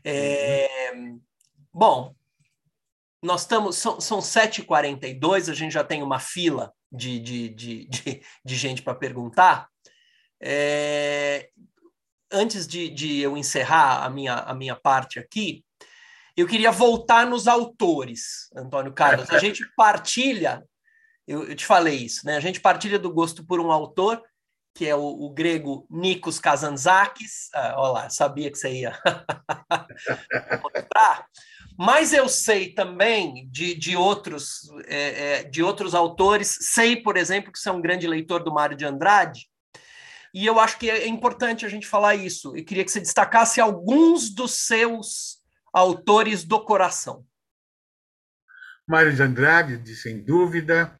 É, 0.04 0.92
bom, 1.72 2.14
nós 3.22 3.42
estamos. 3.42 3.76
São, 3.76 4.00
são 4.00 4.18
7h42, 4.18 5.50
a 5.50 5.54
gente 5.54 5.72
já 5.72 5.82
tem 5.82 6.02
uma 6.02 6.20
fila 6.20 6.72
de, 6.92 7.18
de, 7.18 7.48
de, 7.48 7.88
de, 7.88 8.22
de 8.44 8.56
gente 8.56 8.82
para 8.82 8.94
perguntar. 8.94 9.68
É, 10.40 11.50
antes 12.30 12.66
de, 12.66 12.90
de 12.90 13.18
eu 13.20 13.36
encerrar 13.36 14.04
a 14.04 14.10
minha, 14.10 14.34
a 14.34 14.54
minha 14.54 14.76
parte 14.76 15.18
aqui, 15.18 15.65
eu 16.36 16.46
queria 16.46 16.70
voltar 16.70 17.26
nos 17.26 17.48
autores, 17.48 18.50
Antônio 18.54 18.92
Carlos. 18.92 19.30
A 19.30 19.38
gente 19.38 19.64
partilha, 19.74 20.62
eu, 21.26 21.48
eu 21.48 21.56
te 21.56 21.64
falei 21.64 21.96
isso, 21.96 22.26
né? 22.26 22.36
A 22.36 22.40
gente 22.40 22.60
partilha 22.60 22.98
do 22.98 23.12
gosto 23.12 23.44
por 23.44 23.58
um 23.58 23.72
autor, 23.72 24.22
que 24.74 24.86
é 24.86 24.94
o, 24.94 25.00
o 25.00 25.30
grego 25.30 25.86
Nikos 25.90 26.38
Kazantzakis. 26.38 27.48
Ah, 27.54 27.74
olha 27.78 27.92
lá, 27.92 28.10
sabia 28.10 28.50
que 28.50 28.58
você 28.58 28.70
ia 28.70 28.98
mostrar. 30.62 31.26
Mas 31.78 32.12
eu 32.12 32.28
sei 32.28 32.72
também 32.72 33.48
de, 33.50 33.74
de, 33.74 33.96
outros, 33.96 34.70
é, 34.86 35.40
é, 35.40 35.44
de 35.44 35.62
outros 35.62 35.94
autores. 35.94 36.56
Sei, 36.60 36.96
por 36.96 37.16
exemplo, 37.16 37.50
que 37.50 37.58
você 37.58 37.70
é 37.70 37.72
um 37.72 37.80
grande 37.80 38.06
leitor 38.06 38.42
do 38.42 38.52
Mário 38.52 38.76
de 38.76 38.84
Andrade. 38.84 39.48
E 40.34 40.44
eu 40.44 40.60
acho 40.60 40.78
que 40.78 40.90
é 40.90 41.08
importante 41.08 41.64
a 41.64 41.68
gente 41.68 41.86
falar 41.86 42.14
isso. 42.14 42.54
Eu 42.54 42.62
queria 42.62 42.84
que 42.84 42.90
você 42.90 43.00
destacasse 43.00 43.58
alguns 43.58 44.28
dos 44.28 44.52
seus 44.52 45.35
autores 45.76 46.42
do 46.42 46.64
coração? 46.64 47.26
Mário 48.88 49.14
de 49.14 49.22
Andrade, 49.22 49.94
sem 49.94 50.24
dúvida, 50.24 50.98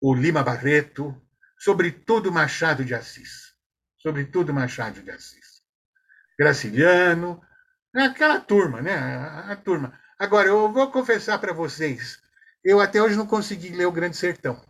o 0.00 0.12
Lima 0.12 0.42
Barreto, 0.42 1.14
sobretudo 1.56 2.32
Machado 2.32 2.84
de 2.84 2.92
Assis. 2.92 3.54
Sobretudo 3.98 4.52
Machado 4.52 5.00
de 5.00 5.12
Assis. 5.12 5.62
Graciliano, 6.36 7.40
aquela 7.94 8.40
turma, 8.40 8.82
né? 8.82 8.96
A, 8.96 9.52
a 9.52 9.56
turma. 9.56 9.96
Agora, 10.18 10.48
eu 10.48 10.72
vou 10.72 10.90
confessar 10.90 11.38
para 11.38 11.52
vocês, 11.52 12.18
eu 12.64 12.80
até 12.80 13.00
hoje 13.00 13.14
não 13.14 13.28
consegui 13.28 13.68
ler 13.68 13.86
o 13.86 13.92
Grande 13.92 14.16
Sertão. 14.16 14.60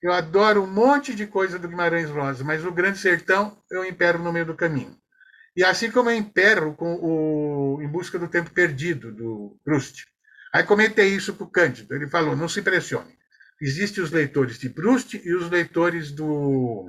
Eu 0.00 0.14
adoro 0.14 0.62
um 0.62 0.66
monte 0.66 1.14
de 1.14 1.26
coisa 1.26 1.58
do 1.58 1.68
Guimarães 1.68 2.08
Rosa, 2.08 2.42
mas 2.42 2.64
o 2.64 2.72
Grande 2.72 2.96
Sertão 2.96 3.62
eu 3.70 3.84
impero 3.84 4.18
no 4.18 4.32
meio 4.32 4.46
do 4.46 4.56
caminho. 4.56 4.96
E 5.54 5.62
assim 5.62 5.90
como 5.90 6.10
eu 6.10 6.16
impero 6.16 6.74
com 6.74 6.94
o 6.94 7.82
Em 7.82 7.88
Busca 7.88 8.18
do 8.18 8.28
Tempo 8.28 8.50
Perdido, 8.50 9.12
do 9.12 9.58
Proust. 9.64 10.06
Aí 10.52 10.64
comentei 10.64 11.08
isso 11.08 11.34
com 11.34 11.44
o 11.44 11.50
Cândido. 11.50 11.94
Ele 11.94 12.08
falou: 12.08 12.34
não 12.34 12.48
se 12.48 12.60
impressione. 12.60 13.16
Existem 13.60 14.02
os 14.02 14.10
leitores 14.10 14.58
de 14.58 14.70
Proust 14.70 15.20
e 15.22 15.34
os 15.34 15.50
leitores 15.50 16.10
do 16.10 16.88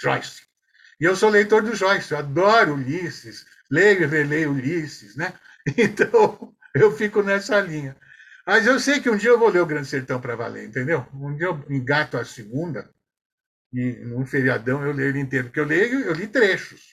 Joyce. 0.00 0.42
E 1.00 1.04
eu 1.04 1.16
sou 1.16 1.30
leitor 1.30 1.62
do 1.62 1.74
Joyce, 1.74 2.12
eu 2.12 2.18
adoro 2.18 2.74
Ulisses, 2.74 3.46
leio 3.70 4.02
e 4.02 4.06
releio 4.06 4.52
Ulisses, 4.52 5.16
né? 5.16 5.32
Então, 5.78 6.52
eu 6.74 6.90
fico 6.90 7.22
nessa 7.22 7.60
linha. 7.60 7.96
Mas 8.44 8.66
eu 8.66 8.80
sei 8.80 9.00
que 9.00 9.08
um 9.08 9.16
dia 9.16 9.30
eu 9.30 9.38
vou 9.38 9.48
ler 9.48 9.60
o 9.60 9.66
Grande 9.66 9.86
Sertão 9.86 10.20
para 10.20 10.34
valer, 10.34 10.66
entendeu? 10.66 11.06
Um 11.14 11.36
dia 11.36 11.46
eu 11.46 11.64
engato 11.70 12.16
a 12.16 12.24
segunda, 12.24 12.90
e 13.72 13.92
num 14.04 14.26
feriadão 14.26 14.84
eu 14.84 14.92
leio 14.92 15.10
ele 15.10 15.20
inteiro, 15.20 15.46
porque 15.46 15.60
eu 15.60 15.64
leio, 15.64 16.00
eu 16.00 16.12
li 16.12 16.26
trechos 16.26 16.92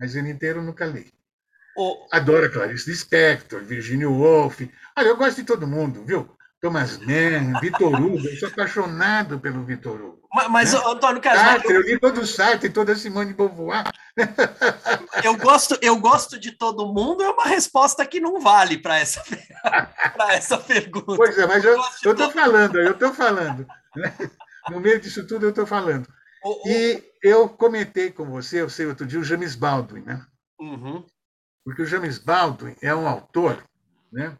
mas 0.00 0.16
ele 0.16 0.30
inteiro 0.30 0.62
nunca 0.62 0.86
li. 0.86 1.12
O... 1.76 2.08
Adoro 2.10 2.50
Clarice 2.50 2.90
Lispector, 2.90 3.62
Virginia 3.62 4.08
Woolf. 4.08 4.62
Olha, 4.96 5.06
eu 5.06 5.16
gosto 5.16 5.36
de 5.36 5.44
todo 5.44 5.66
mundo, 5.66 6.02
viu? 6.04 6.28
Thomas 6.60 6.98
Mann, 6.98 7.58
Vitor 7.60 7.94
Hugo, 7.94 8.28
eu 8.28 8.36
sou 8.36 8.48
apaixonado 8.48 9.40
pelo 9.40 9.64
Vitor 9.64 9.98
Hugo. 9.98 10.20
Mas, 10.32 10.48
mas 10.48 10.72
né? 10.74 10.80
Antônio 10.84 11.20
Casal. 11.20 11.44
Sartre, 11.44 11.74
eu 11.74 11.80
li 11.80 11.98
todo 11.98 12.20
o 12.20 12.26
Sartre, 12.26 12.68
toda 12.68 12.92
a 12.92 12.96
Simone 12.96 13.28
de 13.28 13.34
Beauvoir. 13.34 13.90
Eu 15.24 15.36
gosto, 15.36 15.78
eu 15.82 15.96
gosto 15.96 16.38
de 16.38 16.52
todo 16.52 16.92
mundo, 16.92 17.22
é 17.22 17.30
uma 17.30 17.44
resposta 17.44 18.06
que 18.06 18.20
não 18.20 18.40
vale 18.40 18.78
para 18.78 18.98
essa, 18.98 19.22
essa 20.30 20.56
pergunta. 20.56 21.16
Pois 21.16 21.36
é, 21.36 21.46
mas 21.46 21.64
eu 21.64 21.78
estou 21.78 22.30
falando, 22.30 22.78
eu 22.78 22.92
estou 22.92 23.12
falando. 23.12 23.66
Né? 23.96 24.12
No 24.68 24.78
meio 24.78 25.00
disso 25.00 25.26
tudo, 25.26 25.46
eu 25.46 25.50
estou 25.50 25.66
falando. 25.66 26.06
E 26.66 27.02
eu 27.22 27.48
comentei 27.48 28.10
com 28.10 28.24
você, 28.24 28.62
eu 28.62 28.70
sei, 28.70 28.86
outro 28.86 29.06
dia, 29.06 29.20
o 29.20 29.24
James 29.24 29.54
Baldwin, 29.54 30.02
né? 30.02 30.26
Uhum. 30.58 31.06
Porque 31.64 31.82
o 31.82 31.86
James 31.86 32.18
Baldwin 32.18 32.74
é 32.80 32.94
um 32.94 33.06
autor 33.06 33.62
né, 34.10 34.36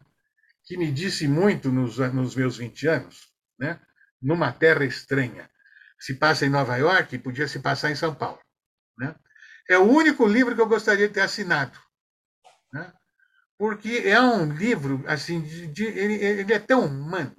que 0.65 0.77
me 0.77 0.91
disse 0.91 1.27
muito 1.27 1.71
nos, 1.71 1.97
nos 1.97 2.35
meus 2.35 2.57
20 2.57 2.87
anos, 2.87 3.31
né? 3.59 3.79
Numa 4.21 4.51
terra 4.51 4.83
estranha. 4.83 5.49
Se 5.99 6.15
passa 6.15 6.45
em 6.45 6.49
Nova 6.49 6.77
York, 6.77 7.17
podia 7.19 7.47
se 7.47 7.59
passar 7.59 7.91
em 7.91 7.95
São 7.95 8.13
Paulo. 8.13 8.39
Né? 8.97 9.15
É 9.69 9.77
o 9.77 9.83
único 9.83 10.27
livro 10.27 10.55
que 10.55 10.61
eu 10.61 10.67
gostaria 10.67 11.07
de 11.07 11.13
ter 11.13 11.21
assinado. 11.21 11.77
Né? 12.73 12.91
Porque 13.57 14.01
é 14.05 14.19
um 14.19 14.51
livro, 14.51 15.03
assim, 15.07 15.41
de, 15.41 15.67
de, 15.67 15.85
ele, 15.85 16.15
ele 16.15 16.53
é 16.53 16.59
tão 16.59 16.85
humano. 16.85 17.35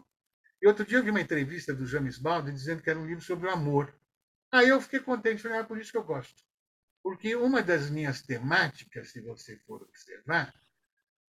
E 0.61 0.69
outro 0.69 0.85
dia 0.87 0.99
eu 0.99 1.03
vi 1.03 1.11
uma 1.11 1.21
entrevista 1.21 1.75
do 1.75 1.87
James 1.87 2.19
Baldwin 2.19 2.55
dizendo 2.55 2.83
que 2.83 2.89
era 2.89 2.99
um 2.99 3.07
livro 3.07 3.25
sobre 3.25 3.49
o 3.49 3.51
amor. 3.51 3.93
Aí 4.53 4.69
eu 4.69 4.81
fiquei 4.83 5.01
contente, 5.01 5.43
falei, 5.43 5.59
ah, 5.59 5.65
por 5.65 5.79
isso 5.79 5.91
que 5.91 5.97
eu 5.97 6.05
gosto. 6.05 6.43
Porque 7.03 7.35
uma 7.35 7.63
das 7.63 7.89
minhas 7.89 8.21
temáticas, 8.21 9.11
se 9.11 9.21
você 9.23 9.59
for 9.67 9.83
observar, 9.83 10.55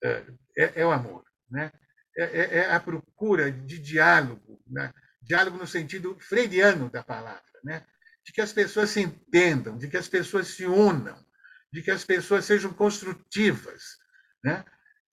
é, 0.03 0.25
é, 0.59 0.81
é 0.81 0.87
o 0.87 0.91
amor. 0.91 1.25
Né? 1.49 1.73
É, 2.19 2.25
é, 2.25 2.59
é, 2.59 2.73
a 2.73 2.81
procura 2.81 3.51
de 3.51 3.79
diálogo, 3.79 4.61
né? 4.67 4.93
diálogo 5.23 5.57
no 5.57 5.67
sentido 5.67 6.19
freudiano 6.21 6.91
da 6.91 7.03
palavra, 7.03 7.43
né? 7.65 7.87
de 8.25 8.33
que 8.33 8.41
as 8.41 8.53
pessoas 8.53 8.91
se 8.91 9.01
entendam, 9.01 9.79
de 9.79 9.89
que 9.89 9.97
as 9.97 10.09
pessoas 10.09 10.49
se 10.49 10.67
unam, 10.67 11.25
de 11.73 11.81
que 11.81 11.91
as 11.91 12.05
pessoas 12.05 12.45
sejam 12.45 12.73
construtivas. 12.73 13.99
Né? 14.45 14.65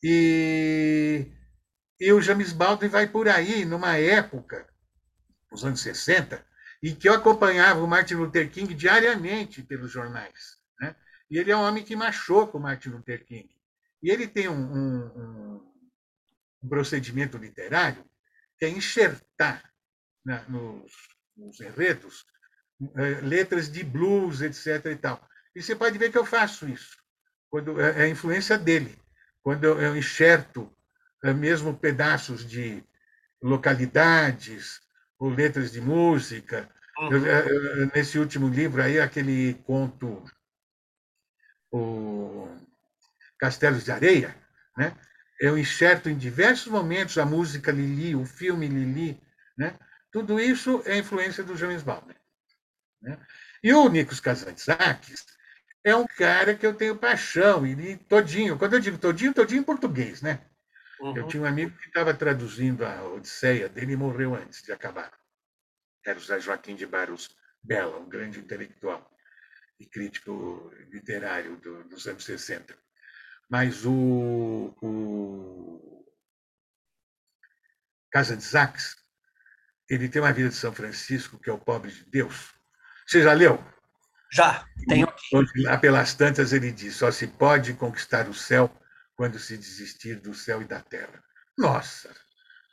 E, 0.04 1.32
e 2.00 2.12
o 2.12 2.22
James 2.22 2.52
Baldwin 2.52 2.90
vai 2.90 3.08
por 3.08 3.30
aí, 3.30 3.66
numa 3.66 3.98
época, 3.98 4.68
nos 5.52 5.64
anos 5.64 5.82
60, 5.82 6.46
e 6.82 6.94
que 6.94 7.10
eu 7.10 7.14
acompanhava 7.14 7.82
o 7.82 7.88
Martin 7.88 8.16
Luther 8.16 8.50
King 8.50 8.74
diariamente 8.74 9.62
pelos 9.62 9.92
jornais. 9.92 10.58
Né? 10.80 10.96
E 11.30 11.38
ele 11.38 11.52
é 11.52 11.58
um 11.58 11.62
homem 11.62 11.84
que 11.84 11.96
machou 11.96 12.48
com 12.48 12.58
o 12.58 12.62
Martin 12.62 12.90
Luther 12.90 13.26
King. 13.26 13.50
E 14.02 14.10
ele 14.10 14.28
tem 14.28 14.48
um, 14.48 14.56
um, 14.56 15.72
um 16.64 16.70
procedimento 16.70 17.38
literário 17.38 18.04
que 18.58 18.66
é 18.66 18.70
enxertar 18.70 19.64
né, 20.26 20.44
nos, 20.48 20.92
nos 21.36 21.60
enredos 21.60 22.26
é, 22.96 23.22
letras 23.22 23.70
de 23.70 23.84
blues, 23.84 24.42
etc. 24.42 24.86
E, 24.86 24.96
tal. 24.96 25.22
e 25.56 25.62
você 25.62 25.76
pode 25.76 25.98
ver 25.98 26.12
que 26.12 26.18
eu 26.18 26.26
faço 26.26 26.68
isso, 26.68 26.98
quando 27.50 27.80
é, 27.82 28.02
é 28.02 28.04
a 28.04 28.10
influência 28.10 28.58
dele. 28.58 28.98
Quando 29.44 29.64
eu, 29.66 29.82
eu 29.82 29.98
enxerto 29.98 30.72
é, 31.24 31.34
mesmo 31.34 31.78
pedaços 31.78 32.46
de 32.48 32.84
localidades 33.42 34.82
ou 35.20 35.30
letras 35.30 35.72
de 35.72 35.82
música. 35.82 36.70
Uhum. 36.98 37.12
Eu, 37.12 37.26
eu, 37.26 37.92
nesse 37.94 38.18
último 38.18 38.48
livro 38.48 38.82
aí, 38.82 39.00
aquele 39.00 39.54
conto, 39.66 40.24
o 41.72 42.48
Castelos 43.38 43.84
de 43.84 43.92
Areia, 43.92 44.36
né? 44.78 44.96
eu 45.40 45.58
enxerto 45.58 46.10
em 46.10 46.18
diversos 46.18 46.68
momentos 46.68 47.18
a 47.18 47.26
música 47.26 47.72
Lili, 47.72 48.16
o 48.16 48.26
filme 48.26 48.68
Lili, 48.68 49.22
né? 49.58 49.78
Tudo 50.12 50.40
isso 50.40 50.82
é 50.86 50.98
influência 50.98 51.44
do 51.44 51.56
James 51.56 51.84
Baldwin. 51.84 52.16
Né? 53.02 53.18
E 53.64 53.74
o 53.74 53.88
Nikos 53.88 54.20
Kazantzakis 54.20 55.26
é 55.84 55.96
um 55.96 56.06
cara 56.06 56.56
que 56.56 56.66
eu 56.66 56.74
tenho 56.74 56.96
paixão, 56.96 57.66
e 57.66 57.96
todinho, 57.98 58.58
quando 58.58 58.74
eu 58.74 58.80
digo 58.80 58.98
todinho, 58.98 59.34
todinho 59.34 59.62
em 59.62 59.64
português, 59.64 60.22
né? 60.22 60.42
Uhum. 61.00 61.16
Eu 61.16 61.28
tinha 61.28 61.44
um 61.44 61.46
amigo 61.46 61.76
que 61.78 61.88
estava 61.88 62.14
traduzindo 62.14 62.86
a 62.86 63.04
Odisseia 63.04 63.70
dele 63.70 63.94
e 63.94 63.98
morreu 63.98 64.36
antes 64.36 64.62
de 64.62 64.72
acabar. 64.72 65.12
Era 66.06 66.18
o 66.18 66.22
José 66.22 66.40
Joaquim 66.40 66.76
de 66.76 66.86
Barros 66.86 67.36
Bela, 67.64 67.98
um 68.00 68.10
grande 68.10 68.40
intelectual 68.40 69.10
e 69.80 69.86
crítico 69.86 70.72
literário 70.90 71.58
do, 71.58 71.84
dos 71.86 72.08
anos 72.08 72.26
60. 72.26 72.78
Mas 73.50 73.86
o, 73.86 74.76
o 74.82 76.06
Casa 78.12 78.36
de 78.36 78.44
Sachs, 78.44 78.96
ele 79.90 80.10
tem 80.10 80.22
uma 80.22 80.34
vida 80.34 80.50
de 80.50 80.56
São 80.56 80.74
Francisco, 80.74 81.40
que 81.40 81.50
é 81.50 81.54
o 81.54 81.60
pobre 81.60 81.92
de 81.92 82.04
Deus. 82.06 82.54
Você 83.08 83.24
já 83.24 83.34
leu? 83.34 83.64
Já, 84.32 84.68
tenho. 84.88 85.08
Lá 85.64 85.78
pelas 85.78 86.14
tantas 86.14 86.54
ele 86.54 86.72
diz: 86.72 86.96
só 86.96 87.12
se 87.12 87.26
pode 87.26 87.74
conquistar 87.74 88.28
o 88.30 88.34
céu 88.34 88.70
quando 89.20 89.38
se 89.38 89.58
desistir 89.58 90.16
do 90.16 90.34
céu 90.34 90.62
e 90.62 90.66
da 90.66 90.80
terra. 90.80 91.22
Nossa, 91.58 92.10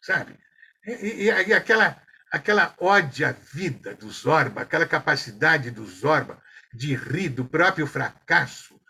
sabe? 0.01 0.39
E, 0.87 0.93
e, 0.93 1.25
e 1.25 1.53
aquela, 1.53 2.01
aquela 2.31 2.73
ódia 2.79 3.31
à 3.31 3.33
vida 3.33 3.97
do 3.97 4.09
Zorba, 4.09 4.61
aquela 4.61 4.87
capacidade 4.87 5.73
do 5.73 5.85
Zorba 5.85 6.41
de 6.73 6.95
rir 6.95 7.31
do 7.31 7.45
próprio 7.45 7.85
fracasso 7.85 8.81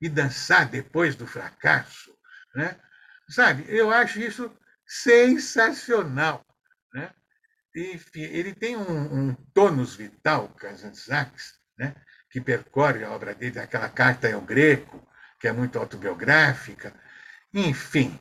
e 0.00 0.08
dançar 0.08 0.68
depois 0.68 1.14
do 1.14 1.24
fracasso, 1.24 2.12
né? 2.52 2.76
Sabe? 3.28 3.64
Eu 3.68 3.92
acho 3.92 4.18
isso 4.18 4.52
sensacional, 4.84 6.44
né? 6.92 7.12
Enfim, 7.76 8.22
ele 8.22 8.52
tem 8.52 8.76
um, 8.76 9.28
um 9.30 9.34
tônus 9.54 9.94
vital, 9.94 10.48
Kazantzakis, 10.48 11.60
né? 11.78 11.94
que 12.28 12.40
percorre 12.40 13.04
a 13.04 13.12
obra 13.12 13.36
dele, 13.36 13.60
aquela 13.60 13.88
carta 13.88 14.34
ao 14.34 14.40
Greco, 14.40 15.00
que 15.38 15.48
é 15.48 15.52
muito 15.52 15.78
autobiográfica. 15.78 16.92
Enfim, 17.54 18.18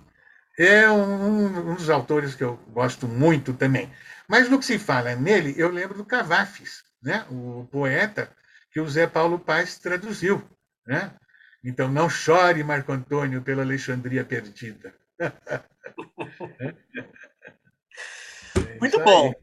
é 0.58 0.90
um, 0.90 1.72
um, 1.72 1.76
dos 1.76 1.90
autores 1.90 2.36
que 2.36 2.44
eu 2.44 2.58
gosto 2.70 3.08
muito 3.08 3.54
também. 3.54 3.90
Mas 4.28 4.50
no 4.50 4.60
que 4.60 4.66
se 4.66 4.78
fala 4.78 5.16
nele, 5.16 5.56
eu 5.58 5.70
lembro 5.70 5.98
do 5.98 6.06
Cavafis, 6.06 6.84
né? 7.02 7.26
o 7.30 7.68
poeta 7.72 8.32
que 8.72 8.80
o 8.80 8.88
Zé 8.88 9.08
Paulo 9.08 9.40
Paes 9.40 9.80
traduziu. 9.80 10.48
Né? 10.86 11.12
Então, 11.64 11.90
não 11.90 12.10
chore, 12.10 12.64
Marco 12.64 12.92
Antônio, 12.92 13.42
pela 13.42 13.64
Alexandria 13.64 14.24
perdida. 14.24 14.94
Muito 18.80 19.00
é 19.00 19.04
bom. 19.04 19.34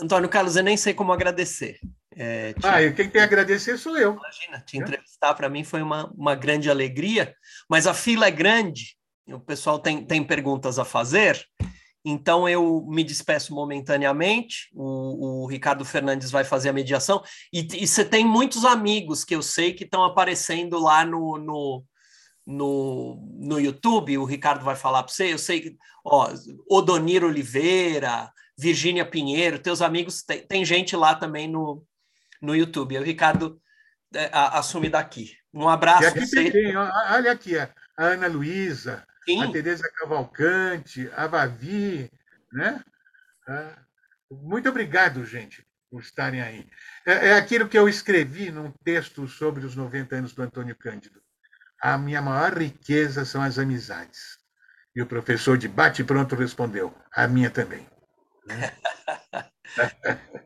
Antônio 0.00 0.28
Carlos, 0.28 0.56
eu 0.56 0.62
nem 0.62 0.76
sei 0.76 0.94
como 0.94 1.12
agradecer. 1.12 1.80
É, 2.12 2.52
te... 2.52 2.66
Ah, 2.66 2.82
e 2.82 2.92
quem 2.92 3.08
tem 3.08 3.20
a 3.20 3.24
agradecer 3.24 3.76
sou 3.78 3.96
eu. 3.96 4.16
Imagina, 4.16 4.60
te 4.60 4.76
entrevistar 4.76 5.34
para 5.34 5.48
mim 5.48 5.64
foi 5.64 5.82
uma, 5.82 6.10
uma 6.12 6.34
grande 6.34 6.68
alegria, 6.68 7.34
mas 7.68 7.86
a 7.86 7.94
fila 7.94 8.26
é 8.26 8.30
grande, 8.30 8.97
o 9.32 9.40
pessoal 9.40 9.78
tem, 9.78 10.04
tem 10.04 10.24
perguntas 10.24 10.78
a 10.78 10.84
fazer, 10.84 11.44
então 12.04 12.48
eu 12.48 12.86
me 12.88 13.04
despeço 13.04 13.54
momentaneamente, 13.54 14.68
o, 14.74 15.44
o 15.44 15.46
Ricardo 15.46 15.84
Fernandes 15.84 16.30
vai 16.30 16.44
fazer 16.44 16.70
a 16.70 16.72
mediação, 16.72 17.22
e, 17.52 17.66
e 17.74 17.86
você 17.86 18.04
tem 18.04 18.24
muitos 18.24 18.64
amigos 18.64 19.24
que 19.24 19.34
eu 19.34 19.42
sei 19.42 19.72
que 19.72 19.84
estão 19.84 20.04
aparecendo 20.04 20.78
lá 20.78 21.04
no, 21.04 21.38
no, 21.38 21.84
no, 22.46 23.36
no 23.38 23.60
YouTube, 23.60 24.18
o 24.18 24.24
Ricardo 24.24 24.64
vai 24.64 24.76
falar 24.76 25.02
para 25.02 25.12
você, 25.12 25.32
eu 25.32 25.38
sei 25.38 25.60
que, 25.60 25.76
ó, 26.04 26.32
Odonir 26.70 27.24
Oliveira, 27.24 28.32
Virgínia 28.58 29.04
Pinheiro, 29.04 29.58
teus 29.60 29.80
amigos, 29.80 30.22
tem, 30.22 30.40
tem 30.40 30.64
gente 30.64 30.96
lá 30.96 31.14
também 31.14 31.46
no, 31.46 31.84
no 32.42 32.56
YouTube. 32.56 32.98
O 32.98 33.04
Ricardo 33.04 33.60
é, 34.12 34.28
a, 34.32 34.58
assume 34.58 34.88
daqui. 34.88 35.32
Um 35.54 35.68
abraço. 35.68 36.02
E 36.02 36.06
aqui 36.06 36.26
você. 36.26 36.50
tem, 36.50 36.76
olha 36.76 37.32
aqui, 37.32 37.56
a 37.56 37.70
Ana 37.96 38.26
Luísa, 38.26 39.06
a 39.36 39.52
Tereza 39.52 39.90
Cavalcante, 39.96 41.10
a 41.14 41.26
Vavi, 41.26 42.10
né? 42.52 42.82
Ah, 43.46 43.78
muito 44.30 44.68
obrigado, 44.68 45.24
gente, 45.24 45.66
por 45.90 46.00
estarem 46.00 46.40
aí. 46.40 46.66
É, 47.06 47.28
é 47.28 47.34
aquilo 47.34 47.68
que 47.68 47.78
eu 47.78 47.88
escrevi 47.88 48.50
num 48.50 48.70
texto 48.84 49.26
sobre 49.28 49.66
os 49.66 49.74
90 49.74 50.16
anos 50.16 50.32
do 50.32 50.42
Antônio 50.42 50.76
Cândido. 50.76 51.20
A 51.80 51.96
minha 51.96 52.20
maior 52.20 52.56
riqueza 52.56 53.24
são 53.24 53.42
as 53.42 53.58
amizades. 53.58 54.38
E 54.94 55.02
o 55.02 55.06
professor 55.06 55.56
de 55.56 55.68
bate 55.68 56.02
pronto 56.02 56.34
respondeu: 56.34 56.94
a 57.12 57.28
minha 57.28 57.50
também. 57.50 57.86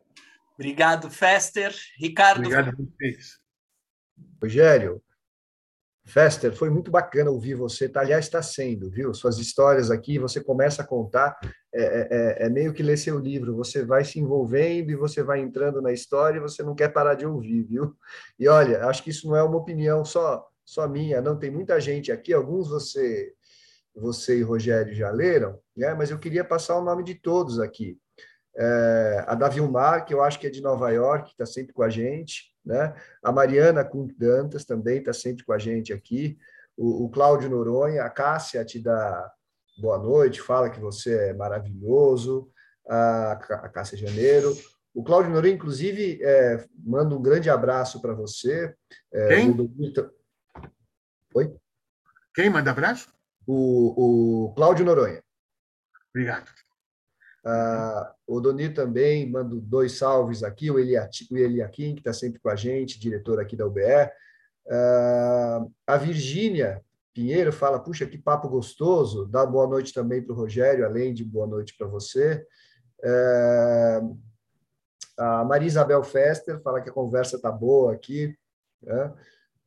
Obrigado, 0.54 1.10
Fester. 1.10 1.74
Ricardo. 1.96 2.38
Obrigado 2.38 2.68
a 2.68 2.72
vocês. 2.72 3.38
Rogério, 4.40 5.02
Fester, 6.04 6.52
foi 6.52 6.68
muito 6.68 6.90
bacana 6.90 7.30
ouvir 7.30 7.54
você. 7.54 7.88
Tá, 7.88 8.00
aliás, 8.00 8.24
está 8.24 8.42
sendo, 8.42 8.90
viu? 8.90 9.14
Suas 9.14 9.38
histórias 9.38 9.90
aqui, 9.90 10.18
você 10.18 10.42
começa 10.42 10.82
a 10.82 10.86
contar, 10.86 11.38
é, 11.72 11.82
é, 11.82 12.08
é, 12.10 12.46
é, 12.46 12.48
meio 12.48 12.72
que 12.72 12.82
ler 12.82 12.96
seu 12.96 13.18
livro. 13.18 13.56
Você 13.56 13.84
vai 13.84 14.04
se 14.04 14.18
envolvendo 14.18 14.90
e 14.90 14.96
você 14.96 15.22
vai 15.22 15.40
entrando 15.40 15.80
na 15.80 15.92
história 15.92 16.38
e 16.38 16.42
você 16.42 16.62
não 16.62 16.74
quer 16.74 16.88
parar 16.88 17.14
de 17.14 17.24
ouvir, 17.24 17.62
viu? 17.62 17.96
E 18.38 18.48
olha, 18.48 18.84
acho 18.86 19.02
que 19.02 19.10
isso 19.10 19.28
não 19.28 19.36
é 19.36 19.42
uma 19.42 19.56
opinião 19.56 20.04
só, 20.04 20.44
só 20.64 20.88
minha, 20.88 21.20
não. 21.20 21.38
Tem 21.38 21.50
muita 21.50 21.80
gente 21.80 22.10
aqui, 22.10 22.32
alguns 22.32 22.68
você 22.68 23.32
você 23.94 24.38
e 24.38 24.42
Rogério 24.42 24.94
já 24.94 25.10
leram, 25.10 25.58
né? 25.76 25.94
mas 25.94 26.10
eu 26.10 26.18
queria 26.18 26.44
passar 26.44 26.78
o 26.78 26.84
nome 26.84 27.04
de 27.04 27.14
todos 27.14 27.60
aqui. 27.60 27.98
É, 28.56 29.24
a 29.26 29.34
Davilmar, 29.34 30.04
que 30.04 30.12
eu 30.12 30.22
acho 30.22 30.38
que 30.38 30.46
é 30.46 30.50
de 30.50 30.62
Nova 30.62 30.90
York, 30.90 31.30
está 31.30 31.46
sempre 31.46 31.72
com 31.72 31.82
a 31.82 31.90
gente, 31.90 32.51
né? 32.64 32.94
a 33.22 33.32
Mariana 33.32 33.84
Kunt 33.84 34.12
Dantas 34.16 34.64
também 34.64 34.98
está 34.98 35.12
sempre 35.12 35.44
com 35.44 35.52
a 35.52 35.58
gente 35.58 35.92
aqui, 35.92 36.38
o, 36.76 37.04
o 37.04 37.10
Cláudio 37.10 37.50
Noronha, 37.50 38.02
a 38.02 38.10
Cássia 38.10 38.64
te 38.64 38.78
dá 38.78 39.30
boa 39.78 39.98
noite, 39.98 40.40
fala 40.40 40.70
que 40.70 40.80
você 40.80 41.30
é 41.30 41.32
maravilhoso, 41.32 42.50
a, 42.88 43.32
a 43.32 43.68
Cássia 43.68 43.98
Janeiro, 43.98 44.56
o 44.94 45.02
Cláudio 45.02 45.32
Noronha, 45.32 45.54
inclusive, 45.54 46.20
é, 46.22 46.66
manda 46.78 47.14
um 47.14 47.22
grande 47.22 47.48
abraço 47.48 48.00
para 48.00 48.12
você. 48.12 48.74
É, 49.12 49.28
Quem? 49.28 49.70
Oi? 51.34 51.56
Quem 52.34 52.50
manda 52.50 52.70
abraço? 52.70 53.12
o, 53.46 54.46
o 54.46 54.54
Cláudio 54.54 54.84
Noronha. 54.84 55.22
Obrigado. 56.10 56.50
Ah, 57.44 58.14
o 58.26 58.40
Doni 58.40 58.68
também, 58.68 59.28
mando 59.28 59.60
dois 59.60 59.92
salves 59.92 60.42
aqui, 60.42 60.70
o, 60.70 60.78
Eliakim, 60.78 61.94
que 61.94 62.00
está 62.00 62.12
sempre 62.12 62.40
com 62.40 62.48
a 62.48 62.56
gente, 62.56 63.00
diretor 63.00 63.40
aqui 63.40 63.56
da 63.56 63.66
UBE. 63.66 64.10
Ah, 64.70 65.66
a 65.86 65.96
Virgínia 65.96 66.80
Pinheiro 67.12 67.52
fala, 67.52 67.78
puxa, 67.78 68.06
que 68.06 68.16
papo 68.16 68.48
gostoso, 68.48 69.26
dá 69.26 69.44
boa 69.44 69.66
noite 69.66 69.92
também 69.92 70.22
para 70.22 70.32
o 70.32 70.36
Rogério, 70.36 70.86
além 70.86 71.12
de 71.12 71.24
boa 71.24 71.46
noite 71.46 71.74
para 71.76 71.86
você. 71.86 72.44
Ah, 73.04 74.00
a 75.18 75.44
Maria 75.44 75.68
Isabel 75.68 76.02
Fester 76.02 76.60
fala 76.62 76.80
que 76.80 76.88
a 76.90 76.92
conversa 76.92 77.36
está 77.36 77.50
boa 77.50 77.92
aqui. 77.92 78.34
Né? 78.82 79.14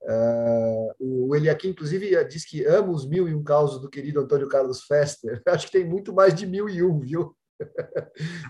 Uh, 0.01 1.27
o 1.27 1.35
Eliakim, 1.35 1.69
inclusive, 1.69 2.23
diz 2.25 2.45
que 2.45 2.63
ama 2.65 2.91
os 2.91 3.07
mil 3.07 3.27
e 3.27 3.33
um 3.33 3.43
causos 3.43 3.81
do 3.81 3.89
querido 3.89 4.19
Antônio 4.19 4.47
Carlos 4.47 4.83
Fester. 4.83 5.41
Acho 5.47 5.67
que 5.67 5.71
tem 5.71 5.85
muito 5.85 6.13
mais 6.13 6.33
de 6.33 6.45
mil 6.45 6.69
e 6.69 6.83
um, 6.83 6.99
viu? 6.99 7.35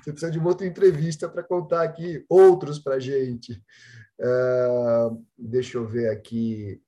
Você 0.02 0.12
precisa 0.12 0.32
de 0.32 0.40
uma 0.40 0.50
outra 0.50 0.66
entrevista 0.66 1.30
para 1.30 1.44
contar 1.44 1.84
aqui 1.84 2.26
outros 2.30 2.80
para 2.80 2.96
a 2.96 3.00
gente. 3.00 3.54
Uh, 4.20 5.26
deixa 5.38 5.78
eu 5.78 5.88
ver 5.88 6.10
aqui. 6.10 6.82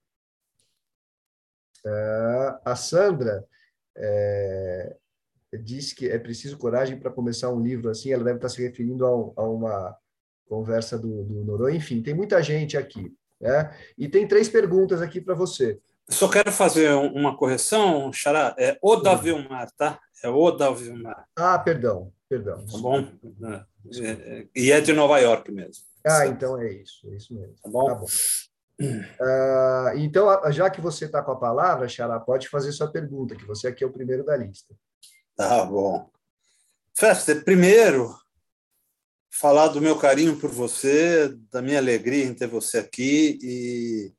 Uh, 1.85 2.59
a 2.65 2.75
Sandra 2.75 3.45
é, 3.95 4.95
disse 5.61 5.95
que 5.95 6.07
é 6.07 6.17
preciso 6.17 6.57
coragem 6.57 6.99
para 6.99 7.11
começar 7.11 7.49
um 7.51 7.61
livro 7.61 7.89
assim. 7.89 8.11
Ela 8.11 8.23
deve 8.23 8.37
estar 8.37 8.49
se 8.49 8.61
referindo 8.61 9.05
a, 9.05 9.09
a 9.09 9.49
uma 9.49 9.97
conversa 10.47 10.97
do, 10.97 11.23
do 11.23 11.43
Noronha. 11.43 11.77
Enfim, 11.77 12.01
tem 12.01 12.13
muita 12.13 12.41
gente 12.41 12.77
aqui. 12.77 13.15
Né? 13.39 13.75
E 13.97 14.07
tem 14.07 14.27
três 14.27 14.49
perguntas 14.49 15.01
aqui 15.01 15.21
para 15.21 15.35
você. 15.35 15.79
Só 16.09 16.29
quero 16.29 16.51
fazer 16.51 16.91
uma 16.93 17.35
correção, 17.35 18.11
Xará. 18.13 18.55
É 18.57 18.77
o 18.81 18.95
da 18.95 19.15
Vilmar, 19.15 19.69
tá? 19.77 19.99
É 20.23 20.29
o 20.29 20.51
da 20.51 20.71
Vilmar. 20.71 21.27
Ah, 21.35 21.59
perdão, 21.59 22.11
perdão. 22.29 22.65
Tá 22.65 22.77
bom? 22.77 23.07
É, 23.93 24.05
é, 24.05 24.47
e 24.55 24.71
é 24.71 24.79
de 24.79 24.93
Nova 24.93 25.19
York 25.19 25.51
mesmo. 25.51 25.83
Ah, 26.05 26.25
então 26.25 26.59
é 26.61 26.71
isso, 26.71 27.07
é 27.11 27.15
isso 27.15 27.33
mesmo. 27.33 27.55
Tá 27.61 27.69
bom? 27.69 27.87
Tá 27.87 27.95
bom. 27.95 28.05
Uh, 28.79 29.97
então, 29.97 30.51
já 30.51 30.69
que 30.69 30.79
você 30.79 31.05
está 31.05 31.21
com 31.21 31.31
a 31.31 31.39
palavra, 31.39 31.89
Xará, 31.89 32.19
pode 32.19 32.47
fazer 32.47 32.71
sua 32.71 32.89
pergunta, 32.89 33.35
que 33.35 33.45
você 33.45 33.67
aqui 33.67 33.83
é 33.83 33.87
o 33.87 33.91
primeiro 33.91 34.23
da 34.23 34.37
lista. 34.37 34.73
Tá 35.35 35.65
bom. 35.65 36.09
Fester, 36.93 37.43
primeiro, 37.43 38.15
falar 39.29 39.67
do 39.69 39.81
meu 39.81 39.97
carinho 39.97 40.39
por 40.39 40.51
você, 40.51 41.35
da 41.51 41.61
minha 41.61 41.79
alegria 41.79 42.25
em 42.25 42.33
ter 42.33 42.47
você 42.47 42.79
aqui 42.79 43.37
e 43.41 44.13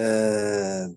é, 0.00 0.88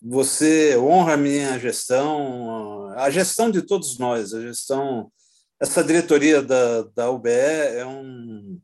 você 0.00 0.76
honra 0.78 1.12
a 1.12 1.18
minha 1.18 1.58
gestão, 1.58 2.88
a 2.96 3.10
gestão 3.10 3.50
de 3.50 3.60
todos 3.60 3.98
nós, 3.98 4.32
a 4.32 4.40
gestão, 4.40 5.12
essa 5.60 5.84
diretoria 5.84 6.40
da, 6.40 6.82
da 6.94 7.10
UBE 7.10 7.30
é 7.30 7.84
um 7.84 8.58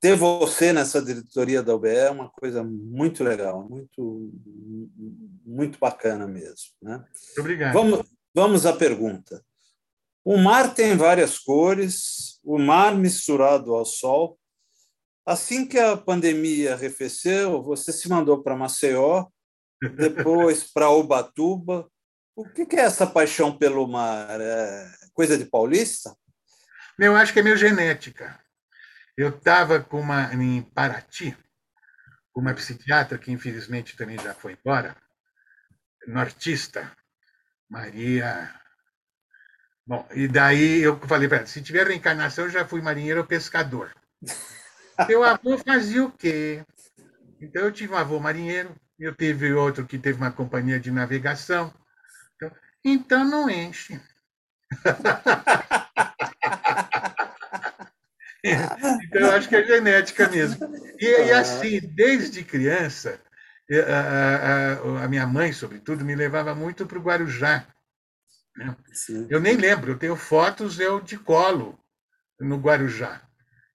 ter 0.00 0.16
você 0.16 0.72
nessa 0.72 1.02
diretoria 1.02 1.62
da 1.62 1.74
UBE 1.74 1.88
é 1.88 2.10
uma 2.10 2.30
coisa 2.30 2.62
muito 2.62 3.22
legal, 3.22 3.68
muito 3.68 4.32
muito 5.44 5.78
bacana 5.78 6.26
mesmo, 6.26 6.70
né? 6.80 7.04
Obrigado. 7.36 7.74
Vamos 7.74 8.06
vamos 8.34 8.64
à 8.64 8.72
pergunta. 8.72 9.44
O 10.24 10.36
mar 10.36 10.72
tem 10.74 10.96
várias 10.96 11.38
cores, 11.38 12.38
o 12.44 12.58
mar 12.58 12.94
misturado 12.94 13.74
ao 13.74 13.84
sol. 13.84 14.37
Assim 15.28 15.66
que 15.66 15.78
a 15.78 15.94
pandemia 15.94 16.72
arrefeceu, 16.72 17.62
você 17.62 17.92
se 17.92 18.08
mandou 18.08 18.42
para 18.42 18.56
Maceió, 18.56 19.26
depois 19.94 20.64
para 20.64 20.88
Ubatuba. 20.88 21.86
O 22.34 22.48
que 22.48 22.74
é 22.74 22.80
essa 22.80 23.06
paixão 23.06 23.54
pelo 23.54 23.86
mar? 23.86 24.40
É 24.40 24.90
coisa 25.12 25.36
de 25.36 25.44
paulista? 25.44 26.16
Eu 26.98 27.14
acho 27.14 27.34
que 27.34 27.40
é 27.40 27.42
meio 27.42 27.58
genética. 27.58 28.42
Eu 29.18 29.28
estava 29.28 29.80
com 29.80 30.00
uma 30.00 30.32
em 30.32 30.62
Paraty, 30.62 31.36
com 32.32 32.40
uma 32.40 32.54
psiquiatra 32.54 33.18
que 33.18 33.30
infelizmente 33.30 33.98
também 33.98 34.18
já 34.18 34.32
foi 34.32 34.54
embora, 34.54 34.96
nortista, 36.06 36.90
Maria. 37.68 38.50
Bom, 39.86 40.08
e 40.14 40.26
daí 40.26 40.80
eu 40.80 40.98
falei 41.00 41.28
para 41.28 41.38
ela: 41.38 41.46
se 41.46 41.60
tiver 41.60 41.86
reencarnação, 41.86 42.46
eu 42.46 42.50
já 42.50 42.66
fui 42.66 42.80
marinheiro 42.80 43.20
ou 43.20 43.26
pescador. 43.26 43.94
Meu 45.06 45.22
avô 45.22 45.56
fazia 45.58 46.04
o 46.04 46.10
quê? 46.10 46.64
Então 47.40 47.62
eu 47.62 47.72
tive 47.72 47.92
um 47.92 47.96
avô 47.96 48.18
marinheiro, 48.18 48.74
eu 48.98 49.14
tive 49.14 49.52
outro 49.52 49.86
que 49.86 49.98
teve 49.98 50.18
uma 50.18 50.32
companhia 50.32 50.80
de 50.80 50.90
navegação. 50.90 51.72
Então, 52.34 52.50
então 52.84 53.24
não 53.24 53.48
enche. 53.48 54.00
então, 58.42 59.20
eu 59.20 59.30
acho 59.32 59.48
que 59.48 59.56
é 59.56 59.64
genética 59.64 60.28
mesmo. 60.28 60.68
E, 60.98 61.06
e 61.06 61.32
assim, 61.32 61.80
desde 61.80 62.44
criança, 62.44 63.20
a, 63.70 65.00
a, 65.00 65.04
a, 65.04 65.08
minha 65.08 65.26
mãe, 65.26 65.52
sobretudo, 65.52 66.04
me 66.04 66.14
levava 66.14 66.54
muito 66.54 66.86
para 66.86 66.98
o 66.98 67.02
Guarujá. 67.02 67.66
Né? 68.56 68.76
Eu 69.30 69.40
nem 69.40 69.56
lembro, 69.56 69.92
eu 69.92 69.98
tenho 69.98 70.16
fotos 70.16 70.80
eu 70.80 71.00
de 71.00 71.18
colo 71.18 71.78
no 72.40 72.56
Guarujá. 72.56 73.27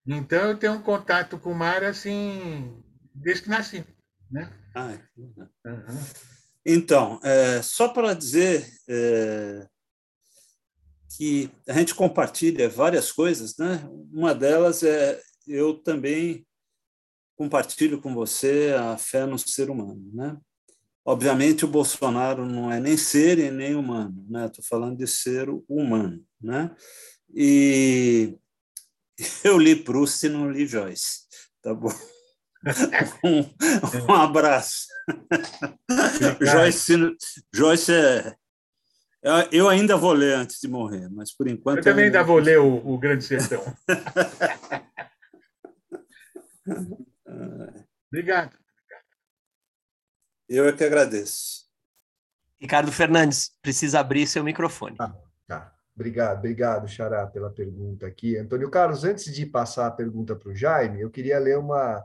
Então, 0.06 0.50
eu 0.50 0.58
tenho 0.58 0.74
um 0.74 0.82
contato 0.82 1.40
com 1.40 1.52
o 1.52 1.56
mar 1.56 1.84
assim, 1.84 2.84
desde 3.14 3.44
que 3.44 3.50
nasci. 3.50 3.86
Né? 4.30 4.52
Ah, 4.76 4.98
uhum. 5.18 6.04
Então, 6.66 7.20
é, 7.24 7.62
só 7.62 7.90
para 7.90 8.14
dizer, 8.14 8.68
é, 8.88 9.68
que 11.18 11.50
a 11.68 11.74
gente 11.74 11.94
compartilha 11.94 12.70
várias 12.70 13.12
coisas, 13.12 13.58
né? 13.58 13.88
Uma 14.12 14.34
delas 14.34 14.84
é 14.84 15.22
eu 15.48 15.76
também 15.76 16.46
compartilho 17.36 18.02
com 18.02 18.14
você 18.14 18.74
a 18.78 18.98
fé 18.98 19.26
no 19.26 19.38
ser 19.38 19.70
humano, 19.70 20.10
né? 20.14 20.38
Obviamente 21.06 21.66
o 21.66 21.68
Bolsonaro 21.68 22.46
não 22.46 22.72
é 22.72 22.80
nem 22.80 22.96
ser 22.96 23.38
e 23.38 23.52
nem 23.52 23.76
humano, 23.76 24.26
né? 24.30 24.46
Estou 24.46 24.64
falando 24.64 24.98
de 24.98 25.08
ser 25.08 25.50
humano, 25.68 26.24
né? 26.42 26.74
E 27.36 28.38
eu 29.44 29.58
li 29.58 29.76
Proust 29.76 30.26
e 30.26 30.30
não 30.30 30.50
li 30.50 30.66
Joyce, 30.66 31.24
tá 31.62 31.74
bom? 31.74 31.94
um, 33.24 33.42
um 34.10 34.14
abraço. 34.14 34.88
Joyce, 36.40 36.94
Joyce 37.54 37.92
é, 39.26 39.48
eu 39.54 39.70
ainda 39.70 39.96
vou 39.96 40.12
ler 40.12 40.36
antes 40.36 40.60
de 40.60 40.68
morrer, 40.68 41.08
mas 41.10 41.34
por 41.34 41.48
enquanto. 41.48 41.78
Eu 41.78 41.84
também 41.84 42.04
eu 42.06 42.08
ainda 42.08 42.24
vou 42.24 42.40
ler 42.40 42.60
o, 42.60 42.86
o 42.86 42.98
Grande 42.98 43.24
Sertão. 43.24 43.64
Obrigado. 48.12 48.58
Eu 50.50 50.68
é 50.68 50.74
que 50.74 50.84
agradeço. 50.84 51.64
Ricardo 52.60 52.92
Fernandes, 52.92 53.56
precisa 53.62 54.02
abrir 54.02 54.28
seu 54.28 54.44
microfone. 54.44 54.98
Ah, 55.00 55.16
tá. 55.48 55.74
Obrigado, 55.96 56.40
obrigado, 56.40 56.88
Xará, 56.88 57.28
pela 57.28 57.52
pergunta 57.52 58.08
aqui. 58.08 58.36
Antônio 58.38 58.70
Carlos, 58.70 59.04
antes 59.04 59.34
de 59.34 59.46
passar 59.46 59.88
a 59.88 59.92
pergunta 59.92 60.36
para 60.36 60.50
o 60.50 60.56
Jaime, 60.56 61.02
eu 61.02 61.12
queria 61.12 61.38
ler 61.38 61.58
uma, 61.58 62.04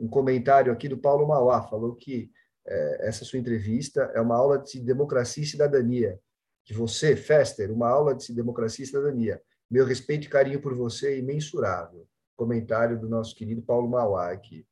um 0.00 0.08
comentário 0.08 0.72
aqui 0.72 0.88
do 0.88 0.96
Paulo 0.96 1.28
Mauá. 1.28 1.62
Falou 1.62 1.94
que 1.94 2.30
é, 2.66 3.08
essa 3.08 3.24
sua 3.24 3.38
entrevista 3.38 4.10
é 4.14 4.20
uma 4.20 4.36
aula 4.36 4.58
de 4.58 4.80
democracia 4.80 5.42
e 5.42 5.46
cidadania 5.46 6.18
de 6.64 6.74
você, 6.74 7.14
Fester, 7.14 7.70
uma 7.70 7.88
aula 7.88 8.14
de 8.14 8.32
democracia 8.34 8.84
e 8.84 8.86
cidadania. 8.86 9.40
Meu 9.70 9.84
respeito 9.84 10.26
e 10.26 10.30
carinho 10.30 10.60
por 10.60 10.74
você 10.74 11.14
é 11.14 11.18
imensurável. 11.18 12.08
Comentário 12.34 12.98
do 12.98 13.08
nosso 13.08 13.34
querido 13.36 13.62
Paulo 13.62 13.88
Mauá 13.88 14.32
aqui. 14.32 14.66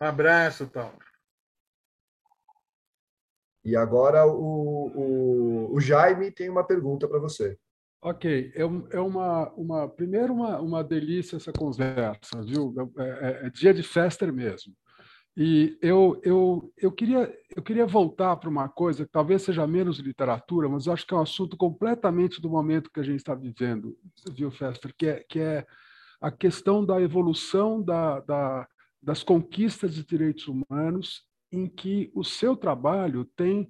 Um 0.00 0.06
abraço, 0.06 0.66
Paulo. 0.66 1.07
E 3.68 3.76
agora 3.76 4.26
o, 4.26 4.86
o, 4.94 5.74
o 5.74 5.80
Jaime 5.80 6.30
tem 6.30 6.48
uma 6.48 6.64
pergunta 6.64 7.06
para 7.06 7.18
você. 7.18 7.58
Ok, 8.00 8.50
é, 8.54 8.62
é 8.96 9.00
uma, 9.00 9.52
uma 9.52 9.88
primeiro 9.88 10.32
uma, 10.32 10.58
uma 10.58 10.82
delícia 10.82 11.36
essa 11.36 11.52
conversa, 11.52 12.40
viu? 12.42 12.72
É, 12.96 13.02
é, 13.02 13.46
é 13.46 13.50
dia 13.50 13.74
de 13.74 13.82
Fester 13.82 14.32
mesmo. 14.32 14.72
E 15.36 15.76
eu, 15.82 16.18
eu, 16.24 16.72
eu, 16.78 16.90
queria, 16.90 17.32
eu 17.54 17.62
queria 17.62 17.86
voltar 17.86 18.36
para 18.36 18.48
uma 18.48 18.70
coisa 18.70 19.04
que 19.04 19.12
talvez 19.12 19.42
seja 19.42 19.66
menos 19.66 19.98
literatura, 19.98 20.66
mas 20.66 20.88
acho 20.88 21.06
que 21.06 21.12
é 21.12 21.16
um 21.16 21.20
assunto 21.20 21.54
completamente 21.54 22.40
do 22.40 22.48
momento 22.48 22.90
que 22.90 23.00
a 23.00 23.04
gente 23.04 23.18
está 23.18 23.34
vivendo, 23.34 23.96
viu, 24.32 24.50
Fester? 24.50 24.94
Que 24.96 25.06
é, 25.06 25.24
que 25.28 25.40
é 25.40 25.66
a 26.22 26.30
questão 26.30 26.84
da 26.84 27.00
evolução 27.00 27.82
da, 27.82 28.20
da, 28.20 28.66
das 29.02 29.22
conquistas 29.22 29.94
de 29.94 30.04
direitos 30.04 30.48
humanos, 30.48 31.27
em 31.50 31.66
que 31.66 32.10
o 32.14 32.24
seu 32.24 32.56
trabalho 32.56 33.24
tem, 33.36 33.68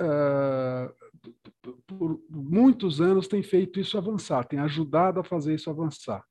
uh, 0.00 1.72
por 1.86 2.20
muitos 2.28 3.00
anos, 3.00 3.28
tem 3.28 3.42
feito 3.42 3.78
isso 3.78 3.96
avançar, 3.96 4.44
tem 4.44 4.58
ajudado 4.58 5.20
a 5.20 5.24
fazer 5.24 5.54
isso 5.54 5.70
avançar. 5.70 6.24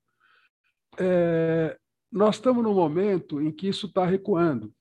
É, 0.97 1.77
nós 2.11 2.35
estamos 2.35 2.63
num 2.63 2.73
momento 2.73 3.41
em 3.41 3.51
que 3.51 3.67
isso 3.67 3.85
está 3.85 4.05
recuando 4.05 4.73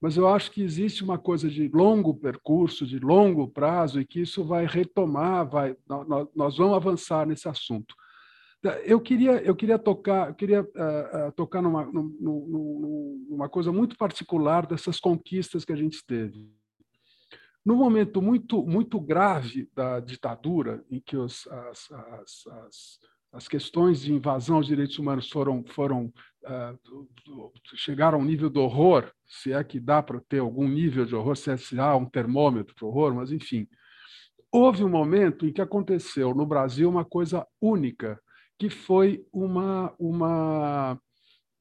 mas 0.00 0.16
eu 0.16 0.28
acho 0.28 0.50
que 0.52 0.62
existe 0.62 1.02
uma 1.02 1.18
coisa 1.18 1.50
de 1.50 1.68
longo 1.68 2.14
percurso, 2.14 2.86
de 2.86 2.98
longo 3.00 3.48
prazo, 3.48 4.00
e 4.00 4.06
que 4.06 4.20
isso 4.20 4.44
vai 4.44 4.64
retomar, 4.64 5.48
vai, 5.48 5.76
nós 6.34 6.56
vamos 6.56 6.76
avançar 6.76 7.26
nesse 7.26 7.48
assunto. 7.48 7.94
Eu 8.84 9.00
queria, 9.00 9.40
eu 9.42 9.54
queria 9.54 9.78
tocar, 9.78 10.28
eu 10.28 10.34
queria 10.34 10.62
uh, 10.62 11.28
uh, 11.28 11.32
tocar 11.36 11.62
numa, 11.62 11.86
numa, 11.86 12.10
numa 13.30 13.48
coisa 13.48 13.70
muito 13.70 13.96
particular 13.96 14.66
dessas 14.66 14.98
conquistas 14.98 15.64
que 15.64 15.72
a 15.72 15.76
gente 15.76 16.04
teve. 16.04 16.50
Num 17.64 17.76
momento 17.76 18.20
muito, 18.20 18.66
muito 18.66 18.98
grave 19.00 19.70
da 19.74 20.00
ditadura, 20.00 20.84
em 20.90 21.00
que 21.00 21.16
os, 21.16 21.46
as, 21.46 21.90
as, 21.92 22.46
as, 22.46 22.98
as 23.32 23.48
questões 23.48 24.00
de 24.00 24.12
invasão 24.12 24.56
aos 24.56 24.66
direitos 24.66 24.98
humanos 24.98 25.30
foram, 25.30 25.62
foram 25.64 26.12
uh, 26.44 27.52
chegaram 27.76 28.18
ao 28.18 28.24
nível 28.24 28.50
do 28.50 28.60
horror, 28.60 29.12
se 29.26 29.52
é 29.52 29.62
que 29.62 29.78
dá 29.78 30.02
para 30.02 30.20
ter 30.20 30.38
algum 30.38 30.66
nível 30.66 31.04
de 31.04 31.14
horror, 31.14 31.36
se, 31.36 31.50
é, 31.50 31.56
se 31.56 31.78
há 31.78 31.94
um 31.94 32.06
termômetro 32.06 32.74
para 32.74 32.88
horror, 32.88 33.14
mas 33.14 33.30
enfim. 33.30 33.68
Houve 34.50 34.82
um 34.82 34.88
momento 34.88 35.46
em 35.46 35.52
que 35.52 35.60
aconteceu 35.60 36.34
no 36.34 36.46
Brasil 36.46 36.88
uma 36.88 37.04
coisa 37.04 37.46
única, 37.60 38.18
que 38.58 38.68
foi 38.68 39.24
uma, 39.32 39.94
uma, 39.98 41.00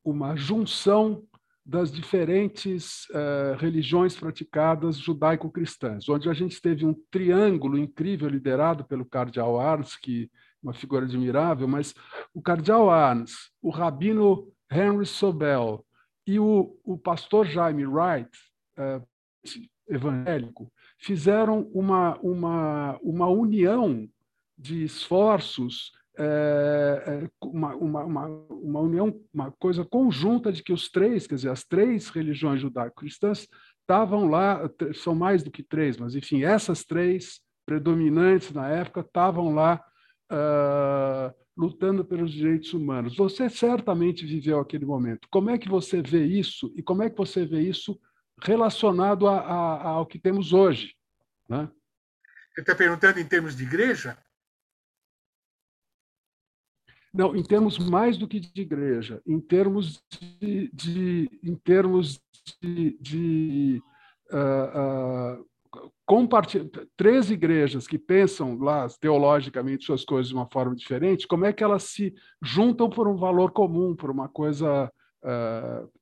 uma 0.03 0.35
junção 0.35 1.23
das 1.63 1.91
diferentes 1.91 3.05
uh, 3.09 3.57
religiões 3.59 4.15
praticadas 4.15 4.97
judaico-cristãs, 4.97 6.07
onde 6.07 6.29
a 6.29 6.33
gente 6.33 6.61
teve 6.61 6.85
um 6.85 6.95
triângulo 7.11 7.77
incrível 7.77 8.29
liderado 8.29 8.85
pelo 8.85 9.05
cardeal 9.05 9.59
Ars, 9.59 9.97
que 9.97 10.31
uma 10.63 10.73
figura 10.73 11.05
admirável, 11.05 11.67
mas 11.67 11.93
o 12.33 12.41
cardeal 12.41 12.89
Arns, 12.89 13.51
o 13.61 13.69
rabino 13.69 14.51
Henry 14.71 15.05
Sobel 15.05 15.85
e 16.25 16.39
o, 16.39 16.79
o 16.83 16.97
pastor 16.97 17.45
Jaime 17.45 17.85
Wright, 17.85 18.29
uh, 18.79 19.05
evangélico, 19.89 20.71
fizeram 20.97 21.69
uma, 21.73 22.17
uma, 22.21 22.97
uma 23.01 23.27
união 23.27 24.09
de 24.57 24.83
esforços 24.83 25.91
é, 26.17 27.29
uma, 27.41 27.75
uma, 27.75 28.03
uma, 28.03 28.25
uma, 28.49 28.79
união, 28.79 29.21
uma 29.33 29.51
coisa 29.51 29.85
conjunta 29.85 30.51
de 30.51 30.63
que 30.63 30.73
os 30.73 30.89
três, 30.89 31.27
quer 31.27 31.35
dizer, 31.35 31.49
as 31.49 31.63
três 31.63 32.09
religiões 32.09 32.59
judaico-cristãs 32.61 33.47
estavam 33.81 34.27
lá, 34.27 34.69
são 34.95 35.13
mais 35.13 35.43
do 35.43 35.51
que 35.51 35.63
três, 35.63 35.97
mas 35.97 36.15
enfim, 36.15 36.43
essas 36.43 36.83
três 36.83 37.39
predominantes 37.65 38.51
na 38.51 38.67
época 38.67 39.01
estavam 39.01 39.53
lá 39.53 39.81
uh, 40.31 41.33
lutando 41.55 42.03
pelos 42.03 42.31
direitos 42.31 42.73
humanos. 42.73 43.15
Você 43.15 43.49
certamente 43.49 44.25
viveu 44.25 44.59
aquele 44.59 44.85
momento. 44.85 45.27
Como 45.29 45.49
é 45.49 45.57
que 45.57 45.69
você 45.69 46.01
vê 46.01 46.25
isso 46.25 46.73
e 46.75 46.81
como 46.81 47.03
é 47.03 47.09
que 47.09 47.17
você 47.17 47.45
vê 47.45 47.61
isso 47.61 47.99
relacionado 48.41 49.27
a, 49.27 49.39
a, 49.39 49.87
ao 49.89 50.05
que 50.05 50.19
temos 50.19 50.53
hoje? 50.53 50.95
Né? 51.47 51.69
Você 52.53 52.61
está 52.61 52.75
perguntando 52.75 53.19
em 53.19 53.25
termos 53.25 53.55
de 53.55 53.63
igreja? 53.63 54.17
Não, 57.13 57.35
em 57.35 57.43
termos 57.43 57.77
mais 57.77 58.17
do 58.17 58.27
que 58.27 58.39
de 58.39 58.61
igreja, 58.61 59.21
em 59.25 59.39
termos 59.39 60.01
de, 60.11 60.69
de 60.73 61.39
em 61.43 61.55
termos 61.55 62.19
de, 62.61 62.97
de 62.99 63.81
uh, 64.31 65.41
uh, 65.41 66.87
três 66.95 67.31
igrejas 67.31 67.87
que 67.87 67.97
pensam 67.97 68.57
lá 68.57 68.87
teologicamente 68.99 69.85
suas 69.85 70.05
coisas 70.05 70.29
de 70.29 70.35
uma 70.35 70.47
forma 70.51 70.75
diferente, 70.75 71.27
como 71.27 71.45
é 71.45 71.53
que 71.53 71.63
elas 71.63 71.83
se 71.83 72.13
juntam 72.41 72.89
por 72.89 73.07
um 73.07 73.15
valor 73.15 73.51
comum, 73.51 73.95
por 73.95 74.11
uma 74.11 74.27
coisa 74.29 74.91
uh, 75.23 75.97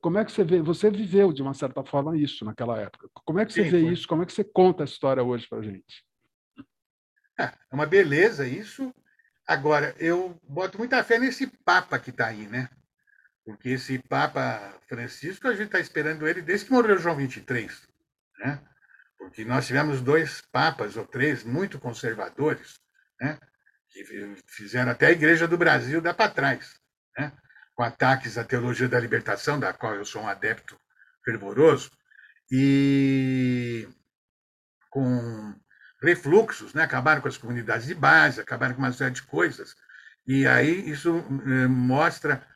como 0.00 0.18
é 0.18 0.24
que 0.24 0.32
você 0.32 0.44
vê? 0.44 0.62
Você 0.62 0.90
viveu 0.90 1.32
de 1.32 1.42
uma 1.42 1.54
certa 1.54 1.84
forma 1.84 2.16
isso 2.16 2.44
naquela 2.44 2.78
época. 2.78 3.08
Como 3.24 3.40
é 3.40 3.46
que 3.46 3.52
você 3.52 3.64
Sim, 3.64 3.70
vê 3.70 3.82
foi. 3.82 3.92
isso? 3.92 4.08
Como 4.08 4.22
é 4.22 4.26
que 4.26 4.32
você 4.32 4.44
conta 4.44 4.84
a 4.84 4.86
história 4.86 5.22
hoje 5.22 5.46
para 5.48 5.62
gente? 5.62 6.04
É 7.38 7.52
uma 7.72 7.86
beleza 7.86 8.46
isso. 8.46 8.94
Agora, 9.46 9.94
eu 9.98 10.40
boto 10.48 10.78
muita 10.78 11.04
fé 11.04 11.18
nesse 11.18 11.46
Papa 11.46 11.98
que 11.98 12.10
está 12.10 12.28
aí, 12.28 12.46
né? 12.46 12.68
Porque 13.44 13.70
esse 13.70 13.98
Papa 13.98 14.80
Francisco, 14.88 15.46
a 15.46 15.52
gente 15.52 15.66
está 15.66 15.78
esperando 15.78 16.26
ele 16.26 16.40
desde 16.40 16.66
que 16.66 16.72
morreu 16.72 16.98
João 16.98 17.16
23, 17.16 17.86
né? 18.38 18.60
Porque 19.18 19.44
nós 19.44 19.66
tivemos 19.66 20.00
dois 20.00 20.40
papas 20.40 20.96
ou 20.96 21.06
três 21.06 21.44
muito 21.44 21.78
conservadores, 21.78 22.80
né? 23.20 23.38
Que 23.90 24.02
fizeram 24.46 24.92
até 24.92 25.08
a 25.08 25.12
Igreja 25.12 25.46
do 25.46 25.58
Brasil 25.58 26.00
dar 26.00 26.14
para 26.14 26.30
trás, 26.30 26.80
né? 27.18 27.32
Com 27.74 27.82
ataques 27.82 28.38
à 28.38 28.44
teologia 28.44 28.88
da 28.88 28.98
libertação, 28.98 29.60
da 29.60 29.74
qual 29.74 29.94
eu 29.94 30.06
sou 30.06 30.22
um 30.22 30.28
adepto 30.28 30.78
fervoroso, 31.22 31.90
e 32.50 33.88
com 34.90 35.54
refluxos, 36.04 36.74
né? 36.74 36.82
acabaram 36.82 37.20
com 37.20 37.28
as 37.28 37.36
comunidades 37.38 37.86
de 37.86 37.94
base, 37.94 38.40
acabaram 38.40 38.74
com 38.74 38.80
uma 38.80 38.92
série 38.92 39.14
de 39.14 39.22
coisas. 39.22 39.76
E 40.26 40.46
aí 40.46 40.88
isso 40.88 41.24
eh, 41.46 41.66
mostra, 41.66 42.46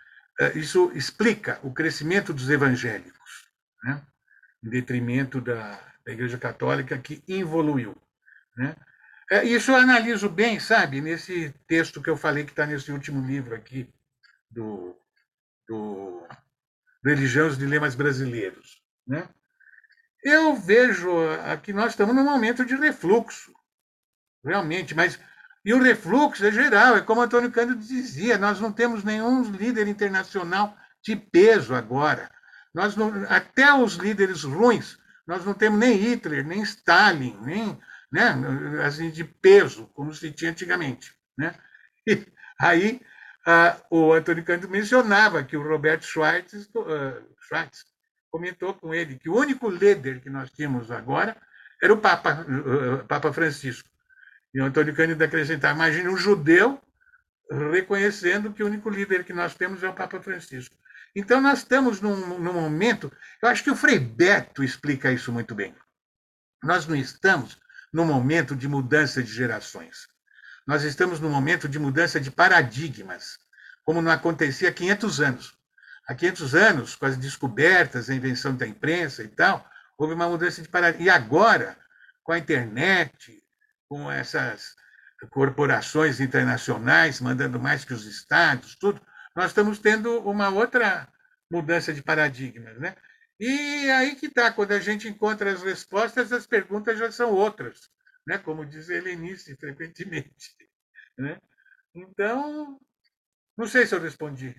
eh, 0.40 0.52
isso 0.58 0.90
explica 0.94 1.58
o 1.62 1.72
crescimento 1.72 2.32
dos 2.32 2.48
evangélicos, 2.48 3.48
né? 3.82 4.02
em 4.64 4.70
detrimento 4.70 5.40
da, 5.40 5.80
da 6.04 6.12
Igreja 6.12 6.38
Católica, 6.38 6.98
que 6.98 7.22
evoluiu. 7.28 7.96
Né? 8.56 8.74
É, 9.30 9.44
isso 9.44 9.70
eu 9.70 9.76
analiso 9.76 10.28
bem, 10.28 10.58
sabe, 10.58 11.00
nesse 11.00 11.54
texto 11.66 12.02
que 12.02 12.08
eu 12.08 12.16
falei 12.16 12.44
que 12.44 12.50
está 12.50 12.64
nesse 12.66 12.90
último 12.90 13.24
livro 13.26 13.54
aqui, 13.54 13.88
do, 14.50 14.96
do 15.68 16.26
Religião 17.04 17.46
e 17.46 17.50
os 17.50 17.58
Dilemas 17.58 17.94
Brasileiros. 17.94 18.82
Né? 19.06 19.28
Eu 20.28 20.54
vejo 20.54 21.08
que 21.62 21.72
nós 21.72 21.92
estamos 21.92 22.14
num 22.14 22.24
momento 22.24 22.64
de 22.64 22.76
refluxo, 22.76 23.52
realmente, 24.44 24.94
mas 24.94 25.18
e 25.64 25.72
o 25.74 25.82
refluxo 25.82 26.44
é 26.44 26.52
geral, 26.52 26.96
é 26.96 27.00
como 27.00 27.20
Antônio 27.20 27.50
Cândido 27.50 27.80
dizia, 27.80 28.38
nós 28.38 28.60
não 28.60 28.72
temos 28.72 29.02
nenhum 29.02 29.42
líder 29.50 29.86
internacional 29.88 30.76
de 31.02 31.16
peso 31.16 31.74
agora. 31.74 32.30
Nós 32.74 32.94
não, 32.96 33.12
até 33.28 33.72
os 33.72 33.94
líderes 33.94 34.44
ruins, 34.44 34.98
nós 35.26 35.44
não 35.44 35.54
temos 35.54 35.78
nem 35.78 35.96
Hitler, 35.96 36.46
nem 36.46 36.62
Stalin, 36.62 37.38
nem 37.42 37.78
né, 38.10 38.34
assim, 38.84 39.10
de 39.10 39.24
peso, 39.24 39.86
como 39.94 40.14
se 40.14 40.30
tinha 40.32 40.50
antigamente. 40.50 41.14
Né? 41.36 41.54
E 42.06 42.26
aí 42.60 43.00
ah, 43.46 43.76
o 43.90 44.12
Antônio 44.12 44.44
Cândido 44.44 44.70
mencionava 44.70 45.42
que 45.42 45.56
o 45.56 45.66
Roberto 45.66 46.04
Schweitz, 46.04 46.68
uh, 46.74 47.34
Schweitz 47.40 47.84
comentou 48.38 48.72
com 48.74 48.94
ele 48.94 49.18
que 49.18 49.28
o 49.28 49.36
único 49.36 49.68
líder 49.68 50.20
que 50.20 50.30
nós 50.30 50.50
tínhamos 50.50 50.90
agora 50.90 51.36
era 51.82 51.92
o 51.92 51.98
Papa, 51.98 52.46
o 53.02 53.04
Papa 53.04 53.32
Francisco. 53.32 53.88
E 54.54 54.60
o 54.60 54.64
Antônio 54.64 54.94
Cândido 54.94 55.22
acrescentava: 55.22 55.74
imagine 55.74 56.08
um 56.08 56.16
judeu 56.16 56.80
reconhecendo 57.72 58.52
que 58.52 58.62
o 58.62 58.66
único 58.66 58.88
líder 58.88 59.24
que 59.24 59.32
nós 59.32 59.54
temos 59.54 59.82
é 59.82 59.88
o 59.88 59.94
Papa 59.94 60.20
Francisco. 60.20 60.74
Então, 61.16 61.40
nós 61.40 61.60
estamos 61.60 62.00
num, 62.00 62.38
num 62.38 62.52
momento. 62.52 63.10
Eu 63.42 63.48
acho 63.48 63.64
que 63.64 63.70
o 63.70 63.76
Frei 63.76 63.98
Beto 63.98 64.62
explica 64.62 65.10
isso 65.10 65.32
muito 65.32 65.54
bem. 65.54 65.74
Nós 66.62 66.86
não 66.86 66.94
estamos 66.94 67.58
num 67.92 68.04
momento 68.04 68.54
de 68.54 68.68
mudança 68.68 69.22
de 69.22 69.32
gerações. 69.32 70.06
Nós 70.66 70.82
estamos 70.84 71.18
num 71.18 71.30
momento 71.30 71.68
de 71.68 71.78
mudança 71.78 72.20
de 72.20 72.30
paradigmas, 72.30 73.38
como 73.84 74.02
não 74.02 74.12
acontecia 74.12 74.68
há 74.68 74.72
500 74.72 75.20
anos. 75.20 75.57
Há 76.08 76.14
500 76.14 76.54
anos, 76.54 76.96
com 76.96 77.04
as 77.04 77.18
descobertas, 77.18 78.08
a 78.08 78.14
invenção 78.14 78.56
da 78.56 78.66
imprensa 78.66 79.22
e 79.22 79.28
tal, 79.28 79.68
houve 79.98 80.14
uma 80.14 80.26
mudança 80.26 80.62
de 80.62 80.68
paradigma. 80.68 81.04
E 81.04 81.10
agora, 81.10 81.76
com 82.22 82.32
a 82.32 82.38
internet, 82.38 83.44
com 83.88 84.10
essas 84.10 84.74
corporações 85.30 86.18
internacionais 86.20 87.20
mandando 87.20 87.60
mais 87.60 87.84
que 87.84 87.92
os 87.92 88.06
estados, 88.06 88.76
tudo, 88.76 89.00
nós 89.36 89.46
estamos 89.46 89.78
tendo 89.78 90.20
uma 90.20 90.48
outra 90.48 91.06
mudança 91.50 91.92
de 91.92 92.02
paradigma, 92.02 92.72
né? 92.74 92.96
E 93.38 93.90
aí 93.90 94.16
que 94.16 94.26
está, 94.26 94.50
quando 94.52 94.72
a 94.72 94.80
gente 94.80 95.08
encontra 95.08 95.52
as 95.52 95.62
respostas, 95.62 96.32
as 96.32 96.46
perguntas 96.46 96.98
já 96.98 97.12
são 97.12 97.32
outras, 97.32 97.90
né? 98.26 98.38
Como 98.38 98.64
diz 98.64 98.88
Helenice 98.88 99.56
frequentemente, 99.56 100.56
né? 101.18 101.38
Então, 101.94 102.80
não 103.56 103.66
sei 103.66 103.86
se 103.86 103.94
eu 103.94 104.00
respondi. 104.00 104.54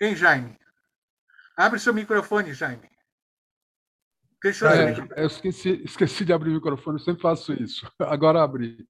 Hein, 0.00 0.16
Jaime? 0.16 0.56
Abre 1.56 1.78
seu 1.78 1.92
microfone, 1.92 2.54
Jaime. 2.54 2.88
Deixa 4.42 4.64
eu, 4.64 4.70
é, 4.70 5.08
eu 5.16 5.26
esqueci, 5.26 5.82
esqueci 5.84 6.24
de 6.24 6.32
abrir 6.32 6.50
o 6.50 6.54
microfone, 6.54 6.98
eu 6.98 7.04
sempre 7.04 7.20
faço 7.20 7.52
isso. 7.52 7.86
Agora 8.00 8.42
abri. 8.42 8.86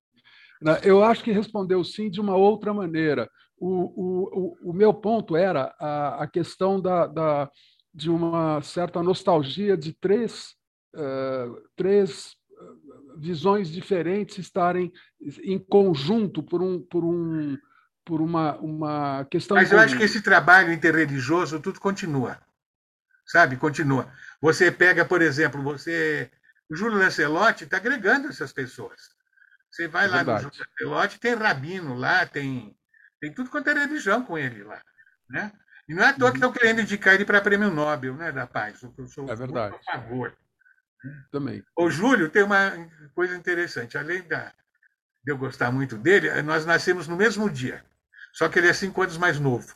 Né, 0.63 0.81
eu 0.85 1.03
acho 1.03 1.25
que 1.25 1.33
respondeu 1.33 1.83
sim 1.83 2.09
de 2.09 2.21
uma 2.21 2.37
outra 2.37 2.73
maneira. 2.73 3.29
O, 3.59 4.59
o, 4.67 4.71
o 4.71 4.73
meu 4.73 4.95
ponto 4.95 5.37
era 5.37 5.75
a, 5.81 6.23
a 6.23 6.27
questão 6.29 6.81
da, 6.81 7.07
da, 7.09 7.51
de 7.93 8.09
uma 8.09 8.63
certa 8.63 9.03
nostalgia 9.03 9.77
de 9.77 9.93
três, 9.93 10.55
uh, 10.95 11.61
três 11.75 12.37
visões 13.19 13.69
diferentes 13.69 14.39
estarem 14.39 14.93
em 15.43 15.59
conjunto 15.59 16.43
por 16.43 16.63
um, 16.63 16.81
por 16.81 17.05
um, 17.05 17.59
por 18.05 18.21
uma, 18.21 18.57
uma 18.57 19.25
questão. 19.31 19.57
Mas 19.57 19.73
eu 19.73 19.79
acho 19.79 19.97
que 19.97 20.03
esse 20.03 20.21
trabalho 20.21 20.73
interreligioso 20.73 21.61
tudo 21.61 21.81
continua, 21.81 22.39
sabe? 23.27 23.57
Continua. 23.57 24.13
Você 24.41 24.71
pega, 24.71 25.05
por 25.05 25.23
exemplo, 25.23 25.63
você, 25.63 26.31
o 26.71 26.75
Júlio 26.75 26.99
Lancelotti 26.99 27.65
está 27.65 27.77
agregando 27.77 28.29
essas 28.29 28.53
pessoas. 28.53 29.11
Você 29.71 29.87
vai 29.87 30.07
é 30.07 30.09
lá 30.09 30.17
verdade. 30.19 30.45
no 30.47 30.53
Júlio 30.53 30.69
Lancelotti, 30.81 31.21
tem 31.21 31.35
rabino 31.35 31.95
lá, 31.95 32.27
tem, 32.27 32.77
tem 33.21 33.33
tudo 33.33 33.51
quanto 33.51 33.71
é 33.71 33.75
religião 33.75 34.25
com 34.25 34.37
ele 34.37 34.65
lá, 34.65 34.83
né? 35.29 35.53
E 35.89 35.95
não 35.95 36.05
é 36.05 36.11
à 36.11 36.13
toa 36.13 36.31
que 36.31 36.37
estão 36.37 36.53
querendo 36.53 36.81
indicar 36.83 37.15
ele 37.15 37.25
para 37.25 37.41
prêmio 37.41 37.69
Nobel, 37.69 38.15
né, 38.15 38.31
da 38.31 38.47
paz. 38.47 38.81
Eu 38.97 39.09
sou 39.09 39.29
é 39.29 39.35
verdade. 39.35 39.75
a 39.75 39.93
favor. 39.93 40.37
Também. 41.33 41.65
O 41.77 41.91
Júlio 41.91 42.31
tem 42.31 42.45
uma 42.45 42.73
coisa 43.13 43.35
interessante. 43.35 43.99
Além 43.99 44.23
da, 44.23 44.53
de 45.25 45.33
eu 45.33 45.37
gostar 45.37 45.73
muito 45.73 45.99
dele, 45.99 46.31
nós 46.43 46.65
nascemos 46.65 47.09
no 47.09 47.17
mesmo 47.17 47.51
dia. 47.51 47.85
Só 48.33 48.49
que 48.49 48.59
ele 48.59 48.69
é 48.69 48.73
cinco 48.73 49.03
anos 49.03 49.17
mais 49.17 49.39
novo. 49.39 49.75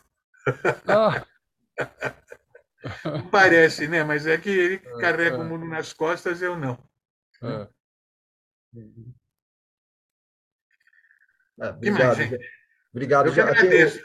Ah. 0.86 1.24
Não 3.04 3.26
parece, 3.30 3.88
né? 3.88 4.04
Mas 4.04 4.26
é 4.26 4.38
que 4.38 4.50
ele 4.50 4.74
é, 4.74 5.00
carrega 5.00 5.36
é. 5.36 5.38
o 5.38 5.44
mundo 5.44 5.66
nas 5.66 5.92
costas, 5.92 6.42
eu 6.42 6.56
não. 6.56 6.78
É. 7.42 7.68
Ah, 11.60 11.70
obrigado. 11.70 12.18
obrigado. 12.92 13.26
Eu 13.26 13.34
que 13.34 13.40
agradeço. 13.40 14.02